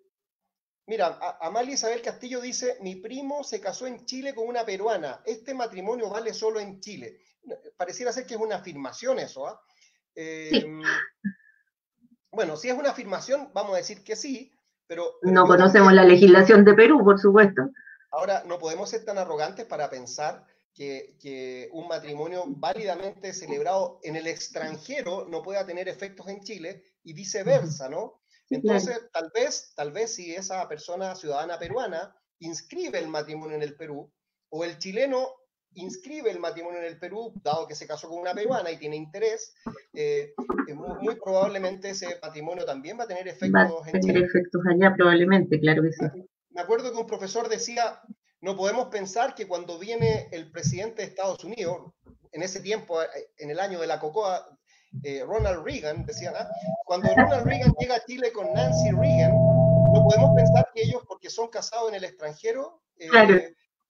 mira, 0.87 1.19
Amalia 1.41 1.75
Isabel 1.75 2.03
Castillo 2.03 2.41
dice, 2.41 2.79
mi 2.81 2.97
primo 2.97 3.45
se 3.45 3.61
casó 3.61 3.87
en 3.87 4.05
Chile 4.07 4.35
con 4.35 4.49
una 4.49 4.65
peruana. 4.65 5.23
Este 5.25 5.55
matrimonio 5.55 6.11
vale 6.11 6.35
solo 6.35 6.59
en 6.59 6.81
Chile. 6.81 7.21
Pareciera 7.77 8.13
ser 8.13 8.27
que 8.27 8.35
es 8.35 8.41
una 8.41 8.57
afirmación 8.57 9.21
eso, 9.21 9.47
¿ah? 9.47 9.61
Eh, 10.15 10.51
bueno, 12.33 12.57
si 12.57 12.69
es 12.69 12.75
una 12.75 12.91
afirmación, 12.91 13.51
vamos 13.53 13.75
a 13.75 13.79
decir 13.79 14.03
que 14.03 14.17
sí, 14.17 14.53
no 15.23 15.47
conocemos 15.47 15.93
la 15.93 16.05
legislación 16.05 16.65
de 16.65 16.75
Perú, 16.75 17.05
por 17.05 17.19
supuesto. 17.19 17.63
Ahora, 18.11 18.43
no 18.47 18.59
podemos 18.59 18.91
ser 18.91 19.05
tan 19.05 19.19
arrogantes 19.19 19.67
para 19.67 19.89
pensar 19.89 20.47
que, 20.75 21.69
un 21.73 21.89
matrimonio 21.89 22.45
válidamente 22.47 23.33
celebrado 23.33 24.01
en 24.03 24.17
el 24.17 24.27
extranjero 24.27 25.27
no 25.29 25.43
pueda 25.43 25.67
tener 25.67 25.89
efectos 25.89 26.29
en 26.29 26.41
Chile 26.41 26.85
y 27.03 27.13
viceversa, 27.13 27.89
¿no? 27.89 28.23
Entonces, 28.51 29.09
tal 29.13 29.31
vez, 29.35 29.73
tal 29.75 29.93
vez 29.93 30.15
si 30.15 30.35
esa 30.35 30.69
persona 30.69 31.15
ciudadana 31.15 31.59
peruana 31.59 32.15
inscribe 32.39 32.99
el 32.99 33.09
matrimonio 33.09 33.57
en 33.57 33.63
el 33.63 33.77
Perú, 33.77 34.13
o 34.51 34.65
el 34.65 34.79
chileno 34.79 35.31
inscribe 35.75 36.31
el 36.31 36.41
matrimonio 36.41 36.81
en 36.81 36.87
el 36.87 36.99
Perú, 36.99 37.33
dado 37.43 37.67
que 37.67 37.75
se 37.75 37.87
casó 37.87 38.09
con 38.09 38.21
una 38.21 38.35
peruana 38.35 38.71
y 38.71 38.79
tiene 38.79 38.97
interés, 38.97 39.55
eh, 39.93 40.35
eh, 40.69 40.75
muy, 40.75 41.17
probablemente 41.17 41.91
ese 41.91 42.19
matrimonio 42.23 42.65
también 42.65 42.99
va 42.99 43.05
a 43.05 43.09
tener 43.09 43.29
efectos 43.29 43.53
va 43.53 43.89
a 43.89 44.01
tener 44.01 44.19
efectos 44.19 44.63
allá, 44.71 44.95
probablemente, 44.97 45.59
claro 45.61 45.83
que 45.83 45.93
sí. 45.93 46.05
Me 46.51 46.61
acuerdo 46.61 46.93
que 46.93 46.99
un 46.99 47.07
profesor 47.07 47.49
decía, 47.49 48.01
no 48.41 48.57
podemos 48.57 48.89
pensar 48.89 49.35
que 49.35 49.47
cuando 49.47 49.79
viene 49.79 50.29
el 50.33 50.51
presidente 50.51 51.03
de 51.03 51.09
Estados 51.09 51.43
Unidos, 51.45 51.93
en 52.33 52.43
ese 52.43 52.61
tiempo, 52.61 53.03
eh, 53.03 53.07
en 53.39 53.51
el 53.51 53.61
año 53.61 53.81
de 53.81 53.87
la 53.87 53.99
cocoa, 53.99 54.47
Ronald 55.27 55.65
Reagan, 55.65 56.05
decía, 56.05 56.35
¿ah? 56.37 56.47
cuando 56.85 57.09
Ronald 57.17 57.47
Reagan 57.47 57.73
llega 57.81 57.95
a 57.95 58.05
Chile 58.05 58.31
con 58.31 58.53
Nancy 58.53 58.91
Reagan, 58.91 59.33
no 59.33 60.05
podemos 60.05 60.35
pensar 60.37 60.69
que 60.75 60.83
ellos, 60.83 61.03
porque 61.09 61.31
son 61.31 61.49
casados 61.49 61.89
en 61.89 61.95
el 61.95 62.05
extranjero, 62.05 62.83
claro 63.09 63.41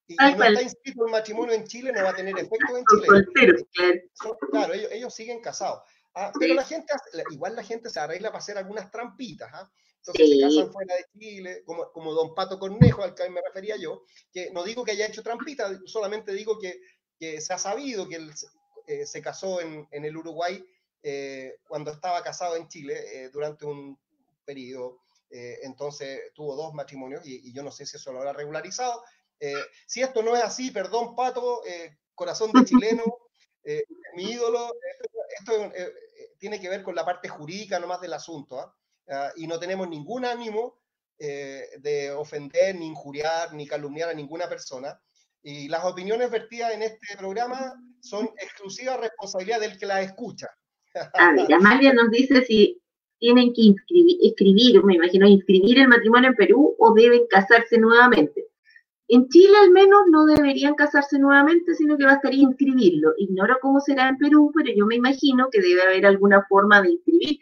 y, 0.06 0.16
no 0.16 0.44
está 0.44 0.62
inscrito 0.62 1.06
el 1.06 1.12
matrimonio 1.12 1.54
en 1.54 1.66
Chile, 1.66 1.92
no 1.92 2.02
va 2.02 2.10
a 2.10 2.16
tener 2.16 2.36
efecto 2.38 2.76
en 2.76 2.84
Chile. 3.34 4.10
claro, 4.50 4.74
ellos, 4.74 5.14
siguen 5.14 5.40
casados. 5.40 5.82
Ah, 6.14 6.32
pero 6.38 6.54
la 6.54 6.64
gente, 6.64 6.92
igual 7.30 7.56
la 7.56 7.62
gente 7.62 7.88
se 7.88 7.98
arregla 7.98 8.28
para 8.28 8.38
hacer 8.38 8.58
algunas 8.58 8.90
trampitas. 8.90 9.50
¿ah? 9.52 9.70
Entonces 9.98 10.30
se 10.30 10.40
casan 10.40 10.72
fuera 10.72 10.94
de 10.96 11.06
Chile, 11.18 11.62
como, 11.64 11.90
como 11.92 12.12
Don 12.12 12.34
Pato 12.34 12.58
Cornejo, 12.58 13.02
al 13.02 13.14
que 13.14 13.30
me 13.30 13.40
refería 13.40 13.76
yo, 13.76 14.04
que 14.32 14.50
no 14.50 14.64
digo 14.64 14.84
que 14.84 14.92
haya 14.92 15.06
hecho 15.06 15.22
trampitas, 15.22 15.78
solamente 15.86 16.32
digo 16.32 16.58
que, 16.58 16.80
que 17.18 17.40
se 17.40 17.52
ha 17.52 17.58
sabido 17.58 18.08
que 18.08 18.16
él 18.16 18.32
eh, 18.88 19.06
se 19.06 19.22
casó 19.22 19.60
en, 19.60 19.86
en 19.92 20.04
el 20.04 20.16
Uruguay 20.16 20.64
eh, 21.04 21.56
cuando 21.68 21.92
estaba 21.92 22.22
casado 22.22 22.56
en 22.56 22.68
Chile 22.68 22.94
eh, 23.14 23.30
durante 23.30 23.64
un 23.64 23.98
periodo. 24.44 25.00
entonces 25.30 26.32
tuvo 26.34 26.56
dos 26.56 26.74
matrimonios 26.74 27.24
y, 27.24 27.48
y, 27.48 27.54
yo 27.54 27.62
no 27.62 27.70
sé 27.70 27.86
si 27.86 27.96
eso 27.96 28.12
lo 28.12 28.18
habrá 28.18 28.34
regularizado, 28.34 29.02
eh, 29.42 29.54
si 29.86 30.00
esto 30.00 30.22
no 30.22 30.36
es 30.36 30.42
así, 30.44 30.70
perdón, 30.70 31.16
Pato, 31.16 31.66
eh, 31.66 31.98
corazón 32.14 32.52
de 32.52 32.64
chileno, 32.64 33.02
eh, 33.64 33.82
mi 34.14 34.30
ídolo, 34.30 34.72
esto, 35.36 35.72
tiene 36.38 36.60
que 36.60 36.68
ver 36.68 36.84
con 36.84 36.94
la 36.94 37.04
parte 37.04 37.28
jurídica 37.28 37.80
nomás 37.80 38.00
del 38.00 38.12
asunto, 38.12 38.60
¿ah? 38.60 38.72
Ah, 39.08 39.32
y 39.34 39.48
no 39.48 39.58
tenemos 39.58 39.88
ningún 39.88 40.24
ánimo 40.24 40.80
de 41.18 42.10
ofender, 42.16 42.74
ni 42.74 42.86
injuriar, 42.86 43.52
ni 43.52 43.64
calumniar 43.64 44.08
a 44.08 44.14
ninguna 44.14 44.48
persona. 44.48 45.00
Y 45.40 45.68
las 45.68 45.84
opiniones 45.84 46.30
vertidas 46.30 46.72
en 46.72 46.82
este 46.82 47.16
programa 47.16 47.74
son 48.00 48.26
exclusiva 48.40 48.96
responsabilidad 48.96 49.60
del 49.60 49.78
que 49.78 49.86
las 49.86 50.04
escucha. 50.04 50.48
A 51.14 51.32
ver, 51.32 51.52
Amalia 51.52 51.92
nos 51.92 52.10
dice 52.10 52.44
si 52.44 52.80
tienen 53.18 53.52
que 53.54 53.62
inscribir, 53.62 54.18
escribir, 54.22 54.82
me 54.84 54.94
imagino, 54.94 55.28
inscribir 55.28 55.78
el 55.78 55.88
matrimonio 55.88 56.30
en 56.30 56.36
Perú 56.36 56.74
o 56.78 56.92
deben 56.92 57.26
casarse 57.28 57.78
nuevamente. 57.78 58.51
En 59.14 59.28
Chile 59.28 59.52
al 59.60 59.70
menos 59.72 60.04
no 60.10 60.24
deberían 60.24 60.74
casarse 60.74 61.18
nuevamente, 61.18 61.74
sino 61.74 61.98
que 61.98 62.06
bastaría 62.06 62.44
inscribirlo. 62.44 63.12
Ignoro 63.18 63.58
cómo 63.60 63.78
será 63.78 64.08
en 64.08 64.16
Perú, 64.16 64.50
pero 64.54 64.72
yo 64.74 64.86
me 64.86 64.94
imagino 64.94 65.48
que 65.50 65.60
debe 65.60 65.82
haber 65.82 66.06
alguna 66.06 66.46
forma 66.48 66.80
de 66.80 66.92
inscribir. 66.92 67.38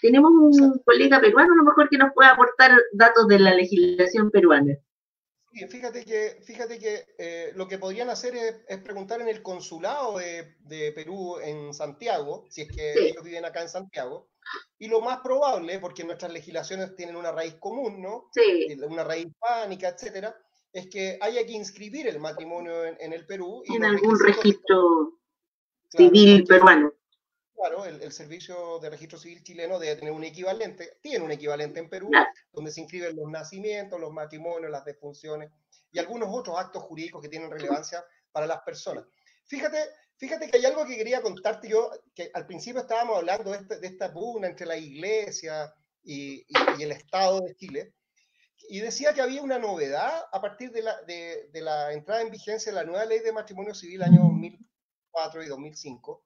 Tenemos 0.00 0.30
un 0.32 0.80
colega 0.86 1.20
peruano 1.20 1.52
a 1.52 1.56
lo 1.56 1.64
mejor 1.64 1.90
que 1.90 1.98
nos 1.98 2.14
pueda 2.14 2.30
aportar 2.30 2.70
datos 2.94 3.28
de 3.28 3.40
la 3.40 3.52
legislación 3.52 4.30
peruana. 4.30 4.74
fíjate 5.68 6.02
que, 6.06 6.40
fíjate 6.46 6.78
que 6.78 7.04
eh, 7.18 7.52
lo 7.56 7.68
que 7.68 7.76
podrían 7.76 8.08
hacer 8.08 8.34
es, 8.66 8.78
preguntar 8.78 9.20
en 9.20 9.28
el 9.28 9.42
consulado 9.42 10.16
de, 10.16 10.92
Perú 10.94 11.36
en 11.44 11.74
Santiago, 11.74 12.46
si 12.48 12.62
es 12.62 12.72
que 12.74 13.08
ellos 13.08 13.22
viven 13.22 13.44
acá 13.44 13.60
en 13.60 13.68
Santiago, 13.68 14.30
y 14.78 14.88
lo 14.88 15.02
más 15.02 15.18
probable, 15.18 15.78
porque 15.78 16.04
nuestras 16.04 16.32
legislaciones 16.32 16.96
tienen 16.96 17.16
una 17.16 17.32
raíz 17.32 17.56
común, 17.56 18.00
¿no? 18.00 18.30
Sí. 18.32 18.68
Eh, 18.70 18.78
una 18.88 19.04
raíz 19.04 19.26
hispánica, 19.26 19.90
etcétera, 19.90 20.34
es 20.72 20.88
que 20.88 21.18
haya 21.20 21.44
que 21.44 21.52
inscribir 21.52 22.08
el 22.08 22.18
matrimonio 22.18 22.84
en, 22.84 23.12
el 23.12 23.26
Perú. 23.26 23.62
Y 23.66 23.76
en 23.76 23.84
algún 23.84 24.18
registro 24.18 25.18
civil 25.88 26.44
peruano. 26.44 26.92
Claro, 27.54 27.84
el, 27.84 28.10
Servicio 28.10 28.80
de 28.80 28.90
Registro 28.90 29.18
Civil 29.18 29.42
chileno 29.44 29.78
debe 29.78 29.94
tener 29.94 30.12
un 30.12 30.24
equivalente, 30.24 30.98
tiene 31.00 31.24
un 31.24 31.30
equivalente 31.30 31.78
en 31.78 31.88
Perú, 31.88 32.10
donde 32.52 32.72
se 32.72 32.80
inscriben 32.80 33.14
los 33.14 33.30
nacimientos, 33.30 34.00
los 34.00 34.12
matrimonios, 34.12 34.70
las 34.70 34.84
defunciones 34.84 35.52
y 35.92 36.00
algunos 36.00 36.28
otros 36.32 36.58
actos 36.58 36.82
jurídicos 36.82 37.22
que 37.22 37.28
tienen 37.28 37.50
relevancia 37.50 38.04
para 38.32 38.46
las 38.46 38.62
personas. 38.62 39.04
Fíjate, 39.44 39.78
fíjate 40.16 40.50
que 40.50 40.56
hay 40.56 40.64
algo 40.64 40.84
que 40.86 40.96
quería 40.96 41.22
contarte 41.22 41.68
yo, 41.68 41.90
que 42.14 42.30
al 42.34 42.46
principio 42.46 42.80
estábamos 42.80 43.18
hablando 43.18 43.52
de, 43.52 43.58
este, 43.58 43.86
esta 43.86 44.12
pugna 44.12 44.48
entre 44.48 44.66
la 44.66 44.76
iglesia 44.76 45.72
y, 46.02 46.44
el 46.80 46.90
Estado 46.90 47.42
de 47.42 47.54
Chile, 47.54 47.94
y 48.68 48.80
decía 48.80 49.12
que 49.12 49.20
había 49.20 49.42
una 49.42 49.58
novedad 49.58 50.26
a 50.32 50.40
partir 50.40 50.70
de 50.70 50.82
la, 50.82 51.92
entrada 51.92 52.22
en 52.22 52.30
vigencia 52.30 52.72
de 52.72 52.76
la 52.76 52.84
nueva 52.84 53.04
ley 53.04 53.20
de 53.20 53.32
matrimonio 53.32 53.74
civil 53.74 54.02
año 54.02 54.22
2004 54.22 55.42
y 55.42 55.46
2005 55.46 56.24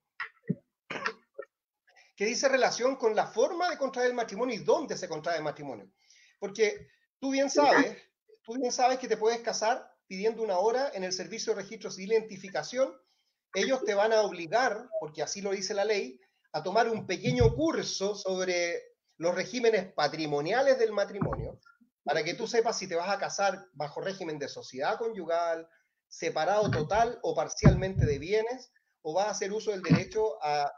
que 2.17 2.25
dice 2.25 2.49
relación 2.49 2.97
con 2.97 3.15
la 3.15 3.27
forma 3.27 3.69
de 3.69 3.77
contraer 3.77 4.09
el 4.09 4.17
matrimonio 4.17 4.57
y 4.57 4.65
dónde 4.65 4.97
se 4.97 5.07
contrae 5.07 5.37
el 5.37 5.45
matrimonio. 5.45 5.91
Porque 6.39 6.89
tú 7.21 7.31
bien 7.31 7.51
sabes, 7.51 7.97
tú 8.43 8.55
bien 8.55 8.73
sabes 8.73 8.99
que 8.99 9.07
te 9.07 9.19
puedes 9.19 9.41
casar 9.41 9.95
pidiendo 10.07 10.43
una 10.43 10.59
hora 10.59 10.91
en 10.95 11.05
el 11.05 11.13
servicio 11.13 11.55
de 11.55 11.63
registro 11.63 11.91
civil 11.91 12.11
de 12.11 12.17
identificación. 12.17 12.91
Ellos 13.53 13.85
te 13.85 13.95
van 13.95 14.15
a 14.15 14.23
obligar, 14.23 14.89
porque 14.99 15.23
así 15.23 15.43
lo 15.43 15.51
dice 15.51 15.75
la 15.75 15.85
ley, 15.85 16.19
a 16.53 16.63
tomar 16.63 16.89
un 16.89 17.07
pequeño 17.07 17.55
curso 17.55 18.15
sobre 18.15 18.97
los 19.19 19.35
regímenes 19.35 19.93
patrimoniales 19.93 20.79
del 20.79 20.93
matrimonio, 20.93 21.61
para 22.07 22.25
que 22.25 22.33
tú 22.33 22.47
sepas 22.47 22.79
si 22.79 22.89
te 22.89 22.95
vas 22.95 23.11
a 23.11 23.19
casar 23.19 23.67
bajo 23.75 24.01
régimen 24.01 24.39
de 24.39 24.49
sociedad 24.49 24.97
conyugal, 24.97 25.69
separado 26.09 26.71
total 26.71 27.19
o 27.23 27.35
parcialmente 27.35 28.07
de 28.07 28.19
bienes, 28.19 28.73
o 29.03 29.13
vas 29.13 29.27
a 29.27 29.31
hacer 29.33 29.53
uso 29.53 29.73
del 29.73 29.83
derecho 29.83 30.43
a 30.43 30.73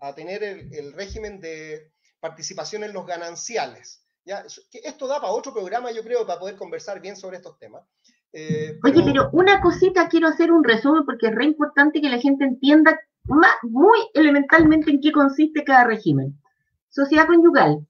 a 0.00 0.14
tener 0.14 0.42
el, 0.42 0.92
régimen 0.92 1.40
de 1.40 1.92
participación 2.20 2.84
en 2.84 2.92
los 2.92 3.06
gananciales. 3.06 4.04
¿ya? 4.24 4.44
Esto 4.72 5.06
da 5.06 5.20
para 5.20 5.32
otro 5.32 5.52
programa, 5.52 5.92
yo 5.92 6.02
creo, 6.02 6.26
para 6.26 6.40
poder 6.40 6.56
conversar 6.56 7.00
bien 7.00 7.16
sobre 7.16 7.36
estos 7.36 7.58
temas. 7.58 7.84
Eh, 8.32 8.78
Oye, 8.82 9.02
pero 9.04 9.30
una 9.32 9.60
cosita 9.60 10.08
quiero 10.08 10.28
hacer 10.28 10.50
un 10.50 10.64
resumen 10.64 11.04
porque 11.04 11.28
es 11.28 11.34
re 11.34 11.44
importante 11.44 12.00
que 12.00 12.08
la 12.08 12.18
gente 12.18 12.44
entienda 12.44 12.98
muy 13.62 13.98
elementalmente 14.12 14.90
en 14.90 15.00
qué 15.00 15.12
consiste 15.12 15.64
cada 15.64 15.84
régimen. 15.84 16.38
Sociedad 16.88 17.26
conyugal 17.26 17.86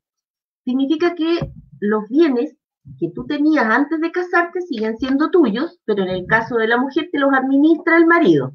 significa 0.65 1.15
que 1.15 1.53
los 1.81 2.09
bienes 2.09 2.55
que 2.99 3.11
tú 3.15 3.27
tenías 3.27 3.67
antes 3.67 4.01
de 4.01 4.13
casarte 4.13 4.61
siguen 4.63 4.97
siendo 4.99 5.31
tuyos, 5.31 5.79
pero 5.85 6.03
en 6.03 6.11
el 6.11 6.27
caso 6.27 6.57
de 6.57 6.69
la 6.69 6.77
mujer 6.77 7.09
te 7.11 7.19
los 7.19 7.33
administra 7.33 7.97
el 7.97 8.07
marido. 8.07 8.55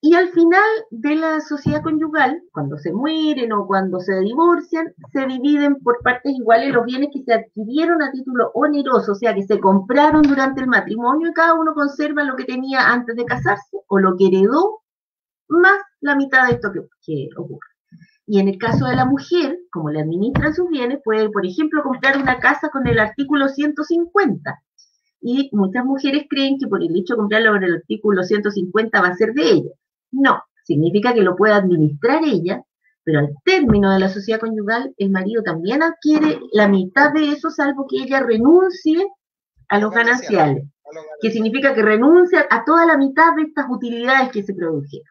Y 0.00 0.14
al 0.14 0.28
final 0.28 0.62
de 0.90 1.16
la 1.16 1.40
sociedad 1.40 1.82
conyugal, 1.82 2.40
cuando 2.52 2.78
se 2.78 2.92
mueren 2.92 3.52
o 3.52 3.66
cuando 3.66 3.98
se 3.98 4.20
divorcian, 4.20 4.94
se 5.12 5.26
dividen 5.26 5.76
por 5.82 6.00
partes 6.02 6.32
iguales 6.32 6.72
los 6.72 6.84
bienes 6.84 7.10
que 7.12 7.24
se 7.24 7.34
adquirieron 7.34 8.00
a 8.02 8.12
título 8.12 8.52
oneroso, 8.54 9.12
o 9.12 9.14
sea, 9.16 9.34
que 9.34 9.42
se 9.42 9.58
compraron 9.58 10.22
durante 10.22 10.60
el 10.60 10.68
matrimonio 10.68 11.28
y 11.28 11.32
cada 11.32 11.54
uno 11.54 11.74
conserva 11.74 12.22
lo 12.22 12.36
que 12.36 12.44
tenía 12.44 12.92
antes 12.92 13.16
de 13.16 13.24
casarse 13.24 13.78
o 13.88 13.98
lo 13.98 14.16
que 14.16 14.28
heredó, 14.28 14.82
más 15.48 15.82
la 16.00 16.14
mitad 16.14 16.46
de 16.46 16.54
esto 16.54 16.70
que, 16.72 16.80
que 17.04 17.28
ocurre. 17.36 17.75
Y 18.26 18.40
en 18.40 18.48
el 18.48 18.58
caso 18.58 18.86
de 18.86 18.96
la 18.96 19.04
mujer, 19.04 19.58
como 19.70 19.90
le 19.90 20.00
administran 20.00 20.52
sus 20.52 20.68
bienes, 20.68 20.98
puede, 21.04 21.30
por 21.30 21.46
ejemplo, 21.46 21.82
comprar 21.82 22.18
una 22.18 22.38
casa 22.38 22.68
con 22.70 22.86
el 22.86 22.98
artículo 22.98 23.48
150. 23.48 24.62
Y 25.20 25.48
muchas 25.52 25.84
mujeres 25.84 26.24
creen 26.28 26.58
que 26.58 26.66
por 26.66 26.82
el 26.82 26.94
hecho 26.96 27.14
de 27.14 27.18
comprarlo 27.18 27.52
con 27.52 27.64
el 27.64 27.74
artículo 27.76 28.22
150 28.24 29.00
va 29.00 29.08
a 29.08 29.14
ser 29.14 29.32
de 29.32 29.50
ella. 29.50 29.70
No, 30.10 30.42
significa 30.64 31.14
que 31.14 31.22
lo 31.22 31.36
puede 31.36 31.54
administrar 31.54 32.22
ella, 32.24 32.62
pero 33.04 33.20
al 33.20 33.34
término 33.44 33.92
de 33.92 34.00
la 34.00 34.08
sociedad 34.08 34.40
conyugal, 34.40 34.92
el 34.98 35.10
marido 35.10 35.44
también 35.44 35.82
adquiere 35.82 36.40
la 36.52 36.66
mitad 36.66 37.12
de 37.12 37.28
eso, 37.30 37.50
salvo 37.50 37.86
que 37.88 38.02
ella 38.02 38.20
renuncie 38.20 39.06
a 39.68 39.78
los 39.78 39.92
gananciales, 39.92 40.64
que 41.20 41.30
significa 41.30 41.74
que 41.74 41.82
renuncia 41.82 42.46
a 42.50 42.64
toda 42.64 42.84
la 42.86 42.96
mitad 42.96 43.36
de 43.36 43.42
estas 43.42 43.66
utilidades 43.70 44.30
que 44.30 44.42
se 44.42 44.54
produjeron. 44.54 45.06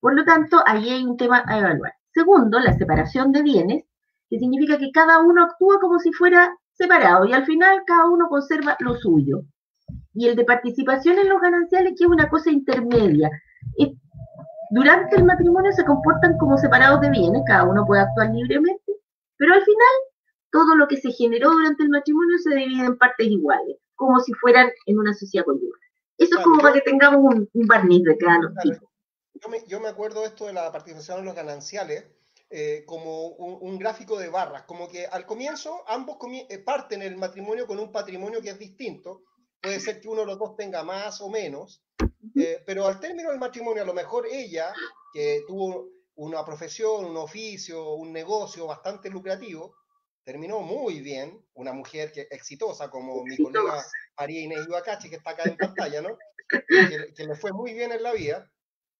Por 0.00 0.14
lo 0.14 0.24
tanto, 0.24 0.62
ahí 0.64 0.88
hay 0.88 1.04
un 1.04 1.18
tema 1.18 1.42
a 1.46 1.58
evaluar. 1.58 1.92
Segundo, 2.18 2.58
la 2.58 2.76
separación 2.76 3.30
de 3.30 3.42
bienes, 3.42 3.84
que 4.28 4.40
significa 4.40 4.76
que 4.76 4.90
cada 4.90 5.20
uno 5.20 5.44
actúa 5.44 5.78
como 5.80 6.00
si 6.00 6.12
fuera 6.12 6.52
separado 6.72 7.26
y 7.26 7.32
al 7.32 7.46
final 7.46 7.84
cada 7.86 8.08
uno 8.10 8.28
conserva 8.28 8.76
lo 8.80 8.96
suyo. 8.96 9.42
Y 10.14 10.26
el 10.26 10.34
de 10.34 10.44
participación 10.44 11.16
en 11.16 11.28
los 11.28 11.40
gananciales, 11.40 11.94
que 11.96 12.02
es 12.02 12.10
una 12.10 12.28
cosa 12.28 12.50
intermedia, 12.50 13.30
durante 14.72 15.14
el 15.14 15.26
matrimonio 15.26 15.70
se 15.70 15.84
comportan 15.84 16.36
como 16.38 16.58
separados 16.58 17.00
de 17.02 17.10
bienes, 17.10 17.42
cada 17.46 17.62
uno 17.62 17.86
puede 17.86 18.02
actuar 18.02 18.30
libremente, 18.34 18.92
pero 19.36 19.54
al 19.54 19.62
final 19.62 19.94
todo 20.50 20.74
lo 20.74 20.88
que 20.88 20.96
se 20.96 21.12
generó 21.12 21.52
durante 21.52 21.84
el 21.84 21.90
matrimonio 21.90 22.36
se 22.38 22.52
divide 22.52 22.84
en 22.84 22.98
partes 22.98 23.28
iguales, 23.28 23.76
como 23.94 24.18
si 24.18 24.32
fueran 24.32 24.68
en 24.86 24.98
una 24.98 25.14
sociedad 25.14 25.44
conyugal. 25.44 25.80
Eso 26.18 26.36
es 26.36 26.44
como 26.44 26.60
para 26.60 26.74
que 26.74 26.80
tengamos 26.80 27.32
un, 27.32 27.66
barniz 27.68 28.02
de 28.02 28.18
cada 28.18 28.40
uno. 28.40 28.50
Yo 29.42 29.48
me, 29.48 29.64
yo 29.66 29.80
me 29.80 29.88
acuerdo 29.88 30.24
esto 30.24 30.46
de 30.46 30.52
la 30.52 30.70
participación 30.72 31.20
en 31.20 31.24
los 31.26 31.34
gananciales, 31.34 32.04
eh, 32.50 32.84
como 32.86 33.28
un, 33.28 33.78
gráfico 33.78 34.18
de 34.18 34.30
barras, 34.30 34.62
como 34.62 34.88
que 34.88 35.06
al 35.06 35.26
comienzo 35.26 35.84
ambos 35.86 36.16
eh, 36.48 36.58
parten 36.58 37.02
el 37.02 37.18
matrimonio 37.18 37.66
con 37.66 37.78
un 37.78 37.92
patrimonio 37.92 38.40
que 38.40 38.48
es 38.48 38.58
distinto, 38.58 39.22
puede 39.60 39.78
ser 39.80 40.00
que 40.00 40.08
uno 40.08 40.22
de 40.22 40.28
los 40.28 40.38
dos 40.38 40.56
tenga 40.56 40.82
más 40.82 41.20
o 41.20 41.28
menos, 41.28 41.84
eh, 42.36 42.62
pero 42.64 42.86
al 42.86 43.00
término 43.00 43.28
del 43.28 43.38
matrimonio, 43.38 43.82
a 43.82 43.86
lo 43.86 43.92
mejor 43.92 44.26
ella, 44.26 44.72
que 45.12 45.42
tuvo 45.46 45.90
una 46.14 46.42
profesión, 46.42 47.04
un 47.04 47.18
oficio, 47.18 47.92
un 47.92 48.14
negocio 48.14 48.66
bastante 48.66 49.10
lucrativo, 49.10 49.76
terminó 50.24 50.60
muy 50.60 51.02
bien, 51.02 51.44
una 51.52 51.74
mujer 51.74 52.12
que, 52.12 52.28
exitosa 52.30 52.88
como 52.88 53.24
mi 53.24 53.36
colega 53.36 53.84
María 54.16 54.40
Inés 54.40 54.66
Ibacachi, 54.66 55.10
que 55.10 55.16
está 55.16 55.30
acá 55.32 55.42
en 55.44 55.56
pantalla, 55.58 56.00
¿no? 56.00 56.16
Que, 56.48 57.12
que, 57.14 57.26
le 57.26 57.34
fue 57.34 57.52
muy 57.52 57.74
bien 57.74 57.92
en 57.92 58.02
la 58.02 58.12
vida, 58.12 58.50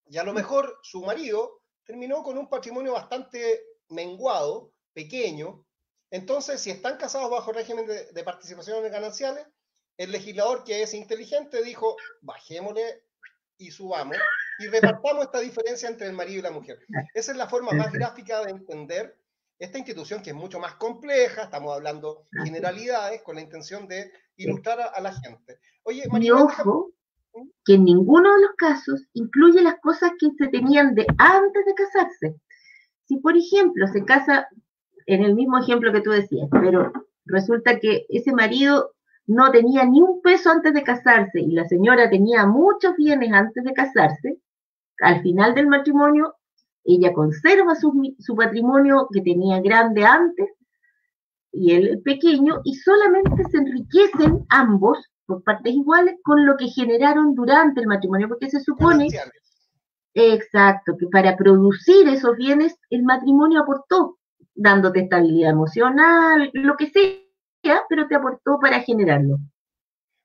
y 0.09 0.19
a 0.19 0.25
lo 0.25 0.33
mejor 0.33 0.79
su 0.83 1.03
marido 1.03 1.63
terminó 1.85 2.23
con 2.23 2.39
un 2.39 2.49
patrimonio 2.49 2.93
bastante 2.93 3.63
menguado, 3.89 4.73
pequeño. 4.93 5.65
Entonces, 6.11 6.61
si 6.61 6.71
están 6.71 6.97
casados 6.97 7.31
bajo 7.31 7.53
régimen 7.53 7.87
de, 7.87 8.07
de 8.13 8.25
participaciones 8.25 8.91
gananciales, 8.91 9.47
el 9.97 10.13
legislador 10.13 10.65
que 10.65 10.83
es 10.83 10.95
inteligente 10.95 11.63
dijo, 11.63 11.97
bajémosle 12.23 13.03
y 13.59 13.71
subamos 13.71 14.17
y 14.59 14.69
repartamos 14.69 15.25
esta 15.25 15.41
diferencia 15.41 15.89
entre 15.89 16.07
el 16.07 16.13
marido 16.13 16.39
y 16.39 16.43
la 16.43 16.51
mujer. 16.51 16.79
Esa 17.15 17.33
es 17.33 17.39
la 17.39 17.49
forma 17.49 17.73
más 17.73 17.93
gráfica 17.93 18.45
de 18.45 18.53
entender 18.53 19.17
esta 19.59 19.79
institución 19.79 20.23
que 20.23 20.31
es 20.31 20.37
mucho 20.37 20.61
más 20.61 20.75
compleja, 20.75 21.45
estamos 21.45 21.75
hablando 21.75 22.29
generalidades 22.45 23.23
con 23.23 23.35
la 23.35 23.41
intención 23.41 23.89
de 23.89 24.13
ilustrar 24.37 24.81
a, 24.95 25.01
la 25.01 25.13
gente. 25.13 25.59
Oye, 25.83 26.05
María, 26.09 26.35
ojo, 26.35 26.93
que 27.65 27.75
en 27.75 27.85
ninguno 27.85 28.35
de 28.35 28.43
los 28.43 28.55
casos 28.57 29.07
incluye 29.13 29.63
las 29.63 29.79
cosas 29.81 30.13
que 30.19 30.31
se 30.39 30.49
tenían 30.49 30.95
de 30.95 31.07
antes 31.19 31.65
de 31.65 31.75
casarse. 31.75 32.37
Si, 33.07 33.19
por 33.19 33.37
ejemplo, 33.37 33.87
se 33.89 34.05
casa 34.05 34.49
en 35.07 35.25
el 35.25 35.35
mismo 35.35 35.59
ejemplo 35.59 35.93
que 35.93 36.03
tú 36.03 36.11
decías, 36.11 36.49
pero 36.51 36.93
resulta 37.25 37.79
que 37.79 38.07
ese 38.09 38.33
marido 38.33 38.93
no 39.27 39.51
tenía 39.51 39.85
ni 39.85 40.01
un 40.01 40.21
peso 40.23 40.51
antes 40.51 40.73
de 40.73 40.83
casarse 40.83 41.41
y 41.41 41.53
la 41.53 41.67
señora 41.67 42.11
tenía 42.11 42.47
muchos 42.47 42.97
bienes 42.97 43.33
antes 43.33 43.63
de 43.63 43.73
casarse, 43.73 44.39
al 45.01 45.23
final 45.23 45.55
del 45.55 45.69
matrimonio 45.69 46.35
ella 46.85 47.13
conserva 47.13 47.75
su, 47.75 48.35
patrimonio 48.35 49.09
que 49.13 49.21
tenía 49.21 49.61
grande 49.61 50.05
antes 50.05 50.49
y 51.53 51.73
el 51.73 52.01
pequeño 52.03 52.61
y 52.65 52.75
solamente 52.77 53.45
se 53.51 53.59
enriquecen 53.59 54.47
ambos 54.49 54.99
por 55.29 55.45
partes 55.45 55.75
iguales 55.75 56.17
con 56.25 56.47
lo 56.47 56.57
que 56.57 56.69
generaron 56.69 57.35
durante 57.35 57.83
el 57.83 57.87
matrimonio, 57.87 58.29
porque 58.29 58.49
se 58.49 58.61
supone, 58.61 59.09
exacto, 60.15 60.97
que 60.99 61.07
para 61.09 61.37
producir 61.37 62.09
esos 62.09 62.35
bienes 62.35 62.75
el 62.89 63.03
matrimonio 63.03 63.61
aportó, 63.61 64.19
dándote 64.55 65.01
estabilidad 65.01 65.51
emocional, 65.51 66.51
lo 66.55 66.77
que 66.77 66.87
sea 66.91 67.83
pero 67.89 68.09
te 68.09 68.15
aportó 68.15 68.59
para 68.59 68.81
generarlo. 68.81 69.37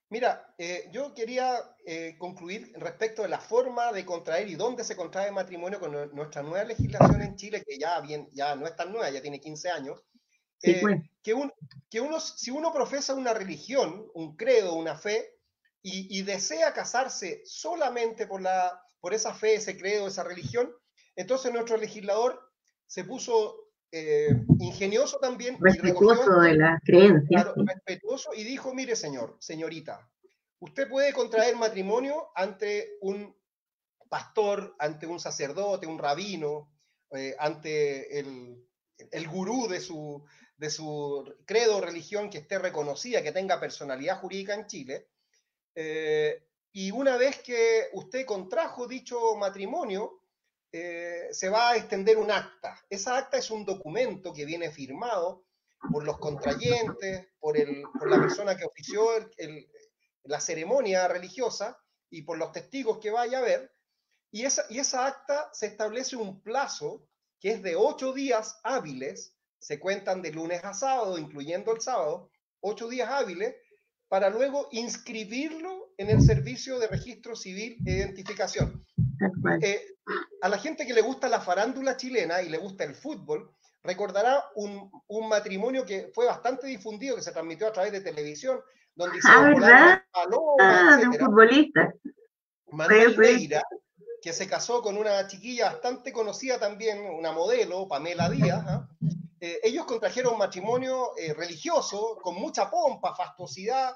Mira, 0.10 0.54
eh, 0.58 0.90
yo 0.94 1.14
quería 1.14 1.56
eh, 1.86 2.16
concluir 2.18 2.72
respecto 2.78 3.24
de 3.24 3.28
la 3.28 3.40
forma 3.40 3.92
de 3.92 4.06
contraer 4.06 4.48
y 4.48 4.56
dónde 4.56 4.86
se 4.86 4.96
contrae 4.96 5.32
matrimonio 5.32 5.82
con 5.82 5.92
nuestra 6.14 6.44
nueva 6.44 6.64
legislación 6.64 7.22
en 7.24 7.36
Chile, 7.36 7.64
que 7.68 7.78
ya, 7.78 8.00
bien, 8.00 8.30
ya 8.32 8.56
no 8.56 8.68
es 8.68 8.76
tan 8.76 8.92
nueva, 8.92 9.10
ya 9.10 9.22
tiene 9.22 9.42
15 9.42 9.70
años. 9.70 10.02
Eh, 10.72 10.80
pues. 10.82 11.02
que, 11.22 11.36
que 11.90 12.02
uno, 12.02 12.20
si 12.20 12.52
uno 12.52 12.74
profesa 12.74 13.14
una 13.14 13.34
religión, 13.34 14.10
un 14.14 14.36
credo, 14.36 14.74
una 14.74 14.96
fe, 14.96 15.34
y, 15.86 16.22
desea 16.22 16.74
casarse 16.74 17.42
solamente 17.44 18.26
por, 18.26 18.42
la, 18.42 18.82
por 19.02 19.14
esa 19.14 19.34
fe, 19.34 19.56
ese 19.56 19.78
credo, 19.78 20.08
esa 20.08 20.24
religión, 20.24 20.74
entonces 21.16 21.52
nuestro 21.52 21.76
legislador 21.76 22.40
se 22.88 23.04
puso 23.04 23.72
eh, 23.92 24.30
ingenioso 24.60 25.20
también. 25.20 25.58
Respetuoso 25.60 26.40
de 26.40 26.56
las 26.56 26.80
creencias. 26.86 27.48
respetuoso 27.56 28.34
y 28.34 28.46
dijo, 28.46 28.74
mire 28.74 28.96
señor, 28.96 29.36
señorita, 29.40 30.10
usted 30.60 30.88
puede 30.88 31.12
contraer 31.12 31.58
matrimonio 31.58 32.30
ante 32.34 32.98
un 33.02 33.36
pastor, 34.10 34.76
ante 34.80 35.06
un 35.06 35.20
sacerdote, 35.20 35.86
un 35.86 36.00
rabino, 36.00 36.72
eh, 37.12 37.36
ante 37.38 38.20
el, 38.20 38.66
el 39.12 39.28
gurú 39.28 39.68
de 39.68 39.82
su, 39.82 40.24
de 40.58 40.70
su 40.70 41.36
credo 41.46 41.78
o 41.78 41.82
religión 41.82 42.30
que 42.30 42.40
esté 42.40 42.60
reconocida, 42.60 43.24
que 43.24 43.32
tenga 43.32 43.60
personalidad 43.60 44.20
jurídica 44.20 44.54
en 44.54 44.68
Chile. 44.68 45.08
Eh, 45.76 46.44
y 46.72 46.92
una 46.92 47.18
vez 47.18 47.40
que 47.40 47.90
usted 47.94 48.26
contrajo 48.26 48.88
dicho 48.88 49.36
matrimonio, 49.36 50.22
eh, 50.72 51.28
se 51.32 51.50
va 51.50 51.72
a 51.72 51.78
extender 51.78 52.18
un 52.18 52.32
acta. 52.32 52.84
Esa 52.90 53.18
acta 53.18 53.38
es 53.38 53.52
un 53.52 53.64
documento 53.64 54.34
que 54.34 54.46
viene 54.46 54.72
firmado 54.72 55.46
por 55.92 56.04
los 56.04 56.18
contrayentes, 56.18 57.28
por, 57.40 57.58
el, 57.58 57.84
por 58.00 58.10
la 58.10 58.20
persona 58.20 58.58
que 58.58 58.66
ofició 58.66 59.06
la 60.24 60.40
ceremonia 60.40 61.08
religiosa 61.08 61.78
y 62.10 62.24
por 62.24 62.38
los 62.38 62.52
testigos 62.52 63.00
que 63.00 63.12
vaya 63.12 63.40
a 63.40 63.42
ver. 63.42 63.76
Y 64.32 64.46
esa, 64.46 64.66
y 64.70 64.80
esa 64.80 65.06
acta 65.06 65.50
se 65.54 65.68
establece 65.68 66.16
un 66.16 66.42
plazo 66.42 67.08
que 67.40 67.52
es 67.52 67.62
de 67.62 67.76
ocho 67.76 68.14
días 68.14 68.60
hábiles, 68.64 69.33
se 69.64 69.80
cuentan 69.80 70.22
de 70.22 70.34
lunes 70.34 70.64
a 70.64 70.74
sábado, 70.74 71.18
incluyendo 71.18 71.74
el 71.74 71.80
sábado, 71.80 72.30
ocho 72.60 72.90
días 72.90 73.10
hábiles, 73.10 73.56
para 74.10 74.30
luego 74.30 74.68
inscribirlo 74.72 75.94
en 75.98 76.10
el 76.10 76.22
servicio 76.22 76.80
de 76.80 76.88
registro 76.88 77.36
civil 77.36 77.78
e 77.86 77.94
identificación. 77.94 78.86
Eh, 79.62 79.82
a 80.42 80.50
la 80.50 80.58
gente 80.58 80.86
que 80.86 80.94
le 80.94 81.02
gusta 81.02 81.30
la 81.30 81.40
farándula 81.40 81.96
chilena 81.96 82.42
y 82.42 82.50
le 82.50 82.58
gusta 82.58 82.84
el 82.84 82.94
fútbol, 82.94 83.52
recordará 83.84 84.44
un, 84.56 84.92
un, 85.08 85.30
matrimonio 85.30 85.86
que 85.86 86.12
fue 86.14 86.26
bastante 86.26 86.68
difundido, 86.68 87.16
que 87.16 87.22
se 87.22 87.32
transmitió 87.32 87.68
a 87.68 87.74
través 87.74 87.94
de 87.94 88.02
televisión, 88.02 88.60
donde 88.96 89.18
hicieron 89.18 89.46
ah, 89.46 89.54
volar 89.54 90.08
ah, 90.60 90.98
de 91.00 91.08
un 91.08 91.14
futbolista. 91.14 91.94
Manuel 92.72 93.16
Leira, 93.18 93.64
que 94.22 94.34
se 94.34 94.48
casó 94.48 94.82
con 94.82 94.98
una 94.98 95.26
chiquilla 95.28 95.72
bastante 95.72 96.12
conocida 96.12 96.60
también, 96.60 97.00
una 97.00 97.32
modelo, 97.32 97.88
Pamela 97.88 98.30
Díaz. 98.30 98.64
¿ah? 98.68 98.90
Eh, 99.46 99.60
ellos 99.62 99.86
contrajeron 99.86 100.38
matrimonio 100.38 101.18
eh, 101.18 101.34
religioso 101.34 102.18
con 102.22 102.36
mucha 102.36 102.72
pompa, 102.72 103.14
fastuosidad, 103.14 103.94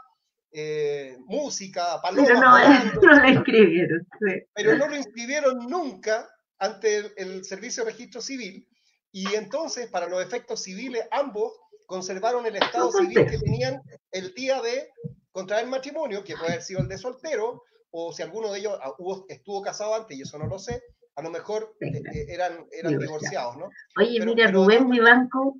eh, 0.51 1.15
música, 1.19 2.01
palomas. 2.01 2.27
Pero 2.27 2.41
no, 2.41 3.21
lo 3.21 3.29
inscribieron. 3.29 4.07
Pero 4.53 4.75
no 4.75 4.89
lo 4.89 4.95
inscribieron 4.97 5.59
nunca 5.69 6.27
ante 6.57 7.13
el, 7.15 7.45
Servicio 7.45 7.85
de 7.85 7.91
Registro 7.91 8.19
Civil 8.19 8.67
y 9.13 9.35
entonces, 9.35 9.89
para 9.89 10.09
los 10.09 10.21
efectos 10.21 10.63
civiles, 10.63 11.07
ambos 11.11 11.53
conservaron 11.85 12.45
el 12.45 12.57
estado 12.57 12.91
civil 12.91 13.25
que 13.25 13.37
tenían 13.37 13.81
el 14.11 14.33
día 14.33 14.61
de 14.61 14.91
contraer 15.31 15.65
matrimonio, 15.67 16.25
que 16.25 16.35
puede 16.35 16.51
haber 16.51 16.61
sido 16.61 16.81
el 16.81 16.89
de 16.89 16.97
soltero, 16.97 17.63
o 17.91 18.11
si 18.11 18.21
alguno 18.21 18.51
de 18.51 18.59
ellos 18.59 18.77
ah, 18.81 18.91
estuvo 19.29 19.61
casado 19.61 19.95
antes, 19.95 20.17
y 20.17 20.23
eso 20.23 20.37
no 20.37 20.47
lo 20.47 20.59
sé, 20.59 20.83
a 21.18 21.24
lo 21.24 21.32
mejor 21.32 21.76
eh, 21.82 21.88
eh, 21.88 22.26
eran, 22.30 22.53
eran 22.72 22.97
divorciados, 22.99 23.57
¿no? 23.57 23.70
Oye, 23.97 24.24
mira, 24.24 24.51
Rubén 24.51 24.88
Vivanco, 24.88 25.57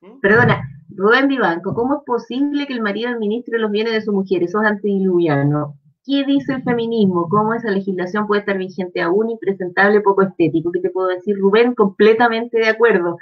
¿Mm? 0.00 0.18
perdona, 0.20 0.68
Rubén 0.88 1.28
Vivanco, 1.28 1.72
¿cómo 1.72 1.98
es 1.98 2.00
posible 2.04 2.66
que 2.66 2.72
el 2.72 2.82
marido 2.82 3.08
administre 3.10 3.58
los 3.58 3.70
bienes 3.70 3.92
de 3.92 4.02
su 4.02 4.12
mujer? 4.12 4.42
Eso 4.42 4.60
es 4.60 4.68
antidiluviano. 4.68 5.78
¿Qué 6.04 6.24
dice 6.26 6.54
el 6.54 6.64
feminismo? 6.64 7.28
¿Cómo 7.28 7.54
esa 7.54 7.70
legislación 7.70 8.26
puede 8.26 8.40
estar 8.40 8.58
vigente 8.58 9.00
aún, 9.00 9.30
impresentable, 9.30 10.00
poco 10.00 10.22
estético? 10.22 10.72
¿Qué 10.72 10.80
te 10.80 10.90
puedo 10.90 11.06
decir, 11.06 11.38
Rubén? 11.38 11.76
Completamente 11.76 12.58
de 12.58 12.68
acuerdo. 12.68 13.18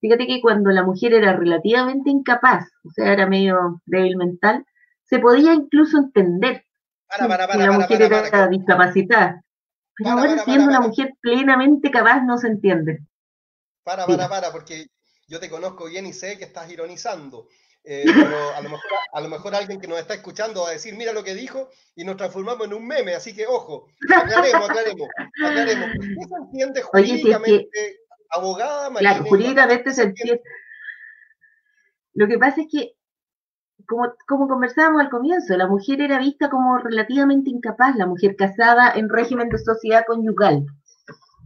Fíjate 0.00 0.26
que 0.26 0.40
cuando 0.40 0.70
la 0.70 0.82
mujer 0.82 1.14
era 1.14 1.36
relativamente 1.36 2.10
incapaz, 2.10 2.68
o 2.84 2.90
sea, 2.90 3.12
era 3.12 3.28
medio 3.28 3.80
débil 3.86 4.16
mental, 4.16 4.66
se 5.04 5.20
podía 5.20 5.54
incluso 5.54 5.96
entender 5.96 6.64
para, 7.08 7.28
para, 7.28 7.56
la 7.56 7.70
mujer 7.70 8.02
era 8.02 8.48
discapacitada. 8.48 9.43
Pero 9.96 10.10
ahora 10.10 10.44
siendo 10.44 10.64
una 10.64 10.80
mujer 10.80 11.14
plenamente 11.20 11.90
capaz 11.90 12.22
no 12.22 12.36
se 12.38 12.48
entiende. 12.48 13.00
Para, 13.82 14.06
para, 14.06 14.28
para, 14.28 14.52
porque 14.52 14.86
yo 15.28 15.40
te 15.40 15.50
conozco 15.50 15.86
bien 15.86 16.06
y 16.06 16.12
sé 16.12 16.38
que 16.38 16.44
estás 16.44 16.70
ironizando. 16.70 17.48
Eh, 17.86 18.04
pero 18.06 18.54
a 18.54 18.62
lo, 18.62 18.70
mejor, 18.70 18.90
a 19.12 19.20
lo 19.20 19.28
mejor 19.28 19.54
alguien 19.54 19.78
que 19.78 19.86
nos 19.86 19.98
está 19.98 20.14
escuchando 20.14 20.62
va 20.62 20.70
a 20.70 20.72
decir, 20.72 20.94
mira 20.94 21.12
lo 21.12 21.22
que 21.22 21.34
dijo, 21.34 21.68
y 21.94 22.04
nos 22.04 22.16
transformamos 22.16 22.66
en 22.66 22.72
un 22.72 22.86
meme, 22.86 23.14
así 23.14 23.34
que 23.34 23.46
ojo, 23.46 23.88
aclaremos, 24.10 24.70
aclaremos, 24.70 25.08
aclaremos. 25.44 25.90
¿Qué 25.92 26.28
se 26.28 26.34
entiende 26.34 26.80
jurídicamente, 26.80 28.00
abogada 28.30 28.88
María? 28.88 29.10
Claro, 29.10 29.24
jurídicamente 29.26 29.92
se 29.92 30.02
entiende. 30.02 30.42
Lo 32.14 32.26
que 32.26 32.38
pasa 32.38 32.62
es 32.62 32.68
que 32.72 32.94
como, 33.86 34.48
conversábamos 34.48 35.00
al 35.00 35.10
comienzo, 35.10 35.56
la 35.56 35.66
mujer 35.66 36.00
era 36.00 36.18
vista 36.18 36.50
como 36.50 36.78
relativamente 36.78 37.50
incapaz, 37.50 37.96
la 37.96 38.06
mujer 38.06 38.36
casada 38.36 38.92
en 38.94 39.08
régimen 39.08 39.48
de 39.48 39.58
sociedad 39.58 40.04
conyugal. 40.06 40.64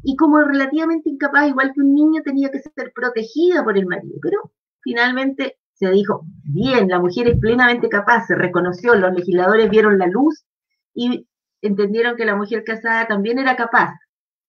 Y 0.03 0.17
como 0.17 0.41
relativamente 0.41 1.11
incapaz, 1.11 1.49
igual 1.49 1.73
que 1.75 1.81
un 1.81 1.95
niño, 1.95 2.23
tenía 2.23 2.51
que 2.51 2.61
ser 2.61 2.93
protegida 2.95 3.65
por 3.65 3.77
el 3.77 3.87
marido. 3.87 4.17
Pero 4.23 4.53
finalmente 4.83 5.59
se 5.75 5.91
dijo, 5.91 6.25
bien, 6.45 6.89
la 6.89 6.99
mujer 6.99 7.29
es 7.29 7.39
plenamente 7.39 7.89
capaz, 7.89 8.27
se 8.27 8.35
reconoció, 8.35 8.95
los 8.95 9.13
legisladores 9.15 9.71
vieron 9.71 9.99
la 9.99 10.07
luz 10.07 10.45
y 10.93 11.29
entendieron 11.63 12.17
que 12.17 12.25
la 12.25 12.37
mujer 12.37 12.65
casada 12.65 13.07
también 13.07 13.39
era 13.39 13.57
capaz, 13.57 13.95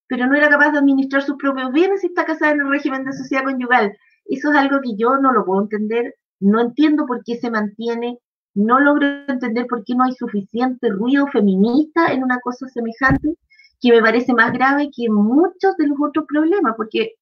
pero 0.07 0.25
no 0.25 0.35
era 0.35 0.49
capaz 0.49 0.71
de 0.71 0.79
administrar 0.79 1.21
sus 1.21 1.37
propios 1.37 1.71
bienes 1.71 2.01
si 2.01 2.07
está 2.07 2.25
casada 2.25 2.53
en 2.53 2.61
el 2.61 2.69
régimen 2.69 3.03
de 3.03 3.13
sociedad 3.13 3.43
conyugal. 3.43 3.95
Eso 4.25 4.51
es 4.51 4.57
algo 4.57 4.79
que 4.81 4.95
yo 4.95 5.17
no 5.17 5.31
lo 5.31 5.45
puedo 5.45 5.61
entender 5.61 6.15
no 6.39 6.61
entiendo 6.61 7.05
por 7.05 7.23
qué 7.23 7.37
se 7.37 7.51
mantiene, 7.51 8.19
no 8.55 8.79
logro 8.79 9.07
entender 9.27 9.67
por 9.67 9.83
qué 9.83 9.95
no 9.95 10.03
hay 10.03 10.13
suficiente 10.13 10.89
ruido 10.89 11.27
feminista 11.27 12.11
en 12.11 12.23
una 12.23 12.39
cosa 12.39 12.67
semejante, 12.67 13.35
que 13.81 13.91
me 13.91 14.01
parece 14.01 14.33
más 14.33 14.51
grave 14.51 14.89
que 14.95 15.09
muchos 15.09 15.77
de 15.77 15.87
los 15.87 15.97
otros 16.01 16.25
problemas, 16.27 16.73
porque 16.75 17.13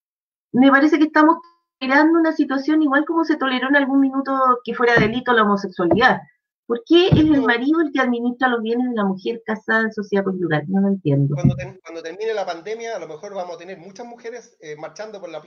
me 0.52 0.70
parece 0.72 0.98
que 0.98 1.06
estamos 1.06 1.38
tolerando 1.80 2.20
una 2.20 2.32
situación 2.32 2.82
igual 2.82 3.06
como 3.06 3.24
se 3.24 3.36
toleró 3.38 3.68
en 3.70 3.76
algún 3.76 4.00
minuto 4.00 4.34
que 4.64 4.74
fuera 4.74 4.96
delito 4.96 5.34
la 5.34 5.44
homosexualidad. 5.44 6.20
¿Por 6.68 6.84
qué 6.86 7.08
es 7.08 7.14
el 7.14 7.42
marido 7.42 7.80
el 7.80 7.94
que 7.94 8.02
administra 8.02 8.50
los 8.50 8.62
bienes 8.62 8.90
de 8.90 8.96
la 8.96 9.06
mujer 9.06 9.42
casada 9.46 9.84
en 9.84 9.94
sociedad 9.94 10.26
conyugal? 10.26 10.66
No 10.68 10.82
lo 10.82 10.90
entiendo. 10.90 11.34
Cuando, 11.34 12.04
termine 12.04 12.34
la 12.34 12.46
pandemia, 12.46 12.98
a 12.98 13.00
lo 13.00 13.08
mejor 13.08 13.34
vamos 13.34 13.56
a 13.56 13.58
tener 13.58 13.78
muchas 13.78 14.06
mujeres 14.06 14.58
eh, 14.60 14.76
marchando 14.76 15.22
por 15.22 15.30
la, 15.30 15.42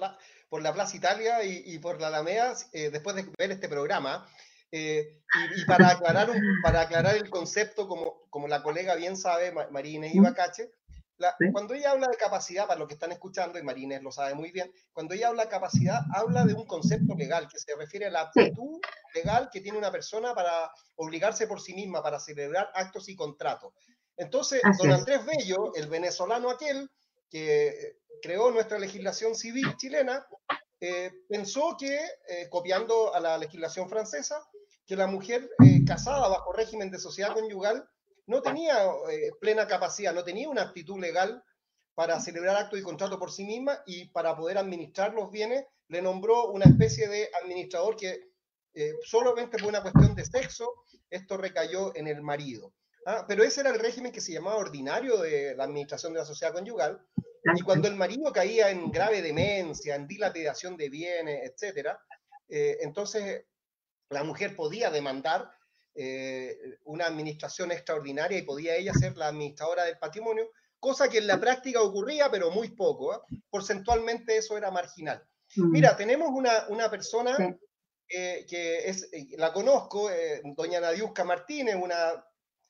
por 0.48 0.62
la 0.62 0.72
Plaza 0.72 0.96
Italia 0.96 1.44
y, 1.44 1.78
por 1.78 2.00
la 2.00 2.06
Alameda 2.06 2.54
eh, 2.72 2.88
después 2.90 3.16
de 3.16 3.30
ver 3.38 3.50
este 3.50 3.68
programa. 3.68 4.26
Eh, 4.72 5.20
y, 5.56 5.64
para, 5.66 5.90
aclarar 5.90 6.30
para 6.62 6.82
aclarar 6.82 7.16
el 7.16 7.28
concepto, 7.28 7.86
como, 7.86 8.22
como 8.30 8.48
la 8.48 8.62
colega 8.62 8.94
bien 8.94 9.16
sabe, 9.18 9.52
Marínez 9.70 10.14
Ibacache, 10.14 10.70
cuando 11.52 11.74
ella 11.74 11.92
habla 11.92 12.08
de 12.08 12.16
capacidad, 12.16 12.66
para 12.66 12.78
los 12.78 12.88
que 12.88 12.94
están 12.94 13.12
escuchando, 13.12 13.58
y 13.58 13.62
Marínez 13.62 14.02
lo 14.02 14.10
sabe 14.10 14.34
muy 14.34 14.50
bien, 14.50 14.72
cuando 14.92 15.14
ella 15.14 15.28
habla 15.28 15.44
de 15.44 15.50
capacidad, 15.50 16.00
habla 16.14 16.44
de 16.44 16.54
un 16.54 16.66
concepto 16.66 17.14
legal 17.14 17.48
que 17.48 17.58
se 17.58 17.74
refiere 17.76 18.06
a 18.06 18.10
la 18.10 18.20
aptitud 18.22 18.80
legal 19.14 19.48
que 19.52 19.60
tiene 19.60 19.78
una 19.78 19.90
persona 19.90 20.34
para 20.34 20.70
obligarse 20.96 21.46
por 21.46 21.60
sí 21.60 21.74
misma, 21.74 22.02
para 22.02 22.20
celebrar 22.20 22.70
actos 22.74 23.08
y 23.08 23.16
contratos. 23.16 23.74
Entonces, 24.16 24.60
don 24.78 24.92
Andrés 24.92 25.24
Bello, 25.24 25.74
el 25.74 25.88
venezolano 25.88 26.50
aquel 26.50 26.90
que 27.30 27.96
creó 28.22 28.50
nuestra 28.50 28.78
legislación 28.78 29.34
civil 29.34 29.76
chilena, 29.76 30.26
eh, 30.80 31.10
pensó 31.28 31.76
que, 31.78 31.98
eh, 32.28 32.48
copiando 32.48 33.14
a 33.14 33.20
la 33.20 33.36
legislación 33.38 33.88
francesa, 33.88 34.42
que 34.86 34.96
la 34.96 35.06
mujer 35.06 35.48
eh, 35.64 35.84
casada 35.86 36.26
bajo 36.28 36.52
régimen 36.52 36.90
de 36.90 36.98
sociedad 36.98 37.34
conyugal 37.34 37.88
no 38.30 38.40
tenía 38.42 38.86
eh, 39.10 39.32
plena 39.40 39.66
capacidad, 39.66 40.14
no 40.14 40.22
tenía 40.22 40.48
una 40.48 40.62
actitud 40.62 41.00
legal 41.00 41.42
para 41.96 42.20
celebrar 42.20 42.56
actos 42.56 42.78
y 42.78 42.82
contrato 42.82 43.18
por 43.18 43.32
sí 43.32 43.44
misma 43.44 43.82
y 43.86 44.08
para 44.10 44.36
poder 44.36 44.56
administrar 44.56 45.12
los 45.12 45.32
bienes, 45.32 45.66
le 45.88 46.00
nombró 46.00 46.46
una 46.46 46.66
especie 46.66 47.08
de 47.08 47.28
administrador 47.42 47.96
que 47.96 48.30
eh, 48.72 48.92
solamente 49.04 49.58
por 49.58 49.68
una 49.68 49.82
cuestión 49.82 50.14
de 50.14 50.24
sexo, 50.24 50.72
esto 51.10 51.36
recayó 51.36 51.94
en 51.96 52.06
el 52.06 52.22
marido. 52.22 52.72
¿ah? 53.04 53.24
Pero 53.26 53.42
ese 53.42 53.62
era 53.62 53.70
el 53.70 53.80
régimen 53.80 54.12
que 54.12 54.20
se 54.20 54.32
llamaba 54.32 54.58
ordinario 54.58 55.18
de 55.18 55.56
la 55.56 55.64
administración 55.64 56.12
de 56.12 56.20
la 56.20 56.24
sociedad 56.24 56.54
conyugal. 56.54 57.04
Y 57.56 57.62
cuando 57.62 57.88
el 57.88 57.96
marido 57.96 58.32
caía 58.32 58.70
en 58.70 58.92
grave 58.92 59.22
demencia, 59.22 59.96
en 59.96 60.06
dilapidación 60.06 60.76
de 60.76 60.88
bienes, 60.88 61.50
etc., 61.50 61.88
eh, 62.48 62.78
entonces 62.82 63.44
la 64.08 64.22
mujer 64.22 64.54
podía 64.54 64.90
demandar 64.90 65.50
eh, 65.94 66.56
una 66.84 67.06
administración 67.06 67.72
extraordinaria 67.72 68.38
y 68.38 68.42
podía 68.42 68.76
ella 68.76 68.92
ser 68.94 69.16
la 69.16 69.28
administradora 69.28 69.84
del 69.84 69.98
patrimonio, 69.98 70.50
cosa 70.78 71.08
que 71.08 71.18
en 71.18 71.26
la 71.26 71.40
práctica 71.40 71.82
ocurría, 71.82 72.30
pero 72.30 72.50
muy 72.50 72.68
poco. 72.70 73.14
¿eh? 73.14 73.18
Porcentualmente 73.50 74.36
eso 74.36 74.56
era 74.56 74.70
marginal. 74.70 75.22
Mira, 75.56 75.96
tenemos 75.96 76.28
una, 76.30 76.68
una 76.68 76.88
persona 76.88 77.36
que, 78.10 78.78
es, 78.86 79.08
eh, 79.12 79.28
la 79.38 79.52
conozco, 79.52 80.10
eh, 80.10 80.42
doña 80.56 80.80
Nadiuska 80.80 81.24
Martínez, 81.24 81.76
una, 81.80 82.24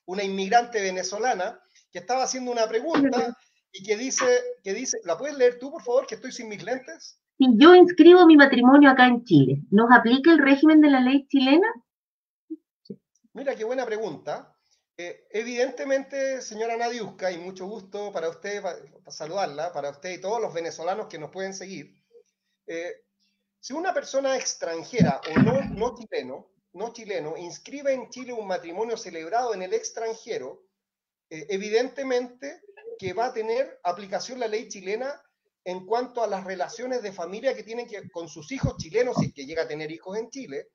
una 0.06 0.22
inmigrante 0.22 0.80
venezolana, 0.80 1.58
que 1.90 1.98
estaba 1.98 2.24
haciendo 2.24 2.52
una 2.52 2.68
pregunta 2.68 3.36
y 3.72 3.82
que 3.82 3.96
dice, 3.96 4.24
que 4.62 4.74
dice, 4.74 4.98
¿la 5.04 5.16
puedes 5.16 5.36
leer 5.36 5.58
tú, 5.58 5.70
por 5.70 5.82
favor, 5.82 6.06
que 6.06 6.16
estoy 6.16 6.32
sin 6.32 6.48
mis 6.48 6.62
lentes? 6.62 7.18
Si 7.38 7.46
yo 7.56 7.74
inscribo 7.74 8.26
mi 8.26 8.36
matrimonio 8.36 8.90
acá 8.90 9.06
en 9.06 9.24
Chile, 9.24 9.62
¿nos 9.70 9.90
aplica 9.90 10.30
el 10.30 10.38
régimen 10.38 10.80
de 10.80 10.90
la 10.90 11.00
ley 11.00 11.26
chilena? 11.28 11.68
Mira, 13.32 13.54
qué 13.54 13.62
buena 13.62 13.86
pregunta. 13.86 14.56
Eh, 14.96 15.28
evidentemente, 15.30 16.42
señora 16.42 16.76
Nadiuska, 16.76 17.30
y 17.30 17.38
mucho 17.38 17.66
gusto 17.66 18.12
para 18.12 18.28
usted, 18.28 18.60
saludarla, 19.08 19.72
para 19.72 19.90
usted 19.90 20.10
y 20.10 20.20
todos 20.20 20.40
los 20.40 20.52
venezolanos 20.52 21.06
que 21.06 21.18
nos 21.18 21.30
pueden 21.30 21.54
seguir. 21.54 21.94
Eh, 22.66 23.04
si 23.60 23.72
una 23.72 23.94
persona 23.94 24.36
extranjera 24.36 25.20
o 25.30 25.38
no, 25.40 25.62
no 25.62 25.94
chileno, 25.94 26.50
no 26.72 26.92
chileno, 26.92 27.36
inscribe 27.36 27.92
en 27.92 28.10
Chile 28.10 28.32
un 28.32 28.48
matrimonio 28.48 28.96
celebrado 28.96 29.54
en 29.54 29.62
el 29.62 29.74
extranjero, 29.74 30.64
eh, 31.30 31.46
evidentemente 31.50 32.62
que 32.98 33.12
va 33.12 33.26
a 33.26 33.32
tener 33.32 33.78
aplicación 33.84 34.40
la 34.40 34.48
ley 34.48 34.68
chilena 34.68 35.22
en 35.64 35.86
cuanto 35.86 36.22
a 36.22 36.26
las 36.26 36.44
relaciones 36.44 37.00
de 37.02 37.12
familia 37.12 37.54
que 37.54 37.62
tienen 37.62 37.86
que, 37.86 38.10
con 38.10 38.28
sus 38.28 38.50
hijos 38.50 38.76
chilenos, 38.76 39.16
si 39.18 39.32
que 39.32 39.46
llega 39.46 39.62
a 39.62 39.68
tener 39.68 39.92
hijos 39.92 40.18
en 40.18 40.30
Chile, 40.30 40.70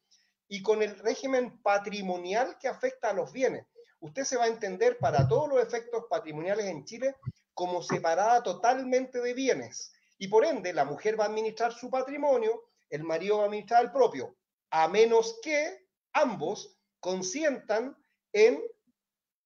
y 0.48 0.62
con 0.62 0.82
el 0.82 0.98
régimen 1.00 1.62
patrimonial 1.62 2.58
que 2.60 2.68
afecta 2.68 3.10
a 3.10 3.14
los 3.14 3.32
bienes 3.32 3.66
usted 4.06 4.24
se 4.24 4.38
va 4.38 4.44
a 4.44 4.48
entender 4.48 4.98
para 5.00 5.28
todos 5.28 5.50
los 5.50 5.62
efectos 5.62 6.06
patrimoniales 6.10 6.66
en 6.66 6.86
Chile 6.86 7.16
como 7.54 7.82
separada 7.82 8.44
totalmente 8.44 9.20
de 9.20 9.34
bienes. 9.34 9.94
Y 10.18 10.28
por 10.28 10.46
ende, 10.46 10.74
la 10.74 10.86
mujer 10.86 11.20
va 11.20 11.26
a 11.26 11.28
administrar 11.28 11.74
su 11.74 11.90
patrimonio, 11.90 12.70
el 12.90 13.04
marido 13.04 13.38
va 13.38 13.44
a 13.44 13.46
administrar 13.48 13.84
el 13.84 13.92
propio, 13.92 14.36
a 14.70 14.88
menos 14.88 15.40
que 15.42 15.88
ambos 16.14 16.78
consientan 17.00 17.98
en 18.32 18.62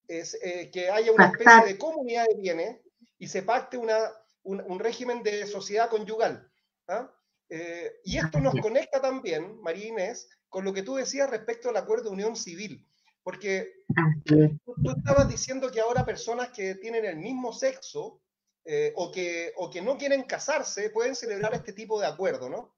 eh, 0.08 0.70
que 0.72 0.90
haya 0.90 1.12
una 1.12 1.28
especie 1.28 1.66
de 1.66 1.78
comunidad 1.78 2.26
de 2.26 2.36
bienes 2.36 2.82
y 3.18 3.28
se 3.28 3.44
pacte 3.44 3.78
una, 3.78 4.12
un, 4.44 4.80
régimen 4.80 5.24
de 5.24 5.46
sociedad 5.46 5.90
conyugal. 5.90 6.52
¿ah? 6.88 7.12
Eh, 7.50 8.02
y 8.04 8.18
esto 8.18 8.40
nos 8.40 8.54
conecta 8.62 9.02
también, 9.02 9.60
María 9.62 9.88
Inés, 9.88 10.30
con 10.50 10.64
lo 10.64 10.74
que 10.74 10.84
tú 10.84 10.96
decías 10.96 11.30
respecto 11.30 11.70
al 11.70 11.78
acuerdo 11.78 12.06
de 12.06 12.16
unión 12.16 12.36
civil. 12.36 12.86
Porque 13.24 13.84
tú, 14.26 14.60
estabas 14.98 15.28
diciendo 15.28 15.70
que 15.72 15.82
ahora 15.82 16.06
personas 16.06 16.50
que 16.50 16.76
tienen 16.76 17.06
el 17.06 17.18
mismo 17.18 17.52
sexo 17.52 18.22
eh, 18.66 18.94
o, 18.96 19.12
que, 19.12 19.52
o 19.58 19.70
que 19.70 19.82
no 19.82 19.98
quieren 19.98 20.24
casarse 20.24 20.90
pueden 20.90 21.16
celebrar 21.16 21.54
este 21.54 21.74
tipo 21.74 22.00
de 22.00 22.08
acuerdo, 22.08 22.50
¿no? 22.50 22.76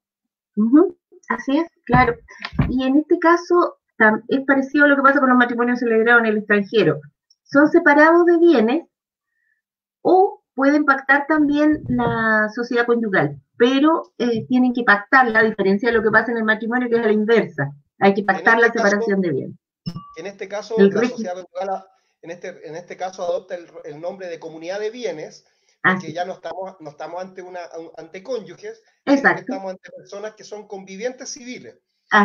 Así 1.28 1.58
es, 1.58 1.68
claro. 1.84 2.16
Y 2.68 2.84
en 2.84 2.96
este 2.96 3.18
caso 3.18 3.78
es 4.28 4.40
parecido 4.46 4.84
a 4.84 4.88
lo 4.88 4.96
que 4.96 5.02
pasa 5.02 5.20
con 5.20 5.28
los 5.28 5.38
matrimonios 5.38 5.78
celebrados 5.78 6.22
en 6.22 6.26
el 6.26 6.38
extranjero. 6.38 7.00
Son 7.44 7.68
separados 7.68 8.26
de 8.26 8.38
bienes 8.38 8.86
o 10.02 10.31
pueden 10.54 10.84
pactar 10.84 11.26
también 11.26 11.82
la 11.88 12.48
sociedad 12.54 12.86
conyugal, 12.86 13.40
pero 13.56 14.12
eh, 14.18 14.46
tienen 14.46 14.72
que 14.72 14.84
pactar 14.84 15.28
la 15.28 15.42
diferencia 15.42 15.90
de 15.90 15.96
lo 15.96 16.02
que 16.02 16.10
pasa 16.10 16.32
en 16.32 16.38
el 16.38 16.44
matrimonio, 16.44 16.88
que 16.88 16.96
es 16.96 17.02
a 17.02 17.06
la 17.06 17.12
inversa. 17.12 17.72
Hay 17.98 18.14
que 18.14 18.24
pactar 18.24 18.58
la 18.58 18.66
este 18.66 18.78
separación 18.78 19.20
de 19.20 19.30
bienes. 19.30 19.56
En 20.16 20.26
este 20.26 20.48
caso, 20.48 20.76
la 20.78 21.08
sociedad 21.08 21.36
en 22.22 22.30
este, 22.30 22.68
en 22.68 22.76
este 22.76 22.96
caso 22.96 23.24
adopta 23.24 23.56
el, 23.84 24.00
nombre 24.00 24.28
de 24.28 24.38
comunidad 24.38 24.78
de 24.78 24.90
bienes, 24.90 25.44
porque 25.82 26.12
ya 26.12 26.24
no 26.24 26.34
estamos, 26.34 26.76
no 26.78 26.90
estamos 26.90 27.20
ante, 27.20 27.42
una, 27.42 27.60
ante 27.96 28.22
cónyuges, 28.22 28.80
estamos 29.04 29.72
ante 29.72 29.90
personas 29.90 30.34
que 30.34 30.44
son 30.44 30.68
convivientes 30.68 31.30
civiles. 31.30 31.78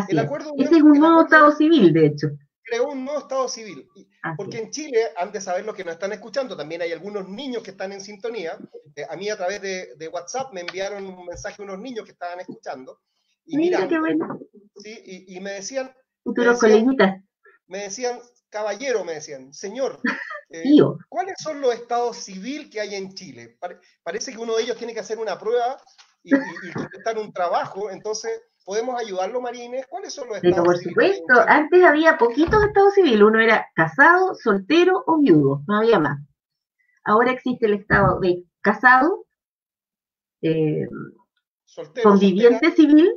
el 0.08 0.20
acuerdo 0.20 0.54
es. 0.58 0.72
es 0.72 0.82
un 0.84 1.00
nuevo 1.00 1.24
Estado 1.24 1.52
civil, 1.52 1.92
de 1.94 2.06
hecho. 2.06 2.28
Creó 2.68 2.90
un 2.90 3.06
nuevo 3.06 3.20
Estado 3.20 3.48
civil. 3.48 3.88
Porque 4.36 4.58
en 4.58 4.72
Chile, 4.72 5.00
antes 5.18 5.46
de 5.46 5.52
saber 5.52 5.66
lo 5.66 5.74
que 5.74 5.84
nos 5.84 5.94
están 5.94 6.12
escuchando, 6.12 6.58
también 6.58 6.82
hay 6.82 6.92
algunos 6.92 7.28
niños 7.28 7.64
que 7.64 7.72
están 7.72 7.92
en 7.94 8.02
sintonía. 8.02 8.58
Eh, 8.96 9.06
a 9.10 9.16
mí 9.16 9.30
a 9.30 9.38
través 9.38 9.62
de, 9.62 9.96
de, 9.96 10.08
WhatsApp 10.08 10.54
me 10.54 10.62
enviaron 10.62 11.06
un 11.06 11.26
mensaje 11.26 11.62
unos 11.62 11.80
niños 11.80 12.06
que 12.06 12.12
estaban 12.12 12.40
escuchando. 12.40 13.00
Y 13.46 13.58
Mira, 13.58 13.88
qué 13.88 14.00
bueno. 14.00 14.40
¿sí? 14.76 15.02
y, 15.06 15.38
y, 15.38 15.40
me 15.40 15.54
decían... 15.54 15.94
Futuros 16.24 16.60
coleguitas 16.60 17.22
me 17.68 17.80
decían, 17.80 18.20
caballero, 18.50 19.04
me 19.04 19.14
decían, 19.14 19.54
señor, 19.54 20.00
eh, 20.50 20.64
¿cuáles 21.10 21.36
son 21.40 21.62
los 21.62 21.74
estados 21.74 22.18
civil 22.18 22.70
que 22.70 22.82
hay 22.82 22.96
en 22.96 23.14
Chile? 23.14 23.58
parece 24.04 24.32
que 24.32 24.38
uno 24.38 24.56
de 24.56 24.64
ellos 24.64 24.78
tiene 24.78 24.94
que 24.94 25.02
hacer 25.02 25.20
una 25.20 25.38
prueba 25.38 25.82
y, 26.24 26.36
y, 26.36 27.20
un 27.20 27.32
trabajo, 27.32 27.90
entonces, 27.90 28.32
¿podemos 28.68 29.00
ayudarlo, 29.00 29.40
Marines? 29.40 29.88
¿Cuáles 29.88 30.14
son 30.14 30.28
los 30.28 30.36
estados 30.36 30.56
Pero 30.56 30.64
por 30.66 30.78
supuesto, 30.78 31.34
antes 31.48 31.86
había 31.86 32.18
poquitos 32.18 32.62
estados 32.66 32.94
civiles, 32.96 33.22
uno 33.22 33.40
era 33.40 33.66
casado, 33.74 34.36
soltero 34.36 35.06
o 35.08 35.20
viudo, 35.20 35.64
no 35.68 35.78
había 35.78 36.00
más. 36.00 36.20
Ahora 37.06 37.32
existe 37.32 37.66
el 37.66 37.76
estado 37.76 38.20
de 38.20 38.44
casado, 38.60 39.26
eh, 40.42 40.86
conviviente 42.04 42.72
civil, 42.74 43.10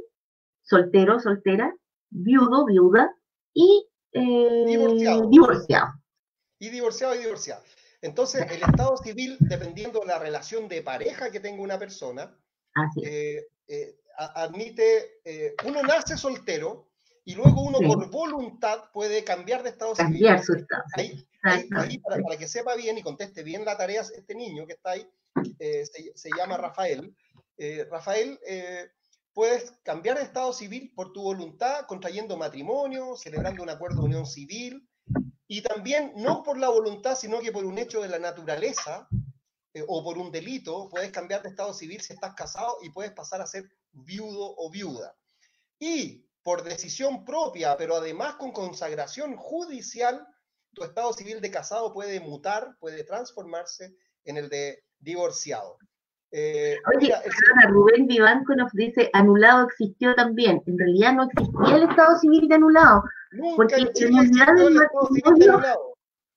soltero, 0.62 1.18
soltera, 1.18 1.74
viudo, 2.11 2.64
viuda, 2.66 3.12
y 3.53 3.88
eh, 4.12 4.64
divorciado. 4.66 5.28
Y 6.61 6.68
divorciado 6.68 7.16
y 7.16 7.18
divorciado. 7.18 7.64
Entonces, 8.03 8.46
el 8.53 8.62
estado 8.84 8.96
civil, 8.98 9.36
dependiendo 9.40 9.98
de 9.98 10.07
la 10.07 10.20
relación 10.20 10.68
de 10.68 10.82
pareja 10.82 11.32
que 11.32 11.40
tenga 11.40 11.61
una 11.61 11.76
persona, 11.76 12.38
eh, 13.03 13.48
eh, 13.70 13.96
admite, 14.16 15.20
uno 15.64 15.82
nace 15.82 16.16
soltero 16.16 16.90
y 17.24 17.34
luego 17.34 17.62
uno 17.62 17.78
por 17.78 18.10
voluntad 18.10 18.90
puede 18.92 19.24
cambiar 19.24 19.62
de 19.62 19.70
estado 19.70 19.94
civil. 19.94 20.26
Ahí, 20.94 21.98
para, 21.98 22.36
que 22.36 22.48
sepa 22.48 22.74
bien 22.74 22.98
y 22.98 23.02
conteste 23.02 23.42
bien 23.42 23.64
la 23.64 23.78
tarea, 23.78 24.02
este 24.02 24.34
niño 24.34 24.66
que 24.66 24.74
está 24.74 24.90
ahí, 24.90 25.08
se, 25.56 25.86
se, 25.86 26.30
llama 26.36 26.58
Rafael. 26.58 27.14
Rafael 27.90 28.38
Puedes 29.32 29.72
cambiar 29.84 30.18
de 30.18 30.24
estado 30.24 30.52
civil 30.52 30.92
por 30.94 31.12
tu 31.12 31.22
voluntad, 31.22 31.86
contrayendo 31.86 32.36
matrimonio, 32.36 33.16
celebrando 33.16 33.62
un 33.62 33.70
acuerdo 33.70 34.00
de 34.00 34.06
unión 34.06 34.26
civil, 34.26 34.88
y 35.46 35.62
también 35.62 36.12
no 36.16 36.42
por 36.42 36.58
la 36.58 36.68
voluntad, 36.68 37.16
sino 37.16 37.40
que 37.40 37.52
por 37.52 37.64
un 37.64 37.78
hecho 37.78 38.02
de 38.02 38.08
la 38.08 38.18
naturaleza 38.18 39.08
eh, 39.74 39.84
o 39.86 40.02
por 40.02 40.18
un 40.18 40.30
delito, 40.30 40.88
puedes 40.88 41.10
cambiar 41.10 41.42
de 41.42 41.50
estado 41.50 41.72
civil 41.72 42.00
si 42.00 42.12
estás 42.12 42.34
casado 42.34 42.78
y 42.82 42.90
puedes 42.90 43.12
pasar 43.12 43.40
a 43.40 43.46
ser 43.46 43.64
viudo 43.92 44.54
o 44.56 44.70
viuda. 44.70 45.14
Y 45.78 46.26
por 46.42 46.62
decisión 46.62 47.24
propia, 47.24 47.76
pero 47.76 47.96
además 47.96 48.34
con 48.34 48.52
consagración 48.52 49.36
judicial, 49.36 50.26
tu 50.72 50.84
estado 50.84 51.12
civil 51.12 51.40
de 51.40 51.50
casado 51.50 51.92
puede 51.92 52.20
mutar, 52.20 52.76
puede 52.78 53.04
transformarse 53.04 53.94
en 54.24 54.36
el 54.36 54.48
de 54.48 54.82
divorciado. 54.98 55.78
Eh, 56.32 56.76
Oye, 56.96 57.12
Rubén 57.68 58.06
Vivanco 58.06 58.54
nos 58.54 58.72
dice, 58.72 59.10
anulado 59.12 59.66
existió 59.66 60.14
también. 60.14 60.62
En 60.66 60.78
realidad 60.78 61.14
no 61.14 61.24
existía 61.24 61.76
el 61.76 61.90
Estado 61.90 62.18
Civil 62.18 62.48
de 62.48 62.54
anulado. 62.54 63.02
porque 63.56 63.76
la 63.76 64.10
nulidad 64.10 64.54
del 64.54 64.74
matrimonio... 64.74 65.89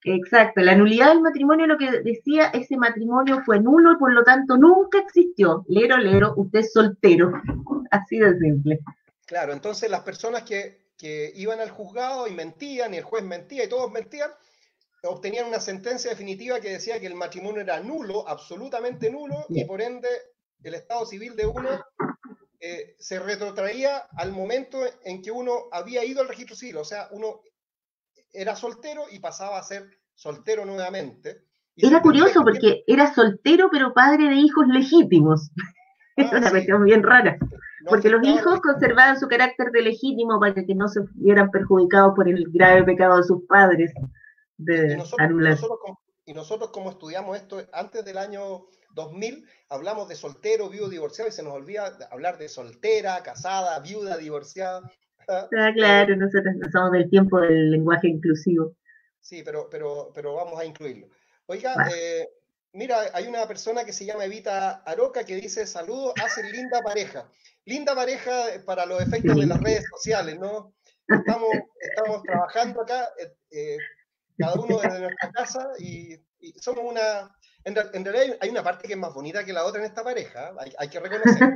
Exacto, 0.06 0.62
la 0.62 0.76
nulidad 0.76 1.10
del 1.10 1.22
matrimonio 1.22 1.66
lo 1.66 1.78
que 1.78 1.89
decía, 2.01 2.47
ese 2.47 2.76
matrimonio 2.78 3.41
fue 3.45 3.60
nulo 3.60 3.93
y 3.93 3.97
por 3.97 4.12
lo 4.14 4.24
tanto 4.24 4.58
nunca 4.58 4.99
existió. 4.99 5.64
Lero, 5.68 5.97
lero, 5.97 6.34
usted 6.36 6.60
es 6.60 6.74
soltero. 6.74 7.32
Así 7.91 8.18
de 8.18 8.38
simple. 8.38 8.80
Claro, 9.26 9.54
entonces 9.54 9.89
las 9.89 10.01
personas 10.01 10.43
que, 10.43 10.89
que 10.97 11.32
iban 11.36 11.60
al 11.60 11.70
juzgado 11.70 12.28
y 12.28 12.32
mentían 12.32 12.93
y 12.93 12.97
el 12.97 13.04
juez 13.04 13.24
mentía 13.24 13.64
y 13.64 13.70
todos 13.70 13.91
mentían, 13.91 14.32
obtenían 15.04 15.47
una 15.47 15.60
sentencia 15.60 16.10
definitiva 16.10 16.60
que 16.60 16.72
decía 16.72 16.99
que 16.99 17.08
el 17.08 17.16
matrimonio 17.16 17.62
era 17.62 17.80
nulo, 17.80 18.28
absolutamente 18.28 19.10
nulo, 19.10 19.45
y 19.49 19.66
por 19.66 19.82
ende 19.82 20.08
el 20.64 20.74
estado 20.76 21.06
civil 21.06 21.36
de 21.36 21.45
uno 21.45 21.70
eh, 22.60 22.95
se 22.97 23.20
retrotraía 23.20 23.97
al 24.18 24.32
momento 24.32 24.80
en 25.04 25.22
que 25.22 25.32
uno 25.32 25.66
había 25.72 26.06
ido 26.06 26.22
al 26.22 26.30
registro 26.30 26.56
civil, 26.56 26.78
o 26.78 26.86
sea, 26.86 27.10
uno 27.12 27.41
era 28.34 28.55
soltero 28.55 29.03
y 29.11 29.19
pasaba 29.19 29.59
a 29.59 29.63
ser 29.63 29.89
soltero 30.15 30.65
nuevamente. 30.65 31.43
era 31.75 32.01
curioso 32.01 32.41
porque 32.43 32.84
era 32.88 33.13
soltero 33.13 33.69
pero 33.71 33.93
padre 33.93 34.29
de 34.29 34.36
hijos 34.36 34.67
legítimos. 34.67 35.51
es 36.17 36.31
ah, 36.31 36.38
una 36.38 36.49
cuestión 36.49 36.84
bien 36.84 37.03
rara. 37.03 37.38
porque 37.88 38.09
los 38.09 38.25
hijos 38.27 38.61
conservaban 38.61 39.19
su 39.19 39.27
carácter 39.27 39.71
de 39.71 39.81
legítimo 39.81 40.39
para 40.39 40.53
que 40.65 40.75
no 40.75 40.88
se 40.88 41.01
vieran 41.15 41.51
perjudicados 41.51 42.13
por 42.15 42.27
el 42.27 42.45
grave 42.51 42.84
pecado 42.84 43.17
de 43.17 43.23
sus 43.23 43.45
padres 43.47 43.91
y 44.57 44.95
nosotros, 44.95 45.29
y 46.25 46.34
nosotros, 46.34 46.69
como 46.69 46.91
estudiamos 46.91 47.36
esto 47.36 47.61
antes 47.73 48.05
del 48.05 48.17
año 48.17 48.67
2000, 48.91 49.45
hablamos 49.69 50.07
de 50.07 50.15
soltero, 50.15 50.69
viudo, 50.69 50.89
divorciado 50.89 51.29
y 51.29 51.34
se 51.34 51.43
nos 51.43 51.53
olvida 51.53 51.97
hablar 52.11 52.38
de 52.38 52.47
soltera, 52.47 53.21
casada, 53.23 53.79
viuda, 53.79 54.17
divorciada. 54.17 54.89
Ah, 55.28 55.47
claro, 55.74 56.15
nosotros 56.15 56.55
no 56.55 56.71
somos 56.71 56.91
del 56.91 57.09
tiempo 57.09 57.39
del 57.39 57.71
lenguaje 57.71 58.07
inclusivo. 58.07 58.76
Sí, 59.19 59.41
pero, 59.43 59.69
pero, 59.69 60.11
pero 60.13 60.36
vamos 60.36 60.59
a 60.59 60.65
incluirlo. 60.65 61.07
Oiga, 61.45 61.76
eh, 61.95 62.28
mira, 62.74 62.97
hay 63.13 63.28
una 63.28 63.47
persona 63.47 63.86
que 63.86 63.93
se 63.93 64.05
llama 64.05 64.26
Evita 64.26 64.84
Aroca 64.84 65.24
que 65.24 65.36
dice, 65.36 65.65
saludos, 65.65 66.13
hacen 66.24 66.51
linda 66.51 66.82
pareja. 66.82 67.30
Linda 67.65 67.95
pareja 67.95 68.32
para 68.65 68.86
los 68.86 69.01
efectos 69.01 69.36
de 69.38 69.45
las 69.45 69.61
redes 69.61 69.86
sociales, 69.89 70.38
¿no? 70.39 70.74
Estamos, 71.07 71.49
estamos 71.80 72.24
trabajando 72.24 72.82
acá, 72.82 73.09
eh, 73.17 73.34
eh, 73.51 73.78
cada 74.38 74.53
uno 74.55 74.80
desde 74.80 75.01
nuestra 75.01 75.32
casa 75.32 75.69
y, 75.80 76.19
somos 76.59 76.84
una... 76.84 77.34
En, 77.63 78.03
realidad 78.03 78.38
hay 78.41 78.49
una 78.49 78.63
parte 78.63 78.88
que 78.88 78.93
es 78.93 78.99
más 78.99 79.13
bonita 79.13 79.45
que 79.45 79.53
la 79.53 79.63
otra 79.63 79.80
en 79.80 79.86
esta 79.86 80.03
pareja, 80.03 80.53
hay, 80.59 80.74
hay 80.78 80.89
que 80.89 80.99
reconocerlo. 80.99 81.55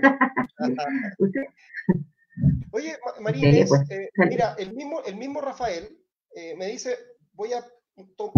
Oye, 2.71 2.97
Marínez, 3.21 3.69
pues. 3.69 3.89
eh, 3.89 4.09
mira, 4.29 4.55
el 4.57 4.73
mismo, 4.73 5.01
el 5.03 5.15
mismo 5.15 5.41
Rafael 5.41 5.97
me 6.57 6.67
dice, 6.67 6.95
voy 7.33 7.51
a 7.53 7.65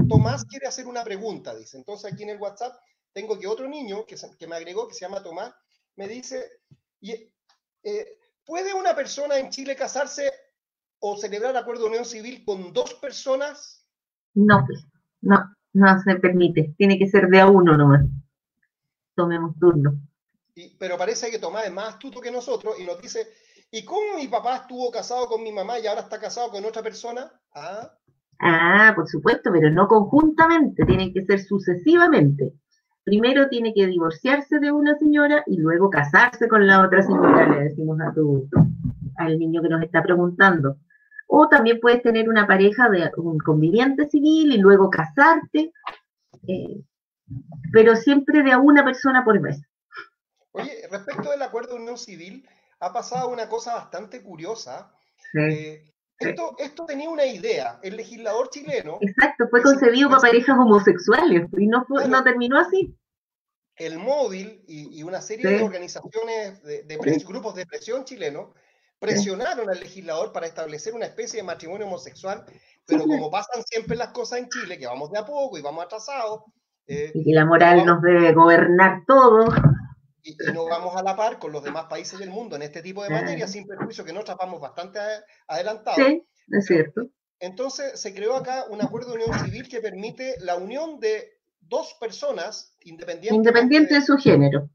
Tomás 0.07 0.45
quiere 0.45 0.67
hacer 0.67 0.87
una 0.87 1.03
pregunta, 1.03 1.55
dice. 1.55 1.77
Entonces 1.77 2.11
aquí 2.11 2.23
en 2.23 2.29
el 2.29 2.39
WhatsApp 2.39 2.75
tengo 3.13 3.37
que 3.37 3.47
otro 3.47 3.67
niño 3.67 4.05
que, 4.05 4.15
que 4.37 4.47
me 4.47 4.55
agregó, 4.55 4.87
que 4.87 4.93
se 4.93 5.01
llama 5.01 5.23
Tomás, 5.23 5.53
me 5.95 6.07
dice, 6.07 6.45
eh, 7.01 8.17
¿puede 8.45 8.73
una 8.73 8.95
persona 8.95 9.37
en 9.37 9.49
Chile 9.49 9.75
casarse 9.75 10.31
o 10.99 11.17
celebrar 11.17 11.55
acuerdo 11.57 11.83
de 11.83 11.89
unión 11.89 12.05
civil 12.05 12.43
con 12.45 12.71
dos 12.71 12.93
personas? 12.95 13.85
No, 14.33 14.63
pues, 14.65 14.85
no, 15.21 15.37
no 15.73 16.01
se 16.01 16.15
permite. 16.15 16.73
Tiene 16.77 16.97
que 16.97 17.09
ser 17.09 17.27
de 17.27 17.41
a 17.41 17.47
uno 17.47 17.75
nomás. 17.75 18.05
Tomemos 19.15 19.57
turno. 19.59 19.99
pero 20.77 20.97
parece 20.97 21.29
que 21.29 21.39
Tomás 21.39 21.65
es 21.65 21.73
más 21.73 21.95
astuto 21.95 22.21
que 22.21 22.31
nosotros 22.31 22.75
y 22.79 22.85
nos 22.85 23.01
dice, 23.01 23.27
¿y 23.71 23.85
cómo 23.85 24.15
mi 24.17 24.27
papá 24.27 24.57
estuvo 24.57 24.91
casado 24.91 25.27
con 25.27 25.43
mi 25.43 25.51
mamá 25.51 25.79
y 25.79 25.87
ahora 25.87 26.01
está 26.01 26.19
casado 26.19 26.49
con 26.51 26.65
otra 26.65 26.81
persona? 26.81 27.31
Ah, 27.53 27.91
Ah, 28.39 28.93
por 28.95 29.07
supuesto, 29.07 29.51
pero 29.51 29.69
no 29.69 29.87
conjuntamente, 29.87 30.85
tienen 30.85 31.13
que 31.13 31.25
ser 31.25 31.41
sucesivamente. 31.41 32.53
Primero 33.03 33.49
tiene 33.49 33.73
que 33.73 33.85
divorciarse 33.87 34.59
de 34.59 34.71
una 34.71 34.97
señora 34.97 35.43
y 35.45 35.57
luego 35.57 35.89
casarse 35.89 36.47
con 36.47 36.65
la 36.65 36.85
otra 36.85 37.01
señora, 37.01 37.49
le 37.49 37.65
decimos 37.65 37.99
a 37.99 38.13
tu, 38.13 38.47
al 39.17 39.37
niño 39.37 39.61
que 39.61 39.69
nos 39.69 39.83
está 39.83 40.01
preguntando. 40.01 40.77
O 41.27 41.49
también 41.49 41.79
puedes 41.81 42.01
tener 42.01 42.29
una 42.29 42.47
pareja 42.47 42.89
de 42.89 43.11
un 43.17 43.37
conviviente 43.39 44.07
civil 44.07 44.53
y 44.53 44.57
luego 44.57 44.89
casarte, 44.89 45.73
eh, 46.47 46.81
pero 47.73 47.95
siempre 47.95 48.41
de 48.41 48.53
a 48.53 48.59
una 48.59 48.85
persona 48.85 49.23
por 49.25 49.39
vez. 49.41 49.61
Oye, 50.51 50.87
respecto 50.89 51.29
del 51.29 51.41
acuerdo 51.41 51.75
de 51.75 51.81
unión 51.81 51.97
civil, 51.97 52.47
ha 52.79 52.93
pasado 52.93 53.29
una 53.29 53.47
cosa 53.47 53.75
bastante 53.75 54.21
curiosa. 54.21 54.91
Sí. 55.31 55.39
Eh, 55.39 55.93
esto, 56.19 56.55
esto 56.59 56.85
tenía 56.85 57.09
una 57.09 57.25
idea. 57.25 57.79
El 57.81 57.95
legislador 57.95 58.49
chileno. 58.49 58.97
Exacto, 59.01 59.47
fue 59.49 59.61
concebido 59.61 60.09
para 60.09 60.21
parejas 60.21 60.57
homosexuales 60.59 61.47
y 61.57 61.67
no, 61.67 61.85
no 61.87 62.23
terminó 62.23 62.59
así. 62.59 62.93
El 63.75 63.97
móvil 63.97 64.61
y, 64.67 65.01
una 65.03 65.21
serie 65.21 65.49
de 65.49 65.63
organizaciones, 65.63 66.61
de, 66.63 67.23
grupos 67.25 67.55
de 67.55 67.65
presión 67.65 68.03
chilenos, 68.03 68.49
presionaron 68.99 69.69
al 69.69 69.79
legislador 69.79 70.33
para 70.33 70.47
establecer 70.47 70.93
una 70.93 71.05
especie 71.05 71.39
de 71.39 71.47
matrimonio 71.47 71.87
homosexual, 71.87 72.43
pero 72.85 73.05
como 73.05 73.31
pasan 73.31 73.63
siempre 73.63 73.95
las 73.95 74.09
cosas 74.09 74.39
en 74.39 74.49
Chile, 74.49 74.77
que 74.77 74.85
vamos 74.85 75.09
de 75.11 75.19
a 75.19 75.25
poco 75.25 75.57
y 75.57 75.61
vamos 75.61 75.85
atrasados. 75.85 76.41
Eh, 76.87 77.11
y 77.13 77.23
que 77.23 77.31
la 77.31 77.45
moral 77.45 77.85
nos 77.85 78.01
debe 78.01 78.33
gobernar 78.33 79.03
todo 79.07 79.47
y, 80.23 80.35
no 80.53 80.65
vamos 80.65 80.95
a 80.95 81.03
la 81.03 81.15
par 81.15 81.39
con 81.39 81.51
los 81.51 81.63
demás 81.63 81.85
países 81.85 82.19
del 82.19 82.29
mundo 82.29 82.55
en 82.55 82.63
este 82.63 82.81
tipo 82.81 83.03
de 83.03 83.09
materia, 83.09 83.47
sin 83.47 83.65
perjuicio 83.65 84.03
que 84.03 84.13
nosotros 84.13 84.37
vamos 84.39 84.59
bastante 84.59 84.99
adelantados. 85.47 85.97
Sí, 85.97 86.23
es 86.51 86.65
cierto. 86.65 87.09
Entonces 87.39 87.99
se 87.99 88.13
creó 88.13 88.35
acá 88.35 88.65
un 88.69 88.81
acuerdo 88.81 89.11
de 89.11 89.23
unión 89.23 89.39
civil 89.45 89.69
que 89.69 89.79
permite 89.79 90.35
la 90.41 90.55
unión 90.55 90.99
de 90.99 91.39
dos 91.61 91.95
personas 91.99 92.75
independientes. 92.81 93.35
Independiente 93.35 93.95
de, 93.95 94.01
su 94.01 94.17
género. 94.17 94.69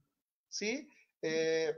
Sí. 0.48 0.88
Eh, 1.20 1.74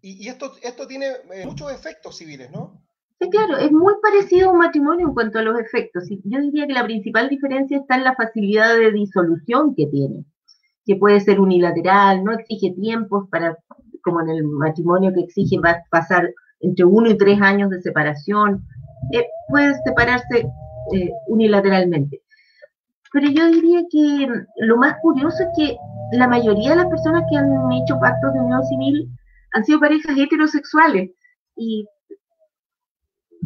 y, 0.00 0.28
esto, 0.28 0.52
esto 0.62 0.86
tiene 0.86 1.06
eh, 1.32 1.46
muchos 1.46 1.72
efectos 1.72 2.16
civiles, 2.16 2.50
¿no? 2.50 2.84
Sí, 3.20 3.30
claro, 3.30 3.56
es 3.56 3.70
muy 3.70 3.94
parecido 4.02 4.48
a 4.48 4.52
un 4.52 4.58
matrimonio 4.58 5.06
en 5.08 5.14
cuanto 5.14 5.38
a 5.38 5.42
los 5.42 5.58
efectos. 5.60 6.08
Yo 6.24 6.40
diría 6.40 6.66
que 6.66 6.72
la 6.72 6.84
principal 6.84 7.28
diferencia 7.28 7.78
está 7.78 7.94
en 7.94 8.04
la 8.04 8.16
facilidad 8.16 8.76
de 8.76 8.90
disolución 8.90 9.76
que 9.76 9.86
tiene 9.86 10.24
que 10.84 10.96
puede 10.96 11.20
ser 11.20 11.40
unilateral, 11.40 12.24
no 12.24 12.32
exige 12.32 12.74
tiempos 12.74 13.28
para, 13.30 13.56
como 14.02 14.20
en 14.20 14.30
el 14.30 14.44
matrimonio 14.44 15.12
que 15.14 15.20
exige 15.20 15.58
pasar 15.90 16.32
entre 16.60 16.84
uno 16.84 17.10
y 17.10 17.16
tres 17.16 17.40
años 17.40 17.70
de 17.70 17.80
separación, 17.80 18.64
eh, 19.12 19.26
puede 19.48 19.74
separarse 19.84 20.46
eh, 20.92 21.10
unilateralmente. 21.26 22.22
Pero 23.12 23.28
yo 23.28 23.46
diría 23.50 23.82
que 23.90 24.26
lo 24.58 24.76
más 24.78 24.96
curioso 25.02 25.42
es 25.42 25.48
que 25.56 25.76
la 26.12 26.28
mayoría 26.28 26.70
de 26.70 26.76
las 26.76 26.86
personas 26.86 27.24
que 27.30 27.36
han 27.36 27.72
hecho 27.72 27.98
pactos 28.00 28.32
de 28.32 28.40
unión 28.40 28.64
civil 28.64 29.08
han 29.52 29.64
sido 29.64 29.80
parejas 29.80 30.16
heterosexuales 30.16 31.10
y 31.56 31.86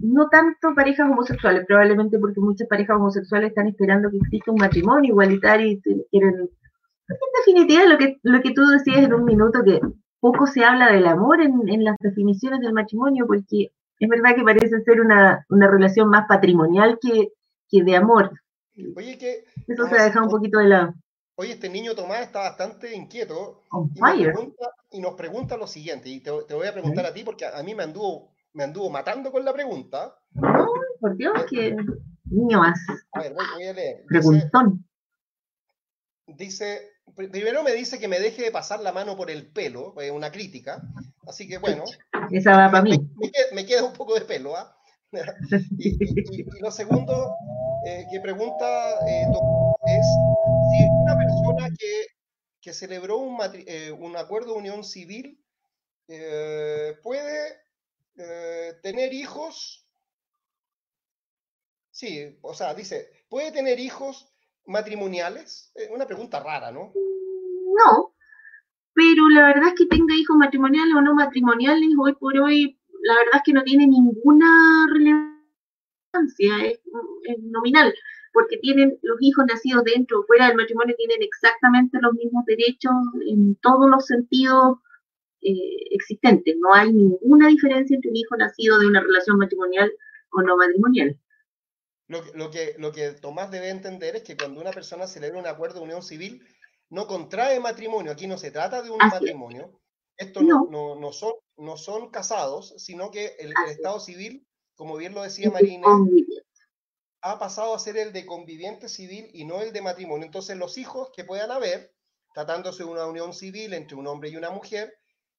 no 0.02 0.28
tanto 0.28 0.74
parejas 0.74 1.10
homosexuales, 1.10 1.64
probablemente 1.66 2.18
porque 2.18 2.40
muchas 2.40 2.68
parejas 2.68 2.96
homosexuales 2.96 3.48
están 3.48 3.66
esperando 3.68 4.10
que 4.10 4.18
exista 4.18 4.52
un 4.52 4.58
matrimonio 4.60 5.10
igualitario 5.10 5.66
y 5.68 5.80
quieren 6.10 6.48
en 7.08 7.16
definitiva, 7.44 7.84
lo 7.84 7.98
que, 7.98 8.18
lo 8.22 8.40
que 8.42 8.52
tú 8.52 8.66
decías 8.66 9.04
en 9.04 9.14
un 9.14 9.24
minuto, 9.24 9.62
que 9.64 9.80
poco 10.20 10.46
se 10.46 10.64
habla 10.64 10.92
del 10.92 11.06
amor 11.06 11.40
en, 11.40 11.84
las 11.84 11.96
definiciones 12.00 12.60
del 12.60 12.72
matrimonio, 12.72 13.26
porque 13.26 13.70
es 13.98 14.08
verdad 14.08 14.34
que 14.34 14.42
parece 14.42 14.80
ser 14.82 15.00
una, 15.00 15.46
relación 15.48 16.08
más 16.08 16.26
patrimonial 16.28 16.98
que, 17.00 17.30
de 17.82 17.96
amor. 17.96 18.30
Oye, 18.96 19.18
que. 19.18 19.44
Eso 19.66 19.86
se 19.88 19.98
ha 19.98 20.04
dejado 20.04 20.26
un 20.26 20.30
poquito 20.30 20.58
de 20.58 20.68
lado. 20.68 20.94
Oye, 21.36 21.52
este 21.52 21.68
niño 21.68 21.94
Tomás 21.94 22.22
está 22.22 22.40
bastante 22.40 22.94
inquieto 22.96 23.62
y, 24.90 25.00
nos 25.00 25.14
pregunta 25.14 25.56
lo 25.56 25.66
siguiente, 25.66 26.08
y 26.08 26.20
te, 26.20 26.30
voy 26.30 26.66
a 26.66 26.72
preguntar 26.72 27.04
a 27.04 27.12
ti 27.12 27.22
porque 27.24 27.44
a, 27.44 27.62
mí 27.62 27.74
me 27.74 27.82
anduvo, 27.82 28.32
me 28.54 28.64
anduvo 28.64 28.88
matando 28.90 29.30
con 29.30 29.44
la 29.44 29.52
pregunta. 29.52 30.16
No, 30.32 30.66
por 30.98 31.16
Dios, 31.16 31.44
que 31.50 31.76
niño 32.30 32.60
más. 32.60 32.78
A 33.12 33.20
ver, 33.20 33.34
voy, 33.34 33.64
a 33.64 33.72
leer. 33.72 34.04
Preguntón. 34.08 34.84
dice 36.26 36.95
primero 37.16 37.62
me 37.62 37.72
dice 37.72 37.98
que 37.98 38.08
me 38.08 38.20
deje 38.20 38.42
de 38.42 38.50
pasar 38.50 38.80
la 38.80 38.92
mano 38.92 39.16
por 39.16 39.30
el 39.30 39.46
pelo, 39.46 39.98
es 40.00 40.10
una 40.10 40.30
crítica, 40.30 40.82
así 41.26 41.48
que 41.48 41.58
bueno. 41.58 41.84
Esa 42.30 42.56
va 42.56 42.70
para 42.70 42.82
mí. 42.82 43.10
Me, 43.52 43.64
queda, 43.64 43.84
un 43.84 43.94
poco 43.94 44.14
de 44.14 44.20
pelo, 44.20 44.54
¿ah? 44.54 44.76
y, 45.78 46.44
lo 46.60 46.70
segundo 46.70 47.34
eh, 47.86 48.04
que 48.10 48.20
pregunta 48.20 48.90
eh, 49.06 49.24
es 49.86 50.06
si 50.70 50.84
una 51.02 51.16
persona 51.16 51.68
que, 51.78 52.06
que 52.60 52.74
celebró 52.74 53.18
un, 53.18 53.38
eh, 53.66 53.92
un, 53.92 54.16
acuerdo 54.16 54.52
de 54.52 54.58
unión 54.58 54.84
civil 54.84 55.42
puede 57.02 57.60
tener 58.82 59.12
hijos. 59.12 59.88
Sí, 61.90 62.38
o 62.42 62.54
sea, 62.54 62.74
dice, 62.74 63.10
puede 63.28 63.52
tener 63.52 63.80
hijos 63.80 64.32
matrimoniales? 64.66 65.72
una 65.90 66.06
pregunta 66.06 66.40
rara. 66.40 66.70
No, 66.70 66.92
pero 68.96 69.28
la 69.28 69.48
verdad 69.48 69.68
es 69.68 69.74
que 69.74 69.86
tenga 69.86 70.14
hijos 70.16 70.38
matrimoniales 70.38 70.94
o 70.94 71.02
no 71.02 71.14
matrimoniales, 71.14 71.90
hoy 71.98 72.14
por 72.14 72.36
hoy, 72.38 72.78
la 73.02 73.14
verdad 73.14 73.34
es 73.34 73.42
que 73.44 73.52
no 73.52 73.62
tiene 73.62 73.86
ninguna 73.86 74.86
relevancia, 74.90 76.64
es, 76.64 76.80
nominal, 77.42 77.94
porque 78.32 78.56
tienen 78.56 78.98
los 79.02 79.18
hijos 79.20 79.44
nacidos 79.46 79.84
dentro 79.84 80.20
o 80.20 80.24
fuera 80.24 80.48
del 80.48 80.56
matrimonio 80.56 80.94
tienen 80.96 81.22
exactamente 81.22 81.98
los 82.00 82.14
mismos 82.14 82.46
derechos 82.46 82.94
en 83.28 83.56
todos 83.56 83.86
los 83.90 84.06
sentidos 84.06 84.78
eh, 85.42 85.76
existentes. 85.90 86.56
No 86.58 86.72
hay 86.72 86.90
ninguna 86.90 87.48
diferencia 87.48 87.94
entre 87.94 88.10
un 88.10 88.16
hijo 88.16 88.34
nacido 88.38 88.78
de 88.78 88.86
una 88.86 89.02
relación 89.02 89.36
matrimonial 89.36 89.92
o 90.30 90.40
no 90.40 90.56
matrimonial. 90.56 91.20
Lo, 92.08 92.50
que, 92.50 92.76
lo 92.78 92.92
que 92.92 93.12
Tomás 93.12 93.50
debe 93.50 93.68
entender 93.68 94.16
es 94.16 94.22
que 94.22 94.38
cuando 94.38 94.60
una 94.60 94.70
persona 94.70 95.06
celebra 95.06 95.40
un 95.40 95.46
acuerdo 95.46 95.80
de 95.80 95.84
unión 95.84 96.02
civil, 96.02 96.40
no 96.90 97.06
contrae 97.06 97.60
matrimonio. 97.60 98.12
Aquí 98.12 98.26
no 98.26 98.38
se 98.38 98.50
trata 98.50 98.82
de 98.82 98.90
un 98.90 98.98
matrimonio. 98.98 99.80
Estos 100.16 100.42
no. 100.42 100.66
No, 100.96 101.12
son, 101.12 101.32
no 101.56 101.76
son 101.76 102.10
casados, 102.10 102.74
sino 102.78 103.10
que 103.10 103.36
el, 103.38 103.52
Estado 103.68 104.00
civil, 104.00 104.46
como 104.74 104.96
bien 104.96 105.14
lo 105.14 105.22
decía 105.22 105.50
Marina, 105.50 105.86
ha 107.22 107.38
pasado 107.38 107.74
a 107.74 107.78
ser 107.78 107.96
el 107.96 108.12
de 108.12 108.24
conviviente 108.24 108.88
civil 108.88 109.28
y 109.32 109.44
no 109.44 109.60
el 109.60 109.72
de 109.72 109.82
matrimonio. 109.82 110.24
Entonces 110.24 110.56
los 110.56 110.78
hijos 110.78 111.10
que 111.14 111.24
puedan 111.24 111.50
haber, 111.50 111.94
tratándose 112.34 112.84
de 112.84 112.90
una 112.90 113.06
unión 113.06 113.34
civil 113.34 113.74
entre 113.74 113.96
un 113.96 114.06
hombre 114.06 114.30
y 114.30 114.36
una 114.36 114.50
mujer, 114.50 114.94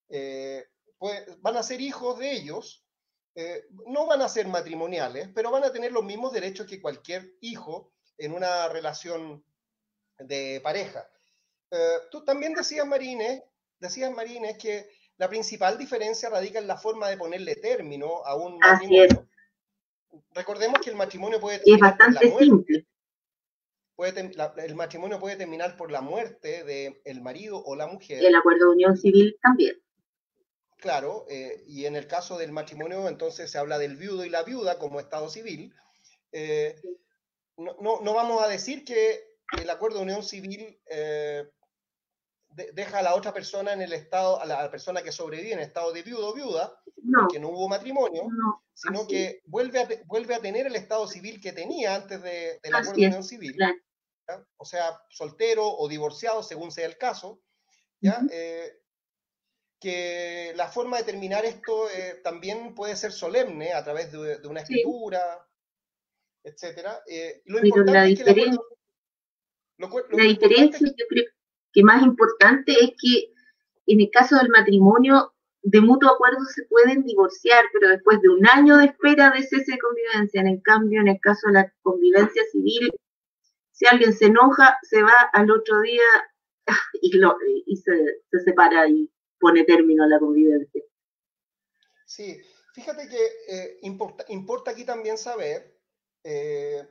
eh, 0.09 0.65
pues, 0.97 1.23
van 1.41 1.57
a 1.57 1.63
ser 1.63 1.81
hijos 1.81 2.17
de 2.17 2.31
ellos 2.31 2.87
eh, 3.39 3.67
no 3.85 4.07
van 4.07 4.23
a 4.23 4.29
ser 4.29 4.47
matrimoniales, 4.47 5.29
pero 5.35 5.51
van 5.51 5.63
a 5.63 5.71
tener 5.71 5.91
los 5.91 6.03
mismos 6.03 6.33
derechos 6.33 6.65
que 6.65 6.81
cualquier 6.81 7.35
hijo 7.39 7.93
en 8.17 8.33
una 8.33 8.67
relación 8.67 9.45
de 10.17 10.59
pareja. 10.63 11.07
Eh, 11.71 11.97
tú 12.11 12.23
también 12.23 12.53
decías, 12.53 12.85
Marines, 12.87 13.43
decías, 13.79 14.11
Marines, 14.11 14.57
que 14.57 14.89
la 15.17 15.27
principal 15.27 15.77
diferencia 15.77 16.29
radica 16.29 16.59
en 16.59 16.67
la 16.67 16.77
forma 16.77 17.09
de 17.09 17.17
ponerle 17.17 17.55
término 17.55 18.23
a 18.25 18.35
un 18.35 18.57
matrimonio. 18.59 19.27
Recordemos 20.31 20.79
que 20.81 20.91
el 20.91 20.95
matrimonio 20.95 21.39
puede 21.39 21.59
tener. 21.59 21.75
Es 21.75 21.81
bastante 21.81 22.37
simple. 22.37 22.87
puede 23.95 24.31
el 24.57 24.75
matrimonio 24.75 25.19
puede 25.19 25.35
terminar 25.35 25.75
por 25.75 25.91
la 25.91 26.01
muerte 26.01 26.63
del 26.63 27.01
el 27.03 27.21
marido 27.21 27.61
o 27.63 27.75
la 27.75 27.87
mujer. 27.87 28.21
Y 28.21 28.25
el 28.25 28.35
acuerdo 28.35 28.65
de 28.65 28.71
unión 28.71 28.95
civil 28.95 29.37
también. 29.41 29.75
Claro, 30.77 31.25
eh, 31.27 31.63
y 31.67 31.85
en 31.85 31.95
el 31.95 32.05
caso 32.05 32.37
del 32.37 32.51
matrimonio 32.51 33.07
entonces 33.07 33.49
se 33.49 33.57
habla 33.57 33.79
del 33.79 33.97
viudo 33.97 34.23
y 34.23 34.29
la 34.29 34.43
viuda 34.43 34.77
como 34.77 34.99
estado 34.99 35.27
civil. 35.27 35.73
Eh, 36.31 36.79
no, 37.57 37.75
no, 38.01 38.13
vamos 38.13 38.43
a 38.43 38.47
decir 38.47 38.85
que 38.85 39.37
el 39.59 39.69
acuerdo 39.71 39.97
de 39.97 40.03
unión 40.03 40.23
civil 40.23 40.79
eh, 40.91 41.49
deja 42.73 42.99
a 42.99 43.03
la 43.03 43.15
otra 43.15 43.33
persona 43.33 43.73
en 43.73 43.81
el 43.81 43.93
estado, 43.93 44.41
a 44.41 44.45
la 44.45 44.69
persona 44.71 45.01
que 45.01 45.11
sobrevive 45.11 45.53
en 45.53 45.59
estado 45.59 45.91
de 45.91 46.03
viudo 46.03 46.29
o 46.29 46.33
viuda, 46.33 46.81
porque 47.19 47.39
no 47.39 47.49
hubo 47.49 47.69
matrimonio, 47.69 48.23
sino 48.73 49.07
que 49.07 49.41
vuelve 49.45 49.79
a, 49.81 49.87
vuelve 50.05 50.35
a 50.35 50.39
tener 50.39 50.67
el 50.67 50.75
estado 50.75 51.07
civil 51.07 51.39
que 51.39 51.53
tenía 51.53 51.95
antes 51.95 52.21
de, 52.21 52.59
del 52.63 52.75
acuerdo 52.75 52.93
de 52.93 53.07
unión 53.07 53.23
civil. 53.23 53.57
O 54.57 54.65
sea, 54.65 54.99
soltero 55.09 55.65
o 55.65 55.87
divorciado, 55.87 56.43
según 56.43 56.71
sea 56.71 56.85
el 56.85 56.97
caso. 56.97 57.41
¿ya? 57.99 58.21
que 59.79 60.53
la 60.55 60.67
forma 60.69 60.97
de 60.97 61.03
terminar 61.03 61.45
esto 61.45 61.89
eh, 61.89 62.19
también 62.23 62.73
puede 62.73 62.95
ser 62.95 63.11
solemne 63.11 63.73
a 63.73 63.83
través 63.83 64.11
de, 64.11 64.47
una 64.47 64.61
escritura, 64.61 65.47
etcétera. 66.43 67.03
Eh, 67.07 67.41
lo 67.45 67.63
importante 67.63 67.99
la 67.99 68.05
diferencia, 68.05 68.59
la 69.77 70.23
diferencia 70.23 70.79
yo 70.79 71.05
creo 71.07 71.25
que 71.77 71.83
más 71.83 72.01
importante 72.01 72.71
es 72.71 72.91
que 72.99 73.31
en 73.85 74.01
el 74.01 74.09
caso 74.09 74.35
del 74.37 74.49
matrimonio 74.49 75.35
de 75.61 75.79
mutuo 75.79 76.09
acuerdo 76.09 76.43
se 76.45 76.63
pueden 76.63 77.03
divorciar, 77.03 77.65
pero 77.71 77.89
después 77.89 78.19
de 78.19 78.29
un 78.29 78.47
año 78.47 78.77
de 78.77 78.85
espera 78.85 79.29
de 79.29 79.43
cese 79.43 79.73
de 79.73 79.77
convivencia. 79.77 80.41
En 80.41 80.47
el 80.47 80.61
cambio, 80.63 81.01
en 81.01 81.09
el 81.09 81.19
caso 81.19 81.45
de 81.45 81.53
la 81.53 81.73
convivencia 81.83 82.41
civil, 82.51 82.91
si 83.71 83.85
alguien 83.85 84.11
se 84.11 84.25
enoja, 84.25 84.79
se 84.81 85.03
va 85.03 85.29
al 85.33 85.51
otro 85.51 85.79
día 85.81 86.01
y, 86.99 87.15
lo, 87.19 87.37
y 87.67 87.77
se, 87.77 88.23
se 88.31 88.39
separa 88.39 88.89
y 88.89 89.07
pone 89.39 89.63
término 89.63 90.03
a 90.03 90.07
la 90.07 90.17
convivencia. 90.17 90.81
Sí, 92.07 92.41
fíjate 92.73 93.07
que 93.07 93.55
eh, 93.55 93.77
importa, 93.83 94.25
importa, 94.29 94.71
aquí 94.71 94.83
también 94.83 95.19
saber 95.19 95.77
eh, 96.23 96.87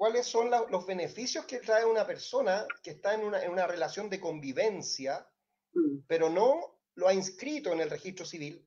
cuáles 0.00 0.26
son 0.26 0.50
los 0.70 0.86
beneficios 0.86 1.44
que 1.44 1.58
trae 1.58 1.84
una 1.84 2.06
persona 2.06 2.66
que 2.82 2.92
está 2.92 3.12
en 3.12 3.20
una, 3.20 3.44
en 3.44 3.50
una 3.50 3.66
relación 3.66 4.08
de 4.08 4.18
convivencia, 4.18 5.28
mm. 5.74 6.06
pero 6.06 6.30
no 6.30 6.80
lo 6.94 7.06
ha 7.06 7.12
inscrito 7.12 7.70
en 7.74 7.80
el 7.80 7.90
registro 7.90 8.24
civil. 8.24 8.66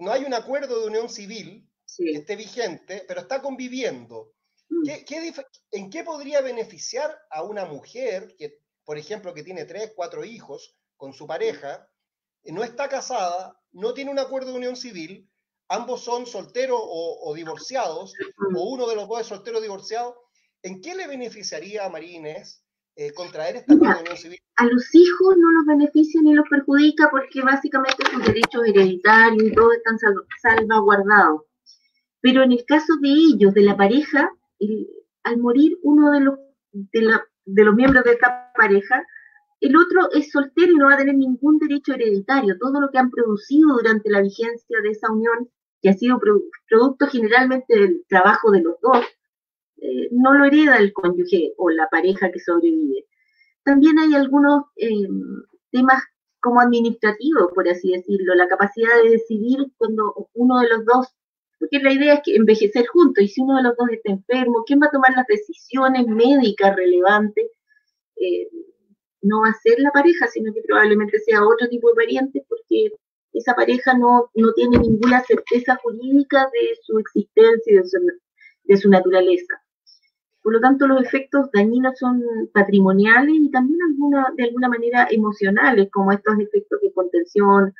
no 0.00 0.10
hay 0.10 0.24
un 0.24 0.32
acuerdo 0.32 0.80
de 0.80 0.86
unión 0.86 1.10
civil 1.10 1.70
que 1.94 2.12
esté 2.12 2.36
vigente, 2.36 3.04
pero 3.06 3.20
está 3.20 3.42
conviviendo. 3.42 4.32
Mm. 4.70 4.88
en 5.72 5.90
qué 5.90 6.04
podría 6.04 6.40
beneficiar 6.40 7.20
a 7.28 7.42
una 7.42 7.66
mujer 7.66 8.34
que, 8.38 8.62
por 8.82 8.96
ejemplo, 8.96 9.34
que 9.34 9.44
tiene 9.44 9.66
tres, 9.66 9.92
cuatro 9.94 10.24
hijos 10.24 10.74
con 10.96 11.12
su 11.12 11.26
pareja, 11.26 11.86
no 12.44 12.64
está 12.64 12.88
casada, 12.88 13.60
no 13.72 13.92
tiene 13.92 14.10
un 14.10 14.18
acuerdo 14.18 14.52
de 14.52 14.56
unión 14.56 14.76
civil, 14.76 15.30
ambos 15.68 16.02
son 16.02 16.24
solteros 16.24 16.80
o, 16.82 17.34
divorciados, 17.34 18.14
o 18.56 18.70
uno 18.70 18.88
de 18.88 18.96
los 18.96 19.06
dos 19.06 19.20
es 19.20 19.26
soltero 19.26 19.58
o 19.58 19.60
divorciado, 19.60 20.31
¿en 20.62 20.80
qué 20.80 20.94
le 20.94 21.06
beneficiaría 21.08 21.84
a 21.84 21.90
Marines 21.90 22.64
eh, 22.96 23.12
contraer 23.12 23.56
esta 23.56 23.74
unión 23.74 24.16
civil? 24.16 24.38
A 24.56 24.66
los 24.66 24.94
hijos 24.94 25.36
no 25.36 25.50
los 25.50 25.66
beneficia 25.66 26.20
ni 26.22 26.34
los 26.34 26.48
perjudica 26.48 27.08
porque 27.10 27.42
básicamente 27.42 28.10
sus 28.10 28.24
derechos 28.24 28.66
hereditarios 28.66 29.42
y 29.44 29.52
todo 29.52 29.72
están 29.72 29.98
salvaguardados. 30.42 31.42
Pero 32.20 32.42
en 32.42 32.52
el 32.52 32.64
caso 32.64 32.96
de 33.00 33.08
ellos, 33.08 33.54
de 33.54 33.62
la 33.62 33.76
pareja, 33.76 34.30
al 35.24 35.38
morir 35.38 35.78
uno 35.82 36.12
de 36.12 36.20
los, 36.20 36.38
de 36.72 37.64
los 37.64 37.74
miembros 37.74 38.04
de 38.04 38.12
esta 38.12 38.52
pareja, 38.54 39.04
el 39.60 39.76
otro 39.76 40.10
es 40.12 40.30
soltero 40.30 40.72
y 40.72 40.76
no 40.76 40.86
va 40.86 40.94
a 40.94 40.98
tener 40.98 41.16
ningún 41.16 41.58
derecho 41.58 41.94
hereditario. 41.94 42.58
Todo 42.58 42.80
lo 42.80 42.90
que 42.90 42.98
han 42.98 43.10
producido 43.10 43.74
durante 43.76 44.10
la 44.10 44.20
vigencia 44.20 44.80
de 44.82 44.90
esa 44.90 45.10
unión, 45.10 45.50
que 45.80 45.90
ha 45.90 45.94
sido 45.94 46.20
producto 46.68 47.06
generalmente 47.08 47.76
del 47.76 48.04
trabajo 48.08 48.52
de 48.52 48.62
los 48.62 48.76
dos, 48.80 49.04
eh, 49.82 50.08
no 50.12 50.32
lo 50.32 50.44
hereda 50.44 50.78
el 50.78 50.92
cónyuge 50.92 51.54
o 51.56 51.68
la 51.70 51.88
pareja 51.88 52.30
que 52.30 52.38
sobrevive. 52.38 53.04
También 53.64 53.98
hay 53.98 54.14
algunos 54.14 54.64
eh, 54.76 55.08
temas 55.72 56.02
como 56.40 56.60
administrativos, 56.60 57.52
por 57.52 57.68
así 57.68 57.90
decirlo, 57.90 58.34
la 58.36 58.46
capacidad 58.48 59.02
de 59.02 59.10
decidir 59.10 59.58
cuando 59.76 60.28
uno 60.34 60.60
de 60.60 60.68
los 60.68 60.84
dos, 60.84 61.08
porque 61.58 61.80
la 61.80 61.92
idea 61.92 62.14
es 62.14 62.20
que 62.24 62.36
envejecer 62.36 62.86
juntos, 62.86 63.24
y 63.24 63.28
si 63.28 63.40
uno 63.40 63.56
de 63.56 63.64
los 63.64 63.76
dos 63.76 63.88
está 63.90 64.12
enfermo, 64.12 64.64
¿quién 64.66 64.80
va 64.80 64.86
a 64.86 64.90
tomar 64.90 65.10
las 65.16 65.26
decisiones 65.26 66.06
médicas 66.06 66.76
relevantes? 66.76 67.46
Eh, 68.16 68.48
no 69.22 69.42
va 69.42 69.48
a 69.48 69.60
ser 69.62 69.78
la 69.78 69.90
pareja, 69.90 70.26
sino 70.28 70.52
que 70.52 70.62
probablemente 70.62 71.18
sea 71.20 71.44
otro 71.44 71.68
tipo 71.68 71.88
de 71.88 71.94
pariente, 71.94 72.44
porque 72.48 72.90
esa 73.32 73.54
pareja 73.54 73.96
no, 73.96 74.30
no 74.34 74.52
tiene 74.52 74.78
ninguna 74.78 75.22
certeza 75.22 75.76
jurídica 75.76 76.48
de 76.52 76.76
su 76.82 76.98
existencia 76.98 77.72
y 77.72 77.76
de 77.76 77.86
su, 77.86 77.98
de 78.64 78.76
su 78.76 78.90
naturaleza. 78.90 79.61
Por 80.42 80.54
lo 80.54 80.60
tanto, 80.60 80.86
los 80.86 81.02
efectos 81.02 81.50
dañinos 81.52 81.98
son 81.98 82.22
patrimoniales 82.52 83.34
y 83.34 83.50
también 83.50 83.78
alguna, 83.82 84.26
de 84.36 84.44
alguna 84.44 84.68
manera 84.68 85.06
emocionales, 85.10 85.88
como 85.92 86.10
estos 86.10 86.34
efectos 86.38 86.80
de 86.80 86.92
contención, 86.92 87.72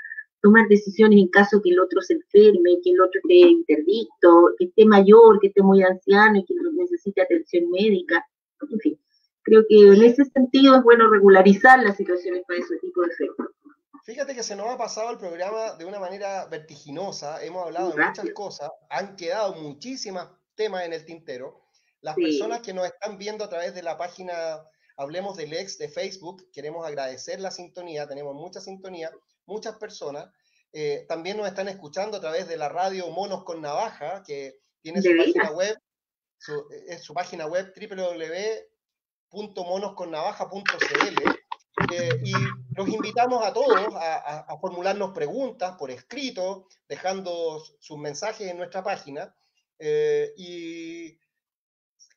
tomar 0.43 0.69
decisiones 0.69 1.19
en 1.19 1.29
caso 1.29 1.61
que 1.63 1.71
el 1.71 1.81
otro 1.81 2.01
se 2.03 2.15
enferme, 2.15 2.81
que 2.83 2.91
el 2.91 3.01
otro 3.01 3.21
esté 3.23 3.35
interdicto, 3.35 4.51
que 4.59 4.67
esté 4.67 4.85
mayor, 4.85 5.41
que 5.41 5.49
esté 5.49 5.63
muy 5.63 5.83
anciano 5.83 6.39
y 6.39 6.45
que 6.45 6.55
necesite 6.75 7.23
atención 7.23 7.71
médica, 7.71 8.25
en 8.71 8.79
fin. 8.81 8.99
Creo 9.43 9.65
que 9.69 9.89
en 9.89 10.03
ese 10.03 10.25
sentido 10.25 10.77
es 10.77 10.83
bueno 10.83 11.11
regularizar 11.11 11.83
las 11.83 11.97
situaciones 11.97 12.43
para 12.47 12.61
ese 12.61 12.77
tipo 12.79 13.03
de 13.03 13.09
efectos. 13.09 13.47
Fíjate 14.05 14.35
que 14.35 14.43
se 14.43 14.57
nos 14.57 14.67
ha 14.67 14.77
pasado 14.77 15.11
el 15.11 15.19
programa 15.19 15.75
de 15.79 15.85
una 15.85 16.01
manera 16.01 16.47
vertiginosa, 16.47 17.43
hemos 17.45 17.67
hablado 17.67 17.91
de 17.91 18.05
muchas 18.05 18.31
cosas, 18.35 18.71
han 18.91 19.15
quedado 19.15 19.55
muchísimos 19.55 20.29
temas 20.57 20.85
en 20.85 20.93
el 20.93 21.05
tintero. 21.05 21.62
Las 22.03 22.15
personas 22.17 22.61
que 22.61 22.75
nos 22.75 22.87
están 22.87 23.17
viendo 23.17 23.45
a 23.45 23.49
través 23.49 23.75
de 23.75 23.83
la 23.83 23.97
página 23.97 24.63
Hablemos 24.99 25.37
del 25.37 25.55
Ex 25.55 25.79
de 25.79 25.89
Facebook, 25.89 26.51
queremos 26.53 26.87
agradecer 26.87 27.41
la 27.41 27.51
sintonía, 27.51 28.07
tenemos 28.07 28.35
mucha 28.35 28.61
sintonía, 28.61 29.11
muchas 29.47 29.77
personas. 29.77 30.31
Eh, 30.73 31.07
también 31.09 31.39
nos 31.39 31.47
están 31.47 31.69
escuchando 31.69 32.19
a 32.19 32.21
través 32.21 32.47
de 32.47 32.59
la 32.59 32.69
radio 32.69 33.09
Monos 33.09 33.45
con 33.45 33.63
Navaja, 33.63 34.23
que 34.27 34.61
tiene 34.83 35.01
su 35.01 35.17
página 35.17 35.51
web, 35.53 35.79
su, 36.37 36.67
es 36.87 37.03
su 37.03 37.15
página 37.15 37.47
web 37.47 37.73
www 37.75 38.73
monosconnavaja.cl 39.33 41.31
eh, 41.93 42.21
y 42.23 42.33
los 42.77 42.89
invitamos 42.89 43.45
a 43.45 43.53
todos 43.53 43.95
a, 43.97 44.57
formularnos 44.61 45.13
preguntas 45.13 45.77
por 45.79 45.91
escrito, 45.91 46.69
dejando 46.89 47.63
sus 47.81 47.99
mensajes 47.99 48.49
en 48.49 48.59
nuestra 48.59 48.83
página. 48.83 49.35
Eh, 49.79 50.33
y 50.37 51.19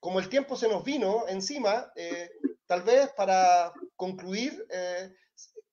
como 0.06 0.20
el 0.20 0.30
tiempo 0.30 0.56
se 0.56 0.68
nos 0.68 0.84
vino 0.84 1.26
encima, 1.28 1.92
eh, 1.96 2.30
tal 2.68 2.84
vez 2.84 3.10
para 3.18 3.74
concluir, 3.96 4.68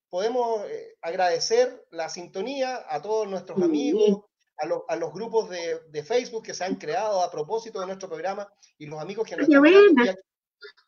podemos 0.08 0.62
agradecer 1.02 1.86
la 1.90 2.08
sintonía 2.08 2.82
a 2.88 3.02
todos 3.02 3.28
nuestros 3.28 3.60
amigos, 3.60 4.22
a, 4.56 4.96
los 4.96 5.12
grupos 5.12 5.50
de, 5.50 6.02
Facebook 6.02 6.44
que 6.44 6.54
se 6.54 6.64
han 6.64 6.76
creado 6.76 7.22
a 7.22 7.30
propósito 7.30 7.78
de 7.80 7.86
nuestro 7.86 8.08
programa 8.08 8.50
y 8.78 8.86
los 8.86 9.02
amigos 9.02 9.28
que 9.28 9.36
nos 9.36 9.46
están 9.46 10.16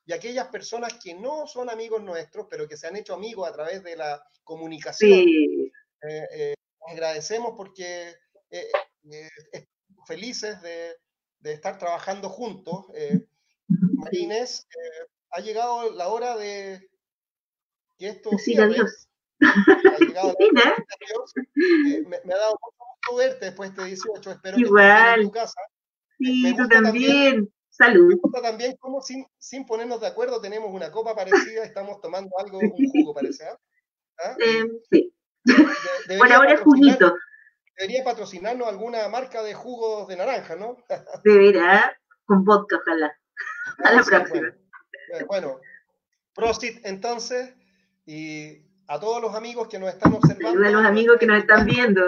y 0.06 0.12
aquellas 0.12 0.48
personas 0.48 0.94
que 1.02 1.14
no 1.14 1.46
son 1.46 1.70
amigos 1.70 2.02
nuestros, 2.02 2.46
pero 2.48 2.68
que 2.68 2.76
se 2.76 2.86
han 2.86 2.96
hecho 2.96 3.14
amigos 3.14 3.48
a 3.48 3.52
través 3.52 3.82
de 3.82 3.96
la 3.96 4.22
comunicación. 4.42 5.20
Eh, 5.20 6.28
eh, 6.32 6.54
agradecemos 6.86 7.54
porque 7.56 8.14
eh, 8.50 8.68
estamos 9.52 10.06
felices 10.06 10.60
de, 10.62 10.96
estar 11.42 11.78
trabajando 11.78 12.28
juntos. 12.28 12.86
Marines, 14.04 14.66
ha 15.30 15.40
llegado 15.40 15.92
la 15.92 16.08
hora 16.08 16.36
de 16.36 16.88
que 17.98 18.08
esto 18.08 18.30
sí, 18.38 18.56
adiós. 18.58 19.08
Ha 19.40 19.98
llegado 19.98 20.34
la 20.38 20.76
me, 22.24 22.34
ha 22.34 22.38
dado 22.38 22.58
mucho 22.62 22.76
gusto 22.78 23.16
verte 23.16 23.46
después 23.46 23.74
de 23.74 23.84
18. 23.84 24.30
Espero 24.30 24.58
Igual. 24.58 25.14
que 25.14 25.20
en 25.20 25.26
tu 25.26 25.32
casa. 25.32 25.60
Sí, 26.18 26.54
tú 26.56 26.68
también. 26.68 27.50
Salud. 27.70 28.14
también 28.40 28.76
como 28.78 29.02
sin, 29.02 29.26
sin 29.36 29.66
ponernos 29.66 30.00
de 30.00 30.06
acuerdo 30.06 30.40
tenemos 30.40 30.72
una 30.72 30.92
copa 30.92 31.16
parecida, 31.16 31.64
estamos 31.64 32.00
tomando 32.00 32.30
algo, 32.38 32.60
un 32.60 32.70
jugo 32.70 33.12
parece. 33.12 33.44
Eh, 34.38 34.64
sí. 34.92 35.12
Por 36.18 36.32
ahora 36.32 36.54
es 36.54 36.60
juguito. 36.60 37.16
Debería 37.76 38.04
patrocinarnos 38.04 38.68
alguna 38.68 39.08
marca 39.08 39.42
de 39.42 39.54
jugos 39.54 40.06
de 40.06 40.16
naranja, 40.16 40.54
¿no? 40.54 40.76
Deberá, 41.24 41.98
con 42.24 42.44
vodka, 42.44 42.76
ojalá. 42.76 43.12
A 43.84 43.92
la 43.92 44.02
próxima. 44.02 44.48
Eh, 44.48 45.24
bueno, 45.26 45.60
Prosit 46.34 46.84
entonces, 46.84 47.54
y 48.06 48.62
a 48.86 48.98
todos 48.98 49.22
los 49.22 49.34
amigos 49.34 49.68
que 49.68 49.78
nos 49.78 49.90
están 49.90 50.14
observando. 50.14 50.66
A 50.66 50.70
los 50.70 50.84
amigos 50.84 51.16
que 51.18 51.26
nos 51.26 51.38
están 51.38 51.66
viendo. 51.66 52.02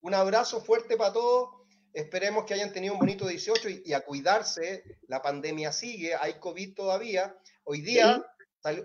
Un 0.00 0.14
abrazo 0.14 0.60
fuerte 0.60 0.96
para 0.96 1.12
todos 1.12 1.62
Esperemos 1.92 2.46
que 2.46 2.54
hayan 2.54 2.72
tenido 2.72 2.94
un 2.94 3.00
bonito 3.00 3.26
18 3.26 3.68
y, 3.84 3.92
a 3.92 4.00
cuidarse. 4.00 4.82
La 5.08 5.20
pandemia 5.20 5.72
sigue, 5.72 6.14
hay 6.14 6.34
COVID 6.34 6.74
todavía. 6.74 7.36
Hoy 7.64 7.82
día 7.82 8.24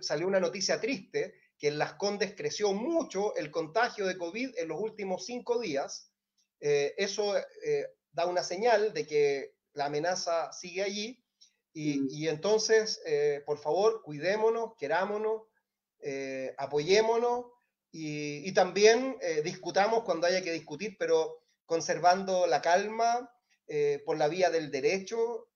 salió, 0.02 0.28
una 0.28 0.42
noticia 0.42 0.82
triste, 0.82 1.36
que 1.58 1.70
en 1.70 1.78
Las 1.78 1.94
Condes 1.94 2.34
creció 2.36 2.74
mucho 2.74 3.34
el 3.36 3.50
contagio 3.50 4.06
de 4.06 4.18
COVID 4.18 4.58
en 4.58 4.68
los 4.68 4.80
últimos 4.80 5.26
cinco 5.26 5.60
días. 5.60 6.12
Eh, 6.60 6.96
eso 6.98 7.38
eh, 7.38 7.88
da 8.12 8.26
una 8.26 8.44
señal 8.44 8.94
de 8.94 9.08
que 9.08 9.56
la 9.74 9.86
amenaza 9.86 10.52
sigue 10.52 10.84
allí. 10.84 11.24
Y, 11.78 12.00
mm. 12.00 12.08
y 12.10 12.28
entonces, 12.28 13.02
eh, 13.06 13.44
por 13.46 13.58
favor, 13.58 14.02
cuidémonos, 14.04 14.74
querámonos, 14.78 15.44
apoyémonos 16.58 17.46
y, 17.92 18.48
y 18.48 18.54
también 18.54 19.18
discutamos 19.44 20.04
cuando 20.04 20.28
haya 20.28 20.42
que 20.42 20.54
discutir, 20.54 20.96
pero 20.98 21.44
conservando 21.66 22.48
la 22.48 22.62
calma 22.62 23.30
por 24.06 24.18
la 24.18 24.28
vía 24.30 24.50
del 24.50 24.72
derecho 24.72 25.50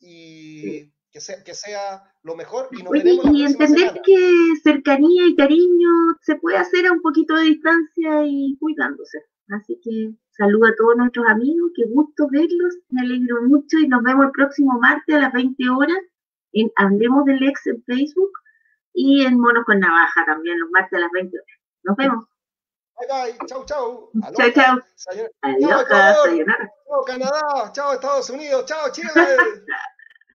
y, 0.00 0.92
que 1.10 1.20
sea, 1.20 1.42
que 1.42 1.54
sea 1.54 2.02
lo 2.22 2.36
mejor 2.36 2.68
y 2.72 2.78
y 2.78 3.44
entender 3.44 4.00
que 4.04 4.52
cercanía 4.62 5.26
y 5.26 5.34
cariño 5.34 5.88
se 6.22 6.36
puede 6.36 6.58
hacer 6.58 6.86
a 6.86 6.92
un 6.92 7.00
poquito 7.00 7.34
de 7.34 7.44
distancia 7.44 8.26
y 8.26 8.56
cuidándose. 8.58 9.18
Así 9.48 9.80
que 9.82 10.14
saludo 10.38 10.66
a 10.66 10.76
todos 10.76 10.96
nuestros 10.96 11.26
amigos, 11.26 11.72
qué 11.74 11.84
gusto 11.88 12.28
verlos, 12.30 12.74
me 12.90 13.02
alegro 13.02 13.42
mucho 13.42 13.76
y 13.78 13.88
nos 13.88 14.02
vemos 14.02 14.26
el 14.26 14.32
próximo 14.32 14.78
martes 14.80 15.16
a 15.16 15.18
las 15.18 15.32
20 15.32 15.68
horas 15.68 15.98
en 16.52 16.70
Andemos 16.76 17.24
del 17.26 17.42
Ex 17.42 17.66
en 17.66 17.82
Facebook 17.84 18.30
y 18.94 19.26
en 19.26 19.38
Monos 19.38 19.64
con 19.66 19.80
Navaja 19.80 20.24
también 20.26 20.58
los 20.60 20.70
martes 20.70 20.96
a 20.96 21.00
las 21.00 21.10
20 21.12 21.36
horas. 21.36 21.58
Nos 21.82 21.96
vemos. 21.96 22.24
Bye 22.98 23.06
bye, 23.08 23.46
chau 23.46 23.64
chau. 23.64 24.10
Chau 24.36 24.50
chau. 24.52 24.78
Adiós, 25.42 25.84
chao, 25.88 27.04
Canadá, 27.06 27.72
chao 27.72 27.92
Estados 27.92 28.30
Unidos, 28.30 28.64
chao 28.66 28.90
Chile. 28.92 29.10